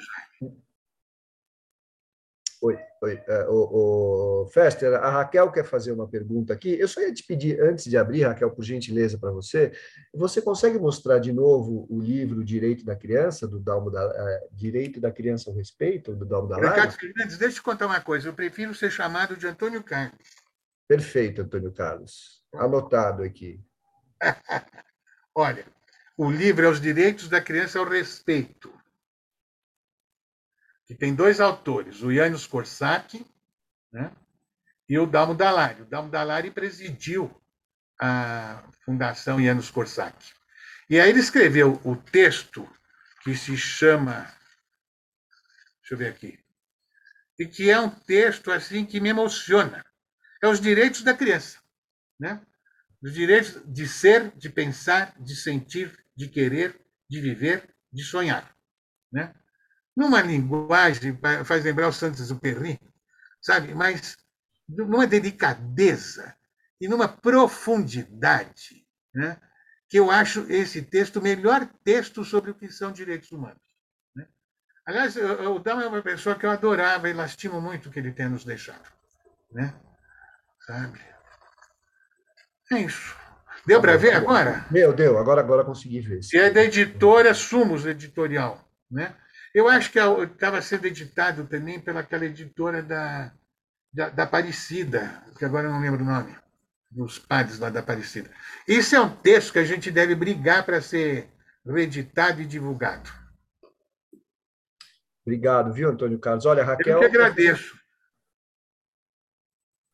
Oi, 2.61 2.77
oi. 3.01 3.15
Uh, 3.15 3.51
o, 3.51 4.43
o, 4.43 4.45
Fester, 4.47 4.93
a 4.93 5.09
Raquel 5.09 5.49
quer 5.49 5.63
fazer 5.63 5.93
uma 5.93 6.07
pergunta 6.07 6.51
aqui. 6.51 6.77
Eu 6.77 6.89
só 6.89 6.99
ia 6.99 7.13
te 7.13 7.23
pedir, 7.23 7.61
antes 7.61 7.85
de 7.85 7.97
abrir, 7.97 8.23
Raquel, 8.23 8.51
por 8.51 8.63
gentileza, 8.63 9.17
para 9.17 9.31
você, 9.31 9.71
você 10.13 10.41
consegue 10.41 10.77
mostrar 10.77 11.19
de 11.19 11.31
novo 11.31 11.87
o 11.89 12.01
livro 12.01 12.43
Direito 12.43 12.83
da 12.83 12.97
Criança, 12.97 13.47
do 13.47 13.59
Dalmo 13.59 13.89
da, 13.89 14.05
uh, 14.05 14.49
Direito 14.51 14.99
da 14.99 15.09
Criança 15.09 15.49
ao 15.49 15.55
Respeito, 15.55 16.13
do 16.13 16.25
Dalmo 16.25 16.49
da 16.49 16.57
Ricardo 16.57 16.91
Fernandes, 16.91 17.37
deixa 17.37 17.59
eu 17.59 17.63
contar 17.63 17.85
uma 17.85 18.01
coisa. 18.01 18.27
Eu 18.27 18.33
prefiro 18.33 18.75
ser 18.75 18.91
chamado 18.91 19.37
de 19.37 19.47
Antônio 19.47 19.81
Carlos. 19.81 20.19
Perfeito, 20.85 21.41
Antônio 21.41 21.71
Carlos. 21.71 22.43
Anotado 22.53 23.23
aqui. 23.23 23.63
Olha, 25.33 25.65
O 26.17 26.29
livro 26.29 26.65
é 26.65 26.69
Os 26.69 26.81
Direitos 26.81 27.29
da 27.29 27.39
Criança 27.39 27.79
ao 27.79 27.87
Respeito, 27.87 28.73
que 30.89 30.95
tem 30.95 31.13
dois 31.13 31.39
autores, 31.39 32.01
o 32.01 32.11
Janusz 32.11 32.47
Korczak 32.47 33.23
né, 33.93 34.11
e 34.89 34.97
o 34.97 35.05
Dalmo 35.05 35.35
Dallari. 35.35 35.83
O 35.83 35.85
Dalmo 35.85 36.09
Dallari 36.09 36.49
presidiu 36.49 37.29
a 38.01 38.67
Fundação 38.83 39.39
Janusz 39.39 39.69
Korczak. 39.69 40.17
E 40.89 40.99
aí 40.99 41.11
ele 41.11 41.19
escreveu 41.19 41.79
o 41.85 41.95
texto 41.95 42.67
que 43.23 43.35
se 43.35 43.55
chama. 43.55 44.21
Deixa 45.81 45.93
eu 45.93 45.97
ver 45.99 46.07
aqui. 46.07 46.39
E 47.37 47.45
que 47.45 47.69
é 47.69 47.79
um 47.79 47.91
texto 47.91 48.51
assim 48.51 48.83
que 48.83 48.99
me 48.99 49.09
emociona. 49.09 49.85
É 50.41 50.47
os 50.47 50.59
direitos 50.59 51.03
da 51.03 51.13
criança. 51.13 51.59
Né? 52.19 52.41
Os 52.99 53.13
direitos 53.13 53.61
de 53.63 53.87
ser, 53.87 54.31
de 54.35 54.49
pensar, 54.49 55.13
de 55.19 55.35
sentir, 55.35 55.95
de 56.15 56.27
querer, 56.27 56.81
de 57.07 57.21
viver, 57.21 57.69
de 57.93 58.03
sonhar. 58.03 58.57
Né? 59.11 59.35
Numa 59.99 60.21
linguagem, 60.21 61.19
faz 61.43 61.65
lembrar 61.65 61.89
o 61.89 61.91
Santos 61.91 62.31
Perry, 62.39 62.79
sabe? 63.41 63.75
Mas 63.75 64.15
numa 64.65 65.05
delicadeza 65.05 66.33
e 66.79 66.87
numa 66.87 67.09
profundidade 67.09 68.87
né? 69.13 69.37
que 69.89 69.99
eu 69.99 70.09
acho 70.09 70.49
esse 70.49 70.81
texto 70.83 71.17
o 71.17 71.21
melhor 71.21 71.67
texto 71.83 72.23
sobre 72.23 72.51
o 72.51 72.55
que 72.55 72.69
são 72.69 72.93
direitos 72.93 73.29
humanos. 73.33 73.61
Né? 74.15 74.25
Aliás, 74.85 75.17
o 75.17 75.59
Dama 75.59 75.83
é 75.83 75.87
uma 75.87 76.01
pessoa 76.01 76.39
que 76.39 76.45
eu 76.45 76.51
adorava 76.51 77.09
e 77.09 77.13
lastimo 77.13 77.59
muito 77.59 77.91
que 77.91 77.99
ele 77.99 78.13
tenha 78.13 78.29
nos 78.29 78.45
deixado. 78.45 78.89
Né? 79.51 79.73
Sabe? 80.65 80.97
É 82.71 82.79
isso. 82.79 83.17
Deu 83.65 83.81
para 83.81 83.97
ver 83.97 84.13
agora? 84.13 84.65
Deu, 84.71 84.93
deu. 84.93 85.17
Agora, 85.17 85.41
agora 85.41 85.65
consegui 85.65 85.99
ver. 85.99 86.21
E 86.33 86.37
é 86.37 86.49
da 86.49 86.63
editora 86.63 87.33
Sumos 87.33 87.85
Editorial. 87.85 88.65
Né? 88.89 89.13
Eu 89.53 89.67
acho 89.67 89.91
que 89.91 89.99
estava 89.99 90.61
sendo 90.61 90.85
editado 90.85 91.47
também 91.47 91.79
pelaquela 91.79 92.25
editora 92.25 92.83
da, 92.83 93.33
da, 93.91 94.09
da 94.09 94.23
Aparecida, 94.23 95.23
que 95.37 95.45
agora 95.45 95.67
eu 95.67 95.71
não 95.71 95.81
lembro 95.81 96.03
o 96.03 96.05
nome 96.05 96.37
dos 96.91 97.17
padres 97.17 97.59
lá 97.59 97.69
da 97.69 97.79
Aparecida. 97.79 98.29
Isso 98.67 98.95
é 98.95 99.01
um 99.01 99.15
texto 99.15 99.53
que 99.53 99.59
a 99.59 99.65
gente 99.65 99.89
deve 99.89 100.13
brigar 100.13 100.65
para 100.65 100.81
ser 100.81 101.29
reeditado 101.65 102.41
e 102.41 102.45
divulgado. 102.45 103.09
Obrigado, 105.25 105.73
viu, 105.73 105.89
Antônio 105.89 106.19
Carlos? 106.19 106.45
Olha, 106.45 106.63
Raquel. 106.63 106.93
Eu 106.93 106.99
que 106.99 107.17
agradeço. 107.17 107.77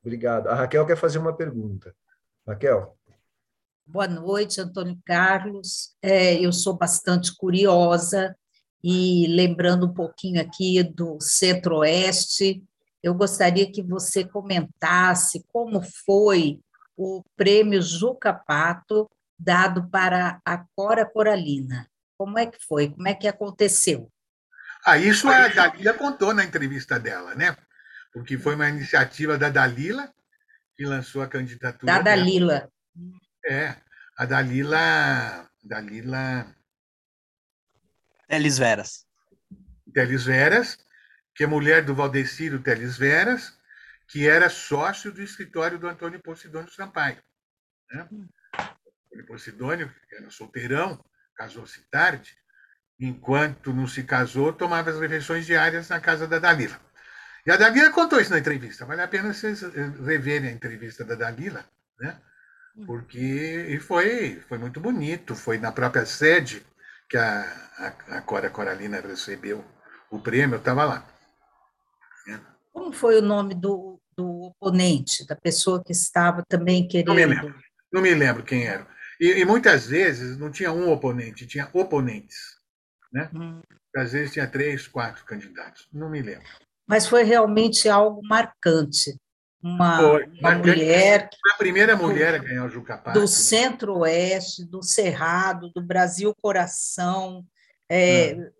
Obrigado. 0.01 0.47
A 0.47 0.56
Raquel 0.56 0.86
quer 0.86 0.97
fazer 0.97 1.18
uma 1.18 1.36
pergunta. 1.36 1.95
Raquel. 2.47 2.97
Boa 3.86 4.08
noite, 4.08 4.62
Antônio 4.62 4.99
Carlos. 5.06 5.95
É, 6.01 6.39
eu 6.39 6.51
sou 6.51 6.78
bastante 6.78 7.36
curiosa 7.36 8.36
e 8.88 9.25
lembrando 9.25 9.88
um 9.88 9.93
pouquinho 9.95 10.39
aqui 10.39 10.83
do 10.83 11.19
Centro-Oeste, 11.19 12.63
eu 13.01 13.15
gostaria 13.15 13.71
que 13.71 13.81
você 13.81 14.23
comentasse 14.23 15.43
como 15.47 15.81
foi 16.05 16.59
o 16.95 17.23
prêmio 17.36 17.81
Juca 17.81 18.31
Pato 18.31 19.09
dado 19.39 19.89
para 19.89 20.39
a 20.45 20.63
Cora 20.75 21.03
Coralina. 21.03 21.89
Como 22.15 22.38
é 22.38 22.45
que 22.45 22.63
foi? 22.63 22.89
Como 22.91 23.07
é 23.07 23.15
que 23.15 23.27
aconteceu? 23.27 24.07
Ah, 24.86 24.99
isso 24.99 25.27
a 25.27 25.47
Dalila 25.47 25.93
contou 25.95 26.31
na 26.31 26.43
entrevista 26.45 26.99
dela, 26.99 27.33
né? 27.33 27.57
Porque 28.13 28.38
foi 28.38 28.53
uma 28.53 28.69
iniciativa 28.69 29.36
da 29.36 29.49
Dalila 29.49 30.13
que 30.77 30.86
lançou 30.86 31.23
a 31.23 31.27
candidatura. 31.27 31.91
Da 31.91 32.01
Dalila. 32.03 32.69
Dela. 32.93 33.19
É, 33.47 33.75
a 34.15 34.25
Dalila. 34.25 35.49
Dalila. 35.63 36.55
Teles 38.28 38.57
Veras. 38.57 39.05
Teles 39.93 40.26
Veras, 40.26 40.78
que 41.34 41.43
é 41.43 41.47
mulher 41.47 41.84
do 41.84 41.95
Valdeciro 41.95 42.59
Teles 42.59 42.97
Veras, 42.97 43.57
que 44.07 44.28
era 44.28 44.49
sócio 44.49 45.11
do 45.11 45.21
escritório 45.21 45.80
do 45.80 45.88
Antônio 45.88 46.19
Posidônio 46.21 46.71
Sampaio. 46.71 47.17
Né? 47.91 48.07
Antônio 48.53 49.26
Posidônio, 49.28 49.93
que 50.09 50.15
era 50.15 50.30
solteirão, 50.30 51.03
casou-se 51.36 51.82
tarde, 51.89 52.38
enquanto 52.99 53.73
não 53.73 53.88
se 53.88 54.03
casou, 54.03 54.53
tomava 54.53 54.89
as 54.89 54.99
refeições 54.99 55.45
diárias 55.45 55.89
na 55.89 55.99
casa 55.99 56.28
da 56.28 56.39
Dalila. 56.39 56.80
E 57.45 57.51
a 57.51 57.57
Dalila 57.57 57.91
contou 57.91 58.19
isso 58.19 58.32
na 58.32 58.39
entrevista, 58.39 58.86
vale 58.86 59.01
a 59.01 59.07
pena 59.07 59.34
vocês 59.34 59.61
reverem 60.03 60.49
a 60.49 60.53
entrevista 60.53 61.03
da 61.03 61.15
Dalila, 61.15 61.63
né? 61.99 62.19
porque 62.86 63.67
e 63.69 63.80
foi, 63.80 64.41
foi 64.47 64.57
muito 64.57 64.80
bonito, 64.80 65.36
foi 65.36 65.57
na 65.57 65.71
própria 65.71 66.05
sede 66.05 66.65
que 67.10 67.18
a, 67.18 67.41
a, 67.78 68.18
a 68.18 68.22
Cora 68.22 68.49
Coralina 68.49 68.99
recebeu 68.99 69.64
o 70.12 70.20
prêmio, 70.20 70.56
eu 70.56 70.60
estava 70.60 70.86
lá. 70.86 71.08
Como 72.74 72.91
foi 72.91 73.18
o 73.18 73.22
nome 73.22 73.56
do, 73.56 74.01
do 74.18 74.43
oponente, 74.43 75.26
da 75.26 75.36
pessoa 75.36 75.82
que 75.84 75.93
estava 75.93 76.43
também 76.47 76.88
querendo? 76.88 77.08
Não 77.08 77.16
me 77.16 77.26
lembro, 77.26 77.56
não 77.91 78.01
me 78.01 78.14
lembro 78.14 78.43
quem 78.43 78.66
era. 78.66 78.86
E, 79.20 79.39
e 79.39 79.45
muitas 79.45 79.88
vezes 79.88 80.38
não 80.38 80.51
tinha 80.51 80.74
um 80.74 80.91
oponente, 80.91 81.47
tinha 81.47 81.70
oponentes. 81.72 82.38
Né? 83.14 83.30
Hum. 83.34 83.62
Às 83.95 84.12
vezes 84.12 84.34
tinha 84.34 84.45
três, 84.45 84.88
quatro 84.88 85.24
candidatos. 85.24 85.88
Não 85.93 86.10
me 86.10 86.22
lembro. 86.22 86.45
Mas 86.86 87.08
foi 87.08 87.24
realmente 87.24 87.88
algo 87.88 88.22
marcante. 88.28 89.18
Uma, 89.68 89.97
foi, 89.97 90.26
uma 90.39 90.55
mulher. 90.55 91.30
Foi 91.41 91.51
a 91.53 91.57
primeira 91.57 91.95
mulher 91.95 92.38
do, 92.38 92.45
a 92.45 92.47
ganhar 92.47 92.66
o 92.66 92.70
Juca 92.70 92.97
Pato. 92.97 93.20
Do 93.20 93.28
Centro-Oeste, 93.28 94.63
do 94.63 94.84
Cerrado, 94.84 95.72
do 95.74 95.82
Brasil 95.82 96.36
Coração. 96.39 97.43
É, 97.89 98.36
hum 98.36 98.51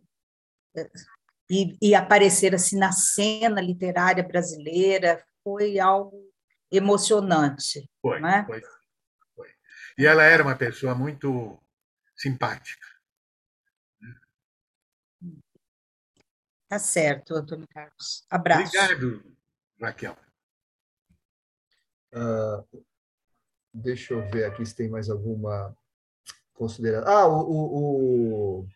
e, 1.50 1.78
e 1.82 1.96
aparecer 1.96 2.56
assim 2.56 2.78
na 2.78 2.92
cena 2.92 3.62
literária 3.62 4.24
brasileira 4.24 5.24
foi 5.44 5.80
algo 5.80 6.32
emocionante. 6.72 7.90
Foi, 8.02 8.20
né? 8.20 8.44
foi, 8.46 8.62
foi. 9.36 9.50
E 9.98 10.06
ela 10.06 10.24
era 10.24 10.44
uma 10.44 10.56
pessoa 10.56 10.96
muito 10.96 11.62
simpática. 12.16 12.86
Tá 16.68 16.80
certo, 16.80 17.36
Antônio 17.36 17.68
Carlos. 17.68 18.26
Abraço. 18.30 18.76
Obrigado, 18.76 19.38
Raquel. 19.80 20.18
Uh, 22.16 22.84
deixa 23.74 24.14
eu 24.14 24.22
ver 24.30 24.46
aqui 24.46 24.66
se 24.66 24.74
tem 24.74 24.90
mais 24.90 25.10
alguma 25.10 25.76
consideração. 26.54 27.12
Ah, 27.12 27.28
o, 27.28 27.42
o, 27.42 28.68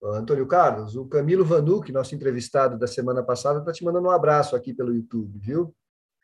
o 0.00 0.06
Antônio 0.12 0.46
Carlos, 0.46 0.94
o 0.94 1.06
Camilo 1.06 1.44
Vanuc, 1.44 1.90
nosso 1.90 2.14
entrevistado 2.14 2.78
da 2.78 2.86
semana 2.86 3.22
passada, 3.22 3.58
está 3.58 3.72
te 3.72 3.84
mandando 3.84 4.06
um 4.06 4.12
abraço 4.12 4.54
aqui 4.54 4.72
pelo 4.72 4.94
YouTube, 4.94 5.38
viu? 5.38 5.74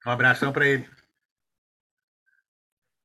Um 0.07 0.11
abração 0.11 0.53
para 0.53 0.66
ele. 0.66 0.88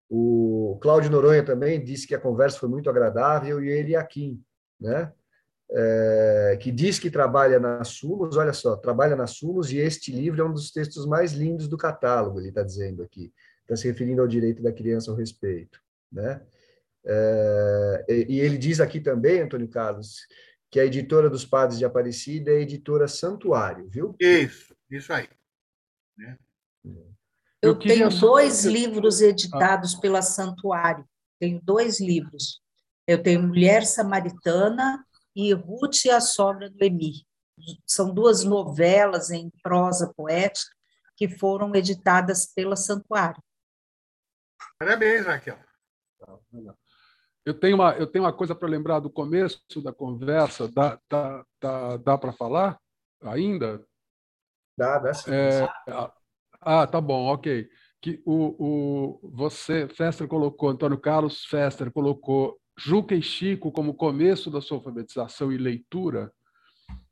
O 0.07 0.77
Cláudio 0.81 1.09
Noronha 1.09 1.43
também 1.43 1.83
disse 1.83 2.05
que 2.05 2.13
a 2.13 2.19
conversa 2.19 2.59
foi 2.59 2.69
muito 2.69 2.89
agradável 2.89 3.63
e 3.63 3.69
ele 3.69 3.95
aqui, 3.95 4.39
né? 4.79 5.11
É, 5.73 6.57
que 6.59 6.69
diz 6.69 6.99
que 6.99 7.09
trabalha 7.09 7.57
na 7.57 7.81
Sumos, 7.85 8.35
olha 8.35 8.51
só, 8.51 8.75
trabalha 8.75 9.15
na 9.15 9.25
Sumos 9.25 9.71
e 9.71 9.77
este 9.77 10.11
livro 10.11 10.41
é 10.41 10.45
um 10.45 10.51
dos 10.51 10.69
textos 10.69 11.05
mais 11.05 11.31
lindos 11.31 11.69
do 11.69 11.77
catálogo, 11.77 12.39
ele 12.39 12.49
está 12.49 12.61
dizendo 12.61 13.01
aqui. 13.01 13.33
Está 13.61 13.77
se 13.77 13.87
referindo 13.87 14.21
ao 14.21 14.27
direito 14.27 14.61
da 14.61 14.73
criança 14.73 15.09
ao 15.09 15.15
respeito, 15.15 15.79
né? 16.11 16.41
É, 17.05 18.05
e 18.09 18.39
ele 18.39 18.57
diz 18.57 18.81
aqui 18.81 18.99
também, 18.99 19.41
Antônio 19.41 19.69
Carlos, 19.69 20.27
que 20.69 20.79
a 20.79 20.85
editora 20.85 21.29
dos 21.29 21.45
Padres 21.45 21.79
de 21.79 21.85
Aparecida 21.85 22.51
é 22.51 22.57
a 22.57 22.61
editora 22.61 23.07
Santuário, 23.07 23.87
viu? 23.89 24.15
Isso, 24.19 24.75
isso 24.89 25.11
aí. 25.13 25.29
Né? 26.17 26.37
Eu, 27.61 27.71
Eu 27.71 27.79
tenho 27.79 28.09
dois 28.09 28.65
livros 28.65 29.21
editados 29.21 29.95
pela 29.95 30.21
Santuário. 30.21 31.05
Tenho 31.39 31.61
dois 31.63 31.99
livros. 31.99 32.61
Eu 33.07 33.21
tenho 33.21 33.41
Mulher 33.41 33.85
Samaritana 33.85 35.03
e 35.35 35.53
Ruth 35.53 36.05
e 36.05 36.09
a 36.09 36.19
Sogra 36.19 36.69
do 36.69 36.83
Emi. 36.83 37.25
São 37.85 38.13
duas 38.13 38.43
novelas 38.43 39.29
em 39.29 39.51
prosa 39.61 40.11
poética 40.15 40.71
que 41.15 41.29
foram 41.29 41.73
editadas 41.75 42.51
pela 42.53 42.75
Santuário. 42.75 43.41
Parabéns, 44.79 45.25
Raquel. 45.25 45.59
Tá, 46.19 46.37
eu 47.45 47.59
tenho 47.59 47.75
uma, 47.75 47.93
eu 47.93 48.07
tenho 48.07 48.23
uma 48.23 48.33
coisa 48.33 48.55
para 48.55 48.67
lembrar 48.67 48.99
do 48.99 49.09
começo 49.09 49.61
da 49.83 49.93
conversa. 49.93 50.67
Dá, 50.67 50.99
dá, 51.09 51.45
dá, 51.59 51.97
dá 51.97 52.17
para 52.17 52.33
falar 52.33 52.79
ainda? 53.21 53.83
Dá, 54.77 54.99
dá 54.99 55.13
sim. 55.13 55.31
É, 55.31 55.67
ah, 56.59 56.85
tá 56.85 57.01
bom, 57.01 57.25
ok. 57.25 57.67
Que 57.99 58.21
o, 58.25 59.19
o, 59.23 59.31
você, 59.31 59.87
Fester 59.87 60.27
colocou, 60.27 60.69
Antônio 60.69 60.99
Carlos 60.99 61.45
Fester 61.45 61.91
colocou 61.91 62.59
Juca 62.77 63.15
e 63.15 63.21
Chico 63.21 63.71
como 63.71 63.93
começo 63.93 64.49
da 64.49 64.61
sua 64.61 64.77
alfabetização 64.77 65.51
e 65.51 65.57
leitura. 65.57 66.31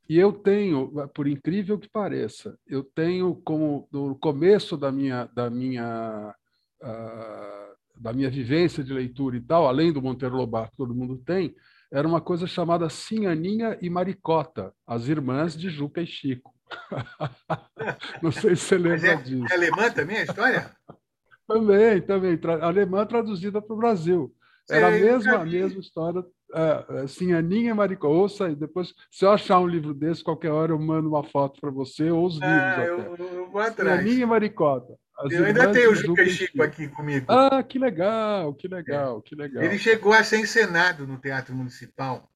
E 0.08 0.18
eu 0.18 0.32
tenho, 0.32 0.90
por 1.14 1.28
incrível 1.28 1.78
que 1.78 1.88
pareça, 1.88 2.58
eu 2.66 2.82
tenho 2.82 3.34
como 3.36 3.88
no 3.92 4.16
começo 4.16 4.76
da 4.76 4.90
minha, 4.90 5.26
da 5.26 5.48
minha 5.48 6.34
uh, 6.82 7.70
da 8.00 8.12
minha 8.14 8.30
vivência 8.30 8.82
de 8.82 8.92
leitura 8.92 9.36
e 9.36 9.40
tal, 9.40 9.68
além 9.68 9.92
do 9.92 10.00
Monteiro 10.00 10.36
Lobato 10.36 10.70
que 10.70 10.76
todo 10.78 10.94
mundo 10.94 11.18
tem, 11.18 11.54
era 11.92 12.08
uma 12.08 12.20
coisa 12.20 12.46
chamada 12.46 12.88
Sinhaninha 12.88 13.76
e 13.82 13.90
Maricota, 13.90 14.72
as 14.86 15.06
irmãs 15.06 15.56
de 15.56 15.68
Juca 15.68 16.00
e 16.00 16.06
Chico. 16.06 16.54
Não 18.22 18.32
sei 18.32 18.56
se 18.56 18.64
você 18.64 18.78
lembra 18.78 19.08
é, 19.08 19.16
disso. 19.16 19.44
É 19.50 19.54
alemã 19.54 19.90
também 19.90 20.16
a 20.16 20.22
história? 20.22 20.70
também, 21.46 22.00
também. 22.00 22.38
Tra 22.38 22.64
alemã 22.64 23.04
traduzida 23.04 23.60
para 23.60 23.74
o 23.74 23.78
Brasil. 23.78 24.34
Era 24.70 24.88
a 24.88 24.90
mesma, 24.90 25.34
a 25.34 25.44
mesma 25.44 25.80
história. 25.80 26.24
É, 26.52 27.02
assim, 27.04 27.32
Aninha 27.32 27.74
Maricota. 27.74 28.12
Ouça 28.12 28.48
e 28.48 28.56
depois, 28.56 28.92
se 29.10 29.24
eu 29.24 29.30
achar 29.30 29.60
um 29.60 29.66
livro 29.66 29.94
desse, 29.94 30.24
qualquer 30.24 30.50
hora 30.50 30.72
eu 30.72 30.78
mando 30.78 31.08
uma 31.08 31.22
foto 31.22 31.60
para 31.60 31.70
você, 31.70 32.10
ou 32.10 32.26
os 32.26 32.34
livros 32.34 32.50
ah, 32.50 32.72
até. 32.72 32.88
Eu, 32.88 33.16
eu 33.16 33.50
vou 33.50 33.60
atrás. 33.60 34.00
Aninha 34.00 34.26
Maricota. 34.26 34.94
eu 35.30 35.44
ainda 35.44 35.70
tenho 35.72 35.92
o 35.92 35.94
Juca 35.94 36.26
Chico 36.26 36.62
aqui 36.62 36.88
comigo. 36.88 37.26
Ah, 37.28 37.62
que 37.62 37.78
legal, 37.78 38.52
que 38.54 38.66
legal, 38.66 39.18
é. 39.18 39.28
que 39.28 39.34
legal. 39.34 39.62
Ele 39.62 39.78
chegou 39.78 40.12
a 40.12 40.24
ser 40.24 40.38
encenado 40.38 41.06
no 41.06 41.18
Teatro 41.18 41.54
Municipal, 41.54 42.28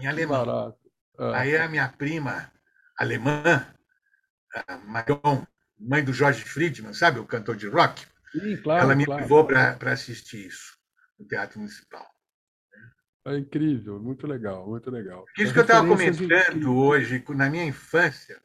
em 0.00 0.06
alemão. 0.06 0.74
Ah. 1.18 1.40
Aí 1.40 1.56
a 1.56 1.68
minha 1.68 1.88
prima 1.88 2.50
alemã, 2.96 3.66
a 4.54 4.78
Marion, 4.78 5.42
mãe 5.78 6.02
do 6.02 6.12
Jorge 6.12 6.44
Friedman, 6.44 6.94
sabe, 6.94 7.18
o 7.18 7.26
cantor 7.26 7.56
de 7.56 7.68
rock? 7.68 8.06
Sim, 8.32 8.56
claro, 8.58 8.84
Ela 8.84 8.94
me 8.94 9.04
claro. 9.04 9.22
levou 9.22 9.46
para 9.46 9.92
assistir 9.92 10.46
isso 10.46 10.77
no 11.18 11.26
Teatro 11.26 11.58
Municipal. 11.58 12.06
É 13.26 13.36
incrível, 13.36 14.00
muito 14.00 14.26
legal, 14.26 14.66
muito 14.66 14.90
legal. 14.90 15.24
Isso 15.36 15.52
que 15.52 15.58
eu 15.58 15.62
estava 15.62 15.86
comentando 15.86 16.74
hoje, 16.74 17.22
na 17.30 17.50
minha 17.50 17.64
infância, 17.64 18.40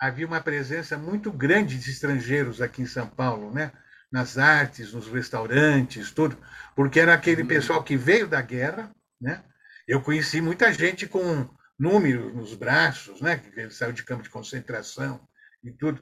havia 0.00 0.26
uma 0.26 0.40
presença 0.40 0.96
muito 0.96 1.32
grande 1.32 1.78
de 1.78 1.90
estrangeiros 1.90 2.60
aqui 2.60 2.82
em 2.82 2.86
São 2.86 3.08
Paulo, 3.08 3.52
né? 3.52 3.72
nas 4.14 4.38
artes, 4.38 4.92
nos 4.92 5.08
restaurantes, 5.08 6.12
tudo, 6.12 6.38
porque 6.76 7.00
era 7.00 7.12
aquele 7.12 7.42
uhum. 7.42 7.48
pessoal 7.48 7.82
que 7.82 7.96
veio 7.96 8.28
da 8.28 8.40
guerra, 8.40 8.94
né? 9.20 9.42
Eu 9.88 10.00
conheci 10.00 10.40
muita 10.40 10.72
gente 10.72 11.08
com 11.08 11.48
números 11.76 12.32
nos 12.32 12.54
braços, 12.54 13.20
né? 13.20 13.38
Que 13.38 13.68
saiu 13.70 13.92
de 13.92 14.04
campo 14.04 14.22
de 14.22 14.30
concentração 14.30 15.20
e 15.64 15.72
tudo. 15.72 16.00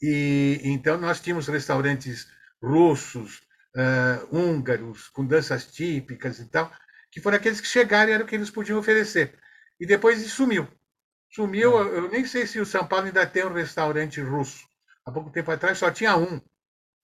E 0.00 0.58
então 0.64 0.96
nós 0.96 1.20
tínhamos 1.20 1.48
restaurantes 1.48 2.26
russos, 2.62 3.42
uh, 3.76 4.36
húngaros, 4.36 5.08
com 5.08 5.26
danças 5.26 5.66
típicas 5.66 6.38
e 6.38 6.48
tal, 6.48 6.72
que 7.10 7.20
foram 7.20 7.36
aqueles 7.36 7.60
que 7.60 7.66
chegaram 7.66 8.10
e 8.10 8.14
era 8.14 8.24
o 8.24 8.26
que 8.26 8.34
eles 8.34 8.50
podiam 8.50 8.78
oferecer. 8.78 9.38
E 9.78 9.86
depois 9.86 10.24
sumiu. 10.30 10.68
Sumiu, 11.30 11.78
é. 11.78 11.98
eu 11.98 12.08
nem 12.10 12.24
sei 12.24 12.46
se 12.46 12.60
o 12.60 12.66
São 12.66 12.86
Paulo 12.86 13.06
ainda 13.06 13.26
tem 13.26 13.44
um 13.44 13.52
restaurante 13.52 14.20
russo. 14.20 14.68
Há 15.04 15.12
pouco 15.12 15.30
tempo 15.30 15.50
atrás 15.50 15.78
só 15.78 15.90
tinha 15.90 16.16
um. 16.16 16.40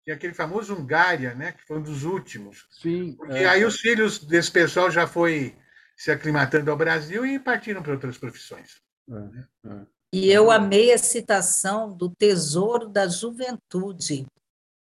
Tinha 0.05 0.15
aquele 0.15 0.35
famoso 0.35 0.75
Hungária, 0.75 1.35
né, 1.35 1.53
que 1.53 1.65
foi 1.65 1.79
um 1.79 1.83
dos 1.83 2.05
últimos. 2.05 2.67
Sim. 2.71 3.17
Porque 3.17 3.39
é. 3.39 3.49
aí 3.49 3.65
os 3.65 3.81
filhos 3.81 4.25
desse 4.25 4.51
pessoal 4.51 4.91
já 4.91 5.07
foi 5.07 5.57
se 5.97 6.11
aclimatando 6.11 6.71
ao 6.71 6.77
Brasil 6.77 7.25
e 7.25 7.39
partiram 7.39 7.83
para 7.83 7.93
outras 7.93 8.19
profissões. 8.19 8.81
É, 9.11 9.69
é. 9.69 9.87
E 10.13 10.31
eu 10.31 10.51
amei 10.51 10.93
a 10.93 10.99
citação 10.99 11.93
do 11.93 12.11
Tesouro 12.11 12.89
da 12.89 13.09
Juventude, 13.09 14.27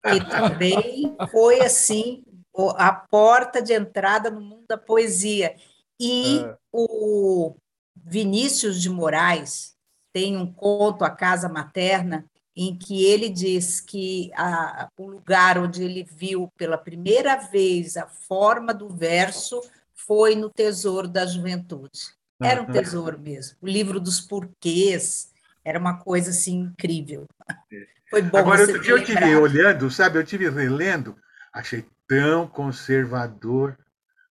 que 0.04 0.30
também 0.30 1.16
foi 1.32 1.62
assim 1.62 2.24
a 2.78 2.92
porta 2.92 3.62
de 3.62 3.74
entrada 3.74 4.30
no 4.30 4.42
mundo 4.42 4.66
da 4.68 4.78
poesia. 4.78 5.56
E 6.00 6.40
é. 6.40 6.58
o 6.72 7.56
Vinícius 7.96 8.82
de 8.82 8.90
Moraes 8.90 9.76
tem 10.12 10.38
um 10.38 10.52
conto, 10.52 11.04
A 11.04 11.10
Casa 11.10 11.50
Materna, 11.50 12.26
em 12.56 12.78
que 12.78 13.04
ele 13.04 13.30
diz 13.30 13.82
que 13.82 14.30
a, 14.36 14.88
o 14.98 15.08
lugar 15.08 15.58
onde 15.58 15.84
ele 15.84 16.04
viu 16.04 16.52
pela 16.56 16.78
primeira 16.78 17.36
vez 17.38 17.98
a 17.98 18.06
forma 18.06 18.74
do 18.74 18.90
verso 18.90 19.60
foi 19.96 20.36
no 20.36 20.50
Tesouro 20.50 21.08
da 21.08 21.26
Juventude. 21.26 22.14
Era 22.42 22.62
um 22.62 22.66
tesouro 22.66 23.18
mesmo. 23.18 23.58
O 23.62 23.68
livro 23.68 24.00
dos 24.00 24.20
porquês 24.20 25.33
era 25.64 25.80
uma 25.80 25.98
coisa 25.98 26.32
assim 26.32 26.60
incrível. 26.60 27.26
Foi 28.10 28.22
bom. 28.22 28.38
Agora, 28.38 28.62
outro 28.62 28.82
dia 28.82 28.92
eu 28.92 29.04
tive 29.04 29.36
olhando, 29.36 29.90
sabe? 29.90 30.18
Eu 30.18 30.24
tive 30.24 30.50
relendo, 30.50 31.18
achei 31.54 31.86
tão 32.08 32.48
conservador. 32.48 33.78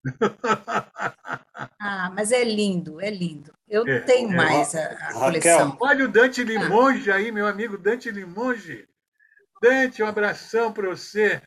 Ah, 1.79 2.11
mas 2.15 2.33
é 2.33 2.45
lindo, 2.45 3.01
é 3.01 3.11
lindo. 3.11 3.53
Eu 3.69 3.85
não 3.85 3.93
é, 3.93 4.01
tenho 4.01 4.33
é, 4.33 4.37
mais 4.37 4.75
a, 4.75 4.85
a 4.85 5.13
coleção. 5.15 5.77
Olha 5.81 6.05
o 6.05 6.09
Dante 6.09 6.43
Limonge 6.45 7.11
ah. 7.11 7.17
aí, 7.17 7.33
meu 7.33 7.47
amigo 7.47 7.77
Dante 7.77 8.11
Limonge. 8.11 8.89
Dante, 9.61 10.03
um 10.03 10.07
abração 10.07 10.73
para 10.73 10.89
você. 10.89 11.43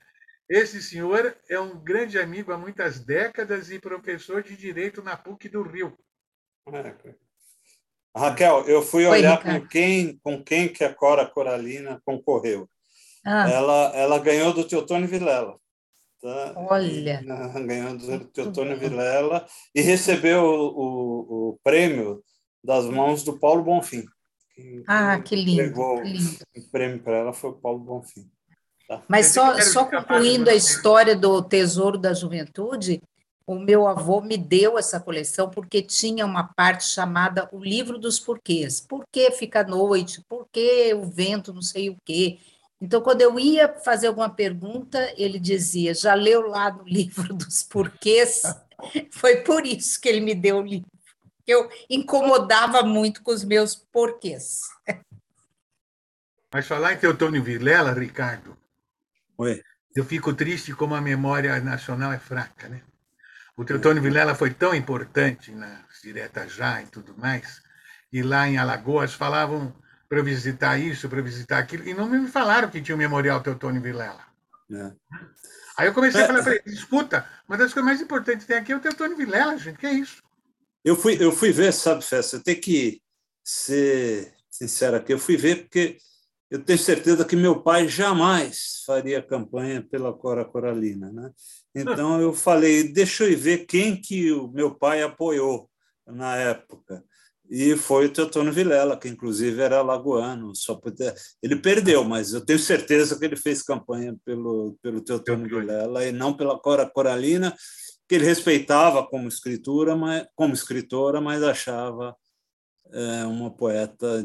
Esse 0.49 0.81
senhor 0.81 1.35
é 1.49 1.59
um 1.59 1.77
grande 1.77 2.19
amigo 2.19 2.51
há 2.51 2.57
muitas 2.57 2.99
décadas 2.99 3.71
e 3.71 3.79
professor 3.79 4.43
de 4.43 4.55
Direito 4.55 5.01
na 5.01 5.17
PUC 5.17 5.49
do 5.49 5.63
Rio. 5.63 5.97
É. 6.67 7.15
Raquel, 8.15 8.63
eu 8.65 8.81
fui 8.81 9.05
olhar 9.05 9.41
com 9.43 9.67
quem, 9.67 10.17
com 10.23 10.41
quem 10.41 10.69
que 10.69 10.83
a 10.83 10.93
Cora 10.93 11.25
Coralina 11.25 12.01
concorreu. 12.05 12.69
Ah. 13.25 13.49
Ela, 13.49 13.91
ela 13.93 14.19
ganhou 14.19 14.53
do 14.53 14.63
Teotônio 14.63 15.07
Vilela. 15.07 15.57
Tá? 16.21 16.53
Olha! 16.55 17.21
E, 17.21 17.65
ganhou 17.65 17.97
do 17.97 18.25
Teotônio 18.25 18.79
Vilela 18.79 19.45
e 19.73 19.81
recebeu 19.81 20.43
o, 20.43 20.67
o, 20.67 21.49
o, 21.49 21.59
prêmio 21.63 22.23
das 22.63 22.85
mãos 22.85 23.21
do 23.23 23.37
Paulo 23.37 23.63
Bonfim. 23.63 24.05
ah, 24.87 25.19
que 25.19 25.35
lindo! 25.35 25.73
que 25.73 26.09
lindo. 26.09 26.37
o 26.55 26.71
prêmio 26.71 26.99
para 27.03 27.17
ela 27.17 27.33
foi 27.33 27.49
o 27.49 27.55
Paulo 27.55 27.79
Bonfim. 27.79 28.29
Tá? 28.87 29.03
Mas 29.09 29.27
só, 29.27 29.59
só 29.59 29.85
concluindo 29.85 30.49
a 30.49 30.55
história 30.55 31.15
do 31.15 31.43
Tesouro 31.43 31.97
da 31.97 32.13
Juventude, 32.13 33.01
o 33.47 33.59
meu 33.59 33.87
avô 33.87 34.21
me 34.21 34.37
deu 34.37 34.77
essa 34.77 34.99
coleção 34.99 35.49
porque 35.49 35.81
tinha 35.81 36.25
uma 36.25 36.45
parte 36.55 36.85
chamada 36.85 37.47
o 37.51 37.63
livro 37.63 37.99
dos 37.99 38.19
porquês. 38.19 38.81
Por 38.81 39.05
que 39.11 39.29
fica 39.31 39.59
à 39.59 39.63
noite? 39.63 40.23
Por 40.27 40.47
que 40.51 40.93
o 40.93 41.05
vento 41.05 41.53
não 41.53 41.61
sei 41.61 41.89
o 41.89 41.97
quê? 42.03 42.39
Então, 42.81 43.01
quando 43.01 43.21
eu 43.21 43.39
ia 43.39 43.73
fazer 43.79 44.07
alguma 44.07 44.29
pergunta, 44.29 45.13
ele 45.15 45.39
dizia: 45.39 45.93
já 45.93 46.13
leu 46.13 46.47
lá 46.47 46.71
no 46.71 46.83
livro 46.89 47.33
dos 47.33 47.63
porquês? 47.63 48.41
Foi 49.11 49.37
por 49.37 49.65
isso 49.65 50.01
que 50.01 50.09
ele 50.09 50.21
me 50.21 50.33
deu 50.33 50.57
o 50.57 50.61
livro. 50.61 50.89
Eu 51.47 51.69
incomodava 51.87 52.81
muito 52.81 53.21
com 53.21 53.31
os 53.31 53.43
meus 53.43 53.75
porquês. 53.75 54.61
Mas 56.51 56.65
falar 56.65 56.93
em 56.93 56.97
Teotônio 56.97 57.43
Vilela, 57.43 57.93
Ricardo, 57.93 58.57
Oi. 59.37 59.61
eu 59.95 60.03
fico 60.03 60.33
triste 60.33 60.73
como 60.73 60.95
a 60.95 61.01
memória 61.01 61.59
nacional 61.59 62.11
é 62.11 62.17
fraca, 62.17 62.67
né? 62.67 62.81
O 63.57 63.63
Teotônio 63.63 64.01
Vilela 64.01 64.35
foi 64.35 64.53
tão 64.53 64.75
importante 64.75 65.51
na 65.51 65.85
Direta 66.03 66.47
Já 66.47 66.81
e 66.81 66.87
tudo 66.87 67.17
mais, 67.17 67.61
e 68.11 68.21
lá 68.21 68.47
em 68.47 68.57
Alagoas 68.57 69.13
falavam 69.13 69.73
para 70.07 70.21
visitar 70.21 70.77
isso, 70.77 71.09
para 71.09 71.21
visitar 71.21 71.57
aquilo, 71.57 71.87
e 71.87 71.93
não 71.93 72.07
me 72.07 72.27
falaram 72.27 72.69
que 72.69 72.81
tinha 72.81 72.95
o 72.95 72.97
Memorial 72.97 73.41
Teotônio 73.41 73.81
Vilela. 73.81 74.21
É. 74.71 74.91
Aí 75.77 75.87
eu 75.87 75.93
comecei 75.93 76.21
a 76.21 76.27
falar, 76.27 76.43
falei, 76.43 76.61
escuta, 76.65 77.27
uma 77.47 77.57
das 77.57 77.73
coisas 77.73 77.85
mais 77.85 78.01
importantes 78.01 78.45
que 78.45 78.53
tem 78.53 78.61
aqui 78.61 78.71
é 78.71 78.75
o 78.75 78.79
Teotônio 78.79 79.17
Vilela, 79.17 79.57
gente, 79.57 79.77
que 79.77 79.87
é 79.87 79.93
isso? 79.93 80.21
Eu 80.83 80.95
fui, 80.95 81.17
eu 81.19 81.31
fui 81.31 81.51
ver, 81.51 81.73
sabe, 81.73 82.03
Festa, 82.03 82.37
eu 82.37 82.43
tenho 82.43 82.61
que 82.61 83.01
ser 83.43 84.33
sincero 84.49 84.97
aqui, 84.97 85.13
eu 85.13 85.19
fui 85.19 85.35
ver 85.35 85.63
porque 85.63 85.97
eu 86.49 86.63
tenho 86.63 86.77
certeza 86.79 87.25
que 87.25 87.35
meu 87.35 87.61
pai 87.61 87.87
jamais 87.87 88.83
faria 88.85 89.21
campanha 89.21 89.81
pela 89.81 90.13
Cora 90.13 90.45
Coralina, 90.45 91.11
né? 91.11 91.31
Então 91.75 92.21
eu 92.21 92.33
falei, 92.33 92.91
deixa 92.91 93.25
eu 93.25 93.37
ver 93.37 93.65
quem 93.65 93.99
que 93.99 94.31
o 94.31 94.47
meu 94.47 94.73
pai 94.73 95.03
apoiou 95.03 95.69
na 96.07 96.37
época. 96.37 97.03
E 97.49 97.75
foi 97.75 98.05
o 98.05 98.11
Teotônio 98.11 98.53
Vilela, 98.53 98.97
que 98.97 99.09
inclusive 99.09 99.61
era 99.61 99.81
lagoano. 99.81 100.55
Só 100.55 100.75
poder... 100.75 101.13
Ele 101.43 101.57
perdeu, 101.57 102.03
mas 102.03 102.33
eu 102.33 102.43
tenho 102.43 102.57
certeza 102.57 103.19
que 103.19 103.25
ele 103.25 103.35
fez 103.35 103.61
campanha 103.61 104.15
pelo, 104.23 104.77
pelo 104.81 105.01
Teotônio 105.01 105.47
Vilela 105.47 106.05
e 106.05 106.11
não 106.11 106.35
pela 106.35 106.57
Cora 106.57 106.89
Coralina, 106.89 107.55
que 108.07 108.15
ele 108.15 108.25
respeitava 108.25 109.05
como 109.05 109.27
escritura, 109.27 109.95
mas, 109.95 110.25
como 110.33 110.53
escritora, 110.53 111.19
mas 111.19 111.43
achava 111.43 112.15
é, 112.91 113.25
uma 113.25 113.51
poeta 113.51 114.23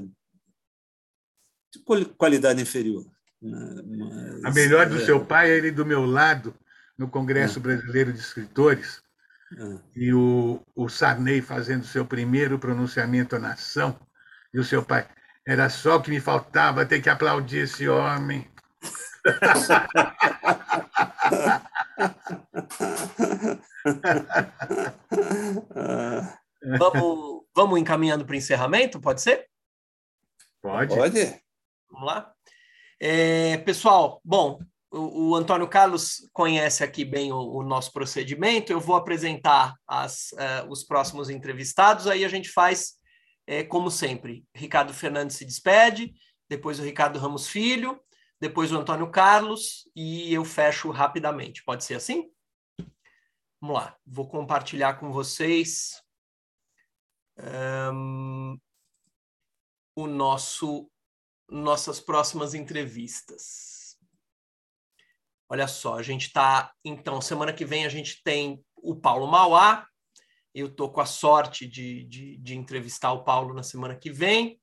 de 1.73 2.05
qualidade 2.17 2.63
inferior. 2.63 3.05
Né? 3.43 3.83
Mas, 3.87 4.45
a 4.45 4.51
melhor 4.53 4.89
do 4.89 4.97
é... 4.97 5.05
seu 5.05 5.25
pai 5.25 5.51
é 5.51 5.57
ele 5.59 5.71
do 5.71 5.85
meu 5.85 6.07
lado 6.07 6.55
no 7.01 7.09
Congresso 7.09 7.59
é. 7.59 7.63
Brasileiro 7.63 8.13
de 8.13 8.19
Escritores, 8.19 9.03
é. 9.57 9.79
e 9.97 10.13
o, 10.13 10.61
o 10.77 10.91
Sarney 10.91 11.41
fazendo 11.41 11.87
seu 11.87 12.05
primeiro 12.05 12.59
pronunciamento 12.59 13.37
à 13.37 13.39
nação, 13.39 13.99
e 14.53 14.59
o 14.59 14.65
seu 14.65 14.85
pai, 14.85 15.09
era 15.47 15.71
só 15.71 15.97
o 15.97 16.03
que 16.03 16.11
me 16.11 16.21
faltava 16.21 16.85
ter 16.85 17.01
que 17.01 17.09
aplaudir 17.09 17.61
esse 17.61 17.89
homem. 17.89 18.47
vamos, 26.79 27.45
vamos 27.55 27.81
encaminhando 27.81 28.27
para 28.27 28.35
o 28.35 28.37
encerramento, 28.37 29.01
pode 29.01 29.23
ser? 29.23 29.47
Pode. 30.61 30.95
Pode. 30.95 31.41
Vamos 31.91 32.07
lá? 32.07 32.31
É, 33.01 33.57
pessoal, 33.59 34.21
bom, 34.23 34.61
o, 34.91 35.37
Antônio 35.37 35.69
Carlos 35.69 36.29
conhece 36.33 36.83
aqui 36.83 37.05
bem 37.05 37.33
o, 37.33 37.37
o 37.37 37.63
nosso 37.63 37.93
procedimento. 37.93 38.73
Eu 38.73 38.81
vou 38.81 38.97
apresentar 38.97 39.75
as, 39.87 40.33
uh, 40.33 40.69
os 40.69 40.83
próximos 40.83 41.31
entrevistados, 41.31 42.07
aí 42.07 42.25
a 42.25 42.29
gente 42.29 42.49
faz 42.49 42.95
é, 43.47 43.63
como 43.63 43.91
sempre. 43.91 44.45
Ricardo 44.55 44.93
Fernandes 44.93 45.37
se 45.37 45.45
despede, 45.45 46.13
depois 46.49 46.81
o 46.81 46.83
Ricardo 46.83 47.19
Ramos 47.19 47.47
Filho, 47.49 48.01
depois 48.41 48.73
o 48.73 48.79
Antônio 48.79 49.11
Carlos 49.11 49.89
e 49.95 50.33
eu 50.33 50.45
fecho 50.45 50.91
rapidamente. 50.91 51.63
Pode 51.65 51.85
ser 51.85 51.95
assim? 51.95 52.29
Vamos 53.61 53.77
lá, 53.77 53.97
vou 54.07 54.27
compartilhar 54.27 54.95
com 54.95 55.13
vocês 55.13 56.03
um, 57.93 58.59
o 59.95 60.07
nosso 60.07 60.91
nossas 61.49 62.01
próximas 62.01 62.55
entrevistas. 62.55 63.80
Olha 65.53 65.67
só, 65.67 65.97
a 65.99 66.03
gente 66.03 66.29
está 66.29 66.73
então 66.85 67.21
semana 67.21 67.53
que 67.53 67.65
vem 67.65 67.85
a 67.85 67.89
gente 67.89 68.23
tem 68.23 68.65
o 68.77 68.95
Paulo 68.95 69.27
Mauá. 69.27 69.85
Eu 70.55 70.69
estou 70.69 70.93
com 70.93 71.01
a 71.01 71.07
sorte 71.07 71.67
de, 71.67 72.05
de, 72.05 72.39
de, 72.39 72.57
entrevistar 72.57 73.13
o 73.13 73.25
Paulo 73.25 73.53
na 73.53 73.65
semana 73.65 73.97
que 73.97 74.13
vem. 74.13 74.61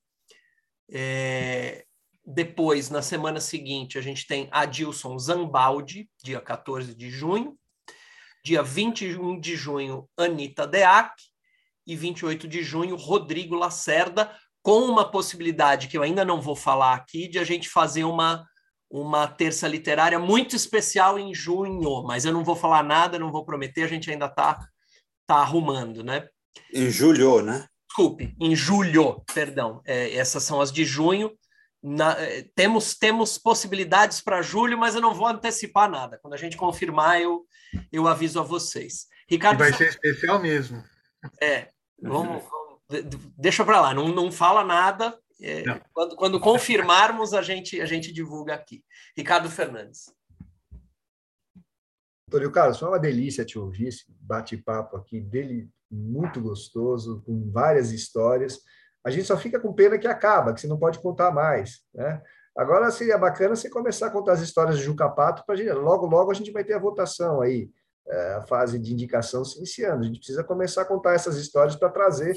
É, 0.90 1.86
depois, 2.26 2.90
na 2.90 3.02
semana 3.02 3.42
seguinte, 3.42 3.98
a 3.98 4.02
gente 4.02 4.26
tem 4.26 4.48
Adilson 4.50 5.20
Zambaldi, 5.20 6.10
dia 6.24 6.40
14 6.40 6.96
de 6.96 7.10
junho. 7.10 7.60
Dia 8.44 8.64
21 8.64 9.42
de 9.42 9.58
junho, 9.58 10.10
Anitta 10.18 10.66
Deac. 10.66 11.14
E 11.86 11.98
28 11.98 12.48
de 12.48 12.64
junho, 12.64 12.96
Rodrigo 12.96 13.56
Lacerda, 13.56 14.34
com 14.62 14.80
uma 14.86 15.10
possibilidade 15.10 15.90
que 15.90 15.98
eu 15.98 16.04
ainda 16.04 16.24
não 16.24 16.42
vou 16.42 16.56
falar 16.56 16.94
aqui, 16.94 17.28
de 17.28 17.40
a 17.40 17.44
gente 17.44 17.68
fazer 17.70 18.06
uma, 18.06 18.46
uma 18.90 19.28
terça 19.28 19.68
literária 19.68 20.18
muito 20.20 20.56
especial 20.56 21.20
em 21.20 21.34
junho. 21.34 22.04
Mas 22.04 22.26
eu 22.26 22.34
não 22.34 22.44
vou 22.44 22.56
falar 22.56 22.84
nada, 22.84 23.20
não 23.20 23.32
vou 23.32 23.46
prometer, 23.46 23.84
a 23.84 23.88
gente 23.88 24.10
ainda 24.10 24.26
está 24.26 24.68
tá 25.26 25.36
arrumando, 25.36 26.04
né? 26.04 26.28
Em 26.74 26.90
julho, 26.90 27.42
né? 27.42 27.68
Desculpe, 27.88 28.36
em 28.40 28.56
julho, 28.56 29.24
perdão. 29.34 29.82
É, 29.86 30.16
essas 30.16 30.44
são 30.44 30.62
as 30.62 30.72
de 30.72 30.86
junho. 30.86 31.32
Na, 31.84 32.14
é, 32.20 32.46
temos, 32.56 32.96
temos 32.96 33.38
possibilidades 33.38 34.22
para 34.22 34.42
julho, 34.42 34.78
mas 34.78 34.96
eu 34.96 35.02
não 35.02 35.14
vou 35.14 35.28
antecipar 35.28 35.90
nada. 35.90 36.20
Quando 36.22 36.34
a 36.34 36.38
gente 36.38 36.58
confirmar, 36.58 37.22
eu, 37.22 37.46
eu 37.92 38.08
aviso 38.08 38.40
a 38.40 38.44
vocês. 38.44 39.08
Ricardo, 39.30 39.60
vai 39.60 39.74
ser 39.74 39.90
especial 39.90 40.42
mesmo. 40.42 40.84
É, 41.42 41.70
vamos, 42.02 42.44
vamos 42.44 42.58
deixa 43.38 43.66
para 43.66 43.82
lá, 43.82 43.94
não, 43.94 44.08
não 44.10 44.32
fala 44.32 44.64
nada. 44.64 45.18
É, 45.40 45.64
quando, 45.94 46.16
quando 46.16 46.40
confirmarmos, 46.40 47.34
a 47.34 47.42
gente, 47.42 47.80
a 47.80 47.86
gente 47.86 48.12
divulga 48.12 48.54
aqui. 48.54 48.84
Ricardo 49.16 49.50
Fernandes. 49.50 50.12
Antônio 52.28 52.52
Carlos, 52.52 52.80
foi 52.80 52.90
uma 52.90 53.00
delícia 53.00 53.46
te 53.46 53.58
ouvir, 53.58 53.88
esse 53.88 54.04
bate-papo 54.20 54.98
aqui 54.98 55.22
dele, 55.22 55.70
muito 55.90 56.42
gostoso, 56.42 57.22
com 57.26 57.50
várias 57.50 57.92
histórias. 57.92 58.60
A 59.04 59.10
gente 59.10 59.26
só 59.26 59.38
fica 59.38 59.60
com 59.60 59.74
pena 59.74 59.98
que 59.98 60.08
acaba, 60.08 60.54
que 60.54 60.60
você 60.60 60.68
não 60.68 60.78
pode 60.78 61.00
contar 61.00 61.32
mais, 61.32 61.82
né? 61.94 62.22
Agora 62.58 62.90
seria 62.90 63.18
bacana 63.18 63.56
você 63.56 63.70
começar 63.70 64.08
a 64.08 64.12
contar 64.12 64.34
as 64.34 64.42
histórias 64.42 64.78
de 64.78 64.84
Juca 64.84 65.08
Pato 65.08 65.46
para 65.46 65.56
gente. 65.56 65.72
Logo, 65.72 66.08
logo 66.08 66.32
a 66.32 66.34
gente 66.34 66.52
vai 66.52 66.64
ter 66.64 66.74
a 66.74 66.80
votação 66.80 67.40
aí, 67.40 67.70
é, 68.08 68.34
a 68.34 68.42
fase 68.48 68.80
de 68.80 68.92
indicação 68.92 69.46
se 69.46 69.60
iniciando. 69.60 70.02
A 70.02 70.08
gente 70.08 70.18
precisa 70.18 70.44
começar 70.44 70.82
a 70.82 70.86
contar 70.86 71.14
essas 71.14 71.38
histórias 71.38 71.76
para 71.76 71.90
trazer 71.90 72.36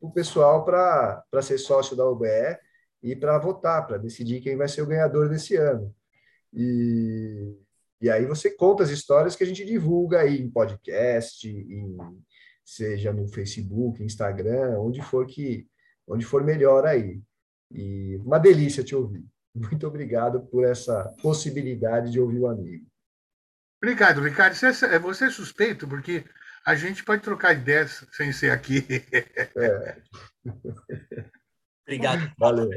o 0.00 0.10
pessoal 0.10 0.64
para 0.64 1.42
ser 1.42 1.58
sócio 1.58 1.96
da 1.96 2.08
UBE 2.08 2.58
e 3.02 3.14
para 3.14 3.38
votar, 3.38 3.86
para 3.86 3.98
decidir 3.98 4.40
quem 4.40 4.56
vai 4.56 4.68
ser 4.68 4.82
o 4.82 4.86
ganhador 4.86 5.28
desse 5.28 5.56
ano. 5.56 5.94
E, 6.52 7.56
e 8.00 8.10
aí 8.10 8.24
você 8.26 8.50
conta 8.50 8.82
as 8.82 8.90
histórias 8.90 9.36
que 9.36 9.44
a 9.44 9.46
gente 9.46 9.64
divulga 9.64 10.20
aí 10.20 10.40
em 10.40 10.50
podcast, 10.50 11.48
em, 11.48 11.96
seja 12.64 13.12
no 13.12 13.28
Facebook, 13.28 14.02
Instagram, 14.02 14.78
onde 14.80 15.02
for 15.02 15.26
que 15.26 15.68
onde 16.06 16.24
for 16.24 16.42
melhor 16.42 16.86
aí. 16.86 17.20
E 17.70 18.16
uma 18.24 18.38
delícia 18.38 18.82
te 18.82 18.94
ouvir. 18.94 19.24
Muito 19.54 19.86
obrigado 19.86 20.40
por 20.46 20.64
essa 20.64 21.04
possibilidade 21.22 22.10
de 22.10 22.20
ouvir 22.20 22.40
o 22.40 22.48
amigo. 22.48 22.86
Obrigado, 23.82 24.20
Ricardo. 24.20 24.54
Você 24.54 24.86
é, 24.86 24.98
você 24.98 25.26
é 25.26 25.30
suspeito, 25.30 25.88
porque 25.88 26.24
a 26.66 26.74
gente 26.74 27.04
pode 27.04 27.22
trocar 27.22 27.54
ideias 27.54 28.04
sem 28.12 28.32
ser 28.32 28.50
aqui. 28.50 28.86
É. 29.56 29.96
Obrigado. 31.86 32.32
Valeu. 32.38 32.68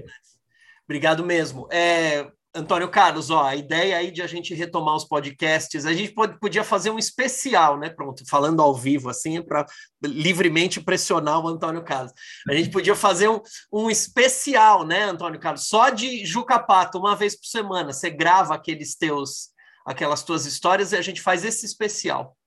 Obrigado 0.86 1.26
mesmo. 1.26 1.68
É, 1.72 2.32
Antônio 2.56 2.88
Carlos, 2.88 3.32
ó, 3.32 3.46
a 3.46 3.56
ideia 3.56 3.98
aí 3.98 4.12
de 4.12 4.22
a 4.22 4.28
gente 4.28 4.54
retomar 4.54 4.96
os 4.96 5.06
podcasts, 5.06 5.88
a 5.88 5.94
gente 5.94 6.14
pode, 6.14 6.40
podia 6.40 6.64
fazer 6.64 6.92
um 6.92 7.00
especial, 7.00 7.80
né? 7.80 7.90
Pronto, 7.90 8.24
falando 8.30 8.62
ao 8.62 8.76
vivo, 8.76 9.10
assim, 9.10 9.42
para 9.42 9.66
livremente 10.04 10.80
pressionar 10.80 11.40
o 11.40 11.48
Antônio 11.48 11.84
Carlos. 11.84 12.14
A 12.48 12.54
gente 12.54 12.70
podia 12.70 12.96
fazer 12.96 13.28
um, 13.28 13.42
um 13.72 13.90
especial, 13.90 14.86
né, 14.86 15.04
Antônio 15.06 15.40
Carlos? 15.40 15.68
Só 15.68 15.90
de 15.90 16.24
Juca 16.26 16.60
Pato, 16.60 17.00
uma 17.00 17.16
vez 17.16 17.36
por 17.36 17.48
semana. 17.48 17.92
Você 17.92 18.12
grava 18.12 18.54
aqueles 18.54 18.96
teus, 18.96 19.50
aquelas 19.84 20.22
tuas 20.22 20.46
histórias 20.46 20.92
e 20.92 20.96
a 20.96 21.02
gente 21.02 21.22
faz 21.22 21.44
esse 21.44 21.66
especial. 21.66 22.38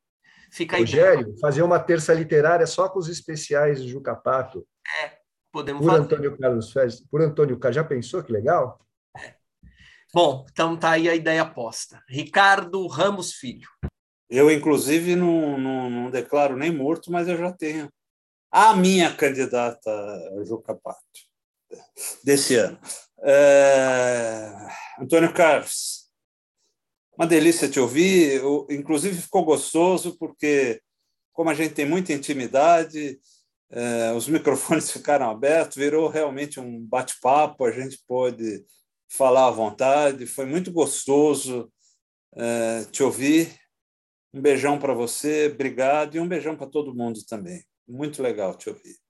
Fica 0.51 0.77
aí. 0.77 0.82
Rogério, 0.82 1.36
fazer 1.39 1.62
uma 1.62 1.78
terça 1.78 2.12
literária 2.14 2.66
só 2.66 2.89
com 2.89 2.98
os 2.98 3.09
especiais 3.09 3.82
de 3.82 3.89
Juca 3.89 4.14
Pato. 4.14 4.66
É, 5.02 5.18
podemos 5.52 5.82
por 5.82 5.90
fazer. 5.90 6.05
Antônio 6.05 6.39
Carlos 6.39 6.73
Fez, 6.73 7.01
por 7.01 7.20
Antônio 7.20 7.59
Carlos, 7.59 7.77
já 7.77 7.85
pensou 7.85 8.23
que 8.23 8.32
legal? 8.32 8.81
Bom, 10.14 10.47
então 10.51 10.77
tá 10.77 10.93
aí 10.93 11.09
a 11.09 11.14
ideia 11.14 11.44
posta. 11.44 12.02
Ricardo 12.09 12.86
Ramos 12.86 13.35
Filho. 13.35 13.68
Eu, 14.28 14.51
inclusive, 14.51 15.14
não, 15.14 15.59
não, 15.59 15.90
não 15.90 16.10
declaro 16.10 16.56
nem 16.56 16.73
morto, 16.73 17.12
mas 17.12 17.28
eu 17.28 17.36
já 17.36 17.52
tenho 17.52 17.89
a 18.51 18.74
minha 18.74 19.14
candidata 19.14 19.90
Juca 20.44 20.74
Pato 20.74 21.02
desse 22.24 22.56
ano. 22.56 22.78
É... 23.23 24.52
Antônio 25.01 25.32
Carlos, 25.32 25.95
uma 27.19 27.27
delícia 27.27 27.69
te 27.69 27.81
ouvir. 27.81 28.41
inclusive, 28.71 29.21
ficou 29.21 29.45
gostoso, 29.45 30.17
porque, 30.19 30.81
como 31.33 31.51
a 31.51 31.55
gente 31.55 31.75
tem 31.75 31.87
muita 31.87 32.13
intimidade, 32.13 33.19
é, 33.71 34.13
os 34.13 34.29
microfones 34.29 34.91
ficaram 34.91 35.31
abertos, 35.31 35.77
virou 35.77 36.09
realmente 36.09 36.61
um 36.61 36.81
bate-papo, 36.85 37.65
a 37.65 37.73
gente 37.73 37.99
pôde 38.07 38.65
falar 39.09 39.47
à 39.49 39.51
vontade. 39.51 40.27
Foi 40.27 40.47
muito 40.47 40.73
gostoso 40.73 41.73
é, 42.35 42.85
te 42.91 43.03
ouvir. 43.03 43.57
Um 44.33 44.43
beijão 44.43 44.79
para 44.79 44.93
você, 44.93 45.51
obrigado, 45.53 46.17
e 46.17 46.21
um 46.21 46.29
beijão 46.29 46.57
para 46.57 46.67
todo 46.67 46.95
mundo 46.95 47.21
também. 47.27 47.65
Muito 47.89 48.23
legal 48.23 48.55
te 48.55 48.69
ouvir. 48.69 49.06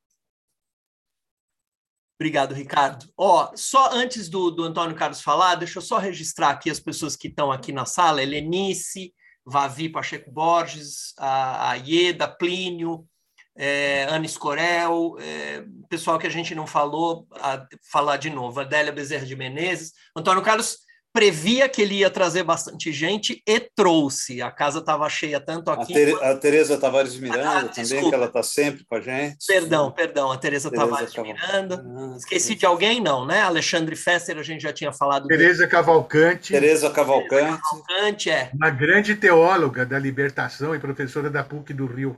Obrigado, 2.18 2.54
Ricardo. 2.54 3.06
Ó, 3.16 3.50
só 3.54 3.92
antes 3.92 4.28
do, 4.28 4.50
do 4.50 4.64
Antônio 4.64 4.96
Carlos 4.96 5.20
falar, 5.20 5.54
deixa 5.56 5.78
eu 5.78 5.82
só 5.82 5.98
registrar 5.98 6.50
aqui 6.50 6.70
as 6.70 6.80
pessoas 6.80 7.14
que 7.14 7.28
estão 7.28 7.52
aqui 7.52 7.72
na 7.72 7.84
sala: 7.84 8.22
Helenice, 8.22 9.12
Vavi 9.44 9.88
Pacheco 9.90 10.30
Borges, 10.30 11.12
a, 11.18 11.72
a 11.72 11.74
Ieda, 11.74 12.26
Plínio, 12.26 13.06
é, 13.54 14.04
Ana 14.04 14.24
Escorel, 14.24 15.16
é, 15.20 15.64
pessoal 15.90 16.18
que 16.18 16.26
a 16.26 16.30
gente 16.30 16.54
não 16.54 16.66
falou, 16.66 17.26
a, 17.32 17.66
falar 17.90 18.16
de 18.16 18.30
novo, 18.30 18.60
Adélia 18.60 18.92
Bezerra 18.92 19.26
de 19.26 19.36
Menezes. 19.36 19.92
Antônio 20.16 20.42
Carlos 20.42 20.78
previa 21.16 21.66
que 21.66 21.80
ele 21.80 21.94
ia 21.94 22.10
trazer 22.10 22.42
bastante 22.42 22.92
gente 22.92 23.42
e 23.48 23.58
trouxe. 23.58 24.42
A 24.42 24.50
casa 24.50 24.80
estava 24.80 25.08
cheia 25.08 25.40
tanto 25.40 25.70
aqui. 25.70 25.92
A, 25.92 25.96
Tere, 25.96 26.12
a 26.22 26.36
Tereza 26.36 26.76
Tavares 26.76 27.16
Miranda 27.16 27.60
ah, 27.60 27.68
também, 27.68 28.06
que 28.06 28.14
ela 28.14 28.26
está 28.26 28.42
sempre 28.42 28.84
com 28.84 28.96
a 28.96 29.00
gente. 29.00 29.46
Perdão, 29.46 29.90
perdão, 29.90 30.30
a 30.30 30.36
Tereza, 30.36 30.68
Tereza 30.68 30.86
Tavares 30.86 31.14
Caval... 31.14 31.32
Miranda. 31.32 31.82
Ah, 31.88 32.16
Esqueci 32.18 32.54
de 32.54 32.66
alguém, 32.66 33.00
não, 33.00 33.24
né? 33.24 33.40
Alexandre 33.40 33.96
Fester, 33.96 34.36
a 34.36 34.42
gente 34.42 34.60
já 34.60 34.74
tinha 34.74 34.92
falado. 34.92 35.26
Tereza 35.26 35.66
Cavalcante. 35.66 36.52
Tereza 36.52 36.90
Cavalcante. 36.90 37.62
Cavalcante, 37.62 38.30
é. 38.30 38.50
Uma 38.52 38.68
grande 38.68 39.16
teóloga 39.16 39.86
da 39.86 39.98
libertação 39.98 40.74
e 40.74 40.78
professora 40.78 41.30
da 41.30 41.42
PUC 41.42 41.72
do 41.72 41.86
Rio 41.86 42.14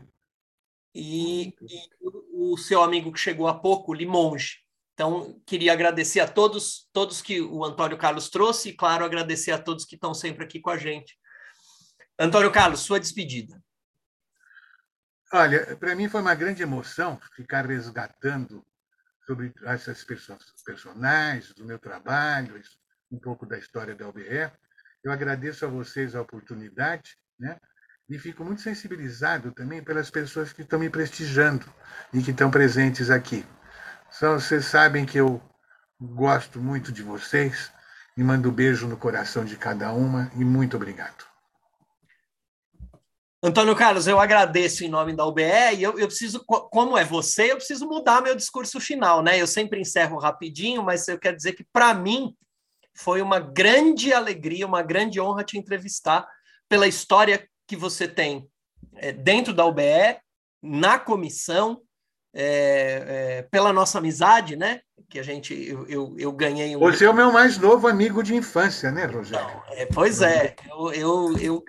e, 0.92 1.48
e 1.48 1.54
o, 2.00 2.54
o 2.54 2.58
seu 2.58 2.82
amigo 2.82 3.12
que 3.12 3.20
chegou 3.20 3.46
há 3.46 3.54
pouco, 3.54 3.94
Limonge. 3.94 4.58
Então, 4.98 5.40
queria 5.46 5.72
agradecer 5.72 6.18
a 6.18 6.26
todos, 6.26 6.88
todos 6.92 7.22
que 7.22 7.40
o 7.40 7.64
Antônio 7.64 7.96
Carlos 7.96 8.28
trouxe 8.28 8.70
e, 8.70 8.76
claro, 8.76 9.04
agradecer 9.04 9.52
a 9.52 9.62
todos 9.62 9.84
que 9.84 9.94
estão 9.94 10.12
sempre 10.12 10.42
aqui 10.44 10.58
com 10.58 10.70
a 10.70 10.76
gente. 10.76 11.16
Antônio 12.18 12.50
Carlos, 12.50 12.80
sua 12.80 12.98
despedida. 12.98 13.62
Olha, 15.32 15.76
para 15.76 15.94
mim 15.94 16.08
foi 16.08 16.20
uma 16.20 16.34
grande 16.34 16.64
emoção 16.64 17.20
ficar 17.36 17.64
resgatando 17.64 18.66
sobre 19.24 19.54
essas 19.62 20.02
pessoas, 20.02 20.42
personagens, 20.64 21.54
do 21.54 21.64
meu 21.64 21.78
trabalho, 21.78 22.60
um 23.08 23.20
pouco 23.20 23.46
da 23.46 23.56
história 23.56 23.94
da 23.94 24.08
UBE. 24.08 24.50
Eu 25.04 25.12
agradeço 25.12 25.64
a 25.64 25.68
vocês 25.68 26.16
a 26.16 26.22
oportunidade, 26.22 27.16
né? 27.38 27.56
e 28.08 28.18
fico 28.18 28.44
muito 28.44 28.62
sensibilizado 28.62 29.52
também 29.52 29.80
pelas 29.80 30.10
pessoas 30.10 30.52
que 30.52 30.62
estão 30.62 30.80
me 30.80 30.90
prestigiando 30.90 31.72
e 32.12 32.20
que 32.20 32.32
estão 32.32 32.50
presentes 32.50 33.10
aqui. 33.10 33.46
Então, 34.16 34.38
vocês 34.38 34.66
sabem 34.66 35.06
que 35.06 35.18
eu 35.18 35.40
gosto 36.00 36.60
muito 36.60 36.92
de 36.92 37.02
vocês 37.02 37.72
e 38.16 38.22
mando 38.22 38.50
beijo 38.50 38.86
no 38.86 38.96
coração 38.96 39.44
de 39.44 39.56
cada 39.56 39.92
uma 39.92 40.30
e 40.34 40.44
muito 40.44 40.76
obrigado. 40.76 41.26
Antônio 43.40 43.76
Carlos, 43.76 44.08
eu 44.08 44.18
agradeço 44.18 44.84
em 44.84 44.88
nome 44.88 45.14
da 45.14 45.24
UBE 45.24 45.42
e 45.76 45.82
eu, 45.82 45.96
eu, 45.96 46.08
preciso, 46.08 46.44
como 46.44 46.98
é 46.98 47.04
você, 47.04 47.52
eu 47.52 47.56
preciso 47.56 47.86
mudar 47.86 48.20
meu 48.20 48.34
discurso 48.34 48.80
final, 48.80 49.22
né? 49.22 49.40
Eu 49.40 49.46
sempre 49.46 49.80
encerro 49.80 50.18
rapidinho, 50.18 50.82
mas 50.82 51.06
eu 51.06 51.18
quero 51.18 51.36
dizer 51.36 51.52
que, 51.52 51.64
para 51.72 51.94
mim, 51.94 52.34
foi 52.92 53.22
uma 53.22 53.38
grande 53.38 54.12
alegria, 54.12 54.66
uma 54.66 54.82
grande 54.82 55.20
honra 55.20 55.44
te 55.44 55.56
entrevistar 55.56 56.26
pela 56.68 56.88
história 56.88 57.48
que 57.64 57.76
você 57.76 58.08
tem 58.08 58.48
é, 58.96 59.12
dentro 59.12 59.54
da 59.54 59.64
UBE, 59.64 60.18
na 60.60 60.98
comissão, 60.98 61.80
é, 62.34 63.04
é, 63.06 63.42
pela 63.50 63.72
nossa 63.72 63.98
amizade, 63.98 64.56
né? 64.56 64.80
Que 65.08 65.18
a 65.18 65.22
gente, 65.22 65.54
eu, 65.54 65.86
eu, 65.86 66.16
eu 66.18 66.32
ganhei. 66.32 66.76
Um... 66.76 66.80
Você 66.80 67.04
é 67.04 67.10
o 67.10 67.14
meu 67.14 67.32
mais 67.32 67.58
novo 67.58 67.88
amigo 67.88 68.22
de 68.22 68.34
infância, 68.34 68.90
né, 68.90 69.06
Rogério? 69.06 69.46
Não, 69.46 69.62
é, 69.70 69.86
pois 69.86 70.20
é, 70.20 70.54
eu, 70.68 70.92
eu, 70.92 71.38
eu 71.38 71.64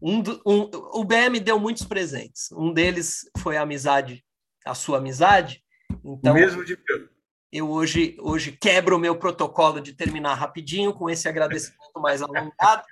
um, 0.00 0.22
um, 0.46 0.70
o 0.94 1.04
BM 1.04 1.38
deu 1.40 1.58
muitos 1.58 1.84
presentes. 1.84 2.50
Um 2.52 2.72
deles 2.72 3.30
foi 3.38 3.56
a 3.56 3.62
amizade, 3.62 4.24
a 4.64 4.74
sua 4.74 4.98
amizade. 4.98 5.62
Então, 6.04 6.34
mesmo 6.34 6.64
de 6.64 6.76
eu 7.52 7.70
hoje, 7.70 8.16
hoje 8.18 8.50
quebro 8.50 8.96
o 8.96 8.98
meu 8.98 9.14
protocolo 9.14 9.78
de 9.78 9.92
terminar 9.92 10.34
rapidinho 10.34 10.94
com 10.94 11.10
esse 11.10 11.28
agradecimento 11.28 12.00
mais 12.00 12.22
alongado. 12.22 12.82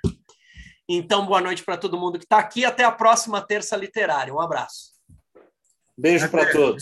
Então, 0.87 1.25
boa 1.25 1.41
noite 1.41 1.63
para 1.63 1.77
todo 1.77 1.97
mundo 1.97 2.19
que 2.19 2.25
está 2.25 2.37
aqui. 2.37 2.63
Até 2.63 2.83
a 2.83 2.91
próxima 2.91 3.41
terça 3.41 3.75
literária. 3.75 4.31
Um 4.31 4.39
abraço. 4.39 4.91
Beijo 5.97 6.29
para 6.29 6.51
todos. 6.51 6.79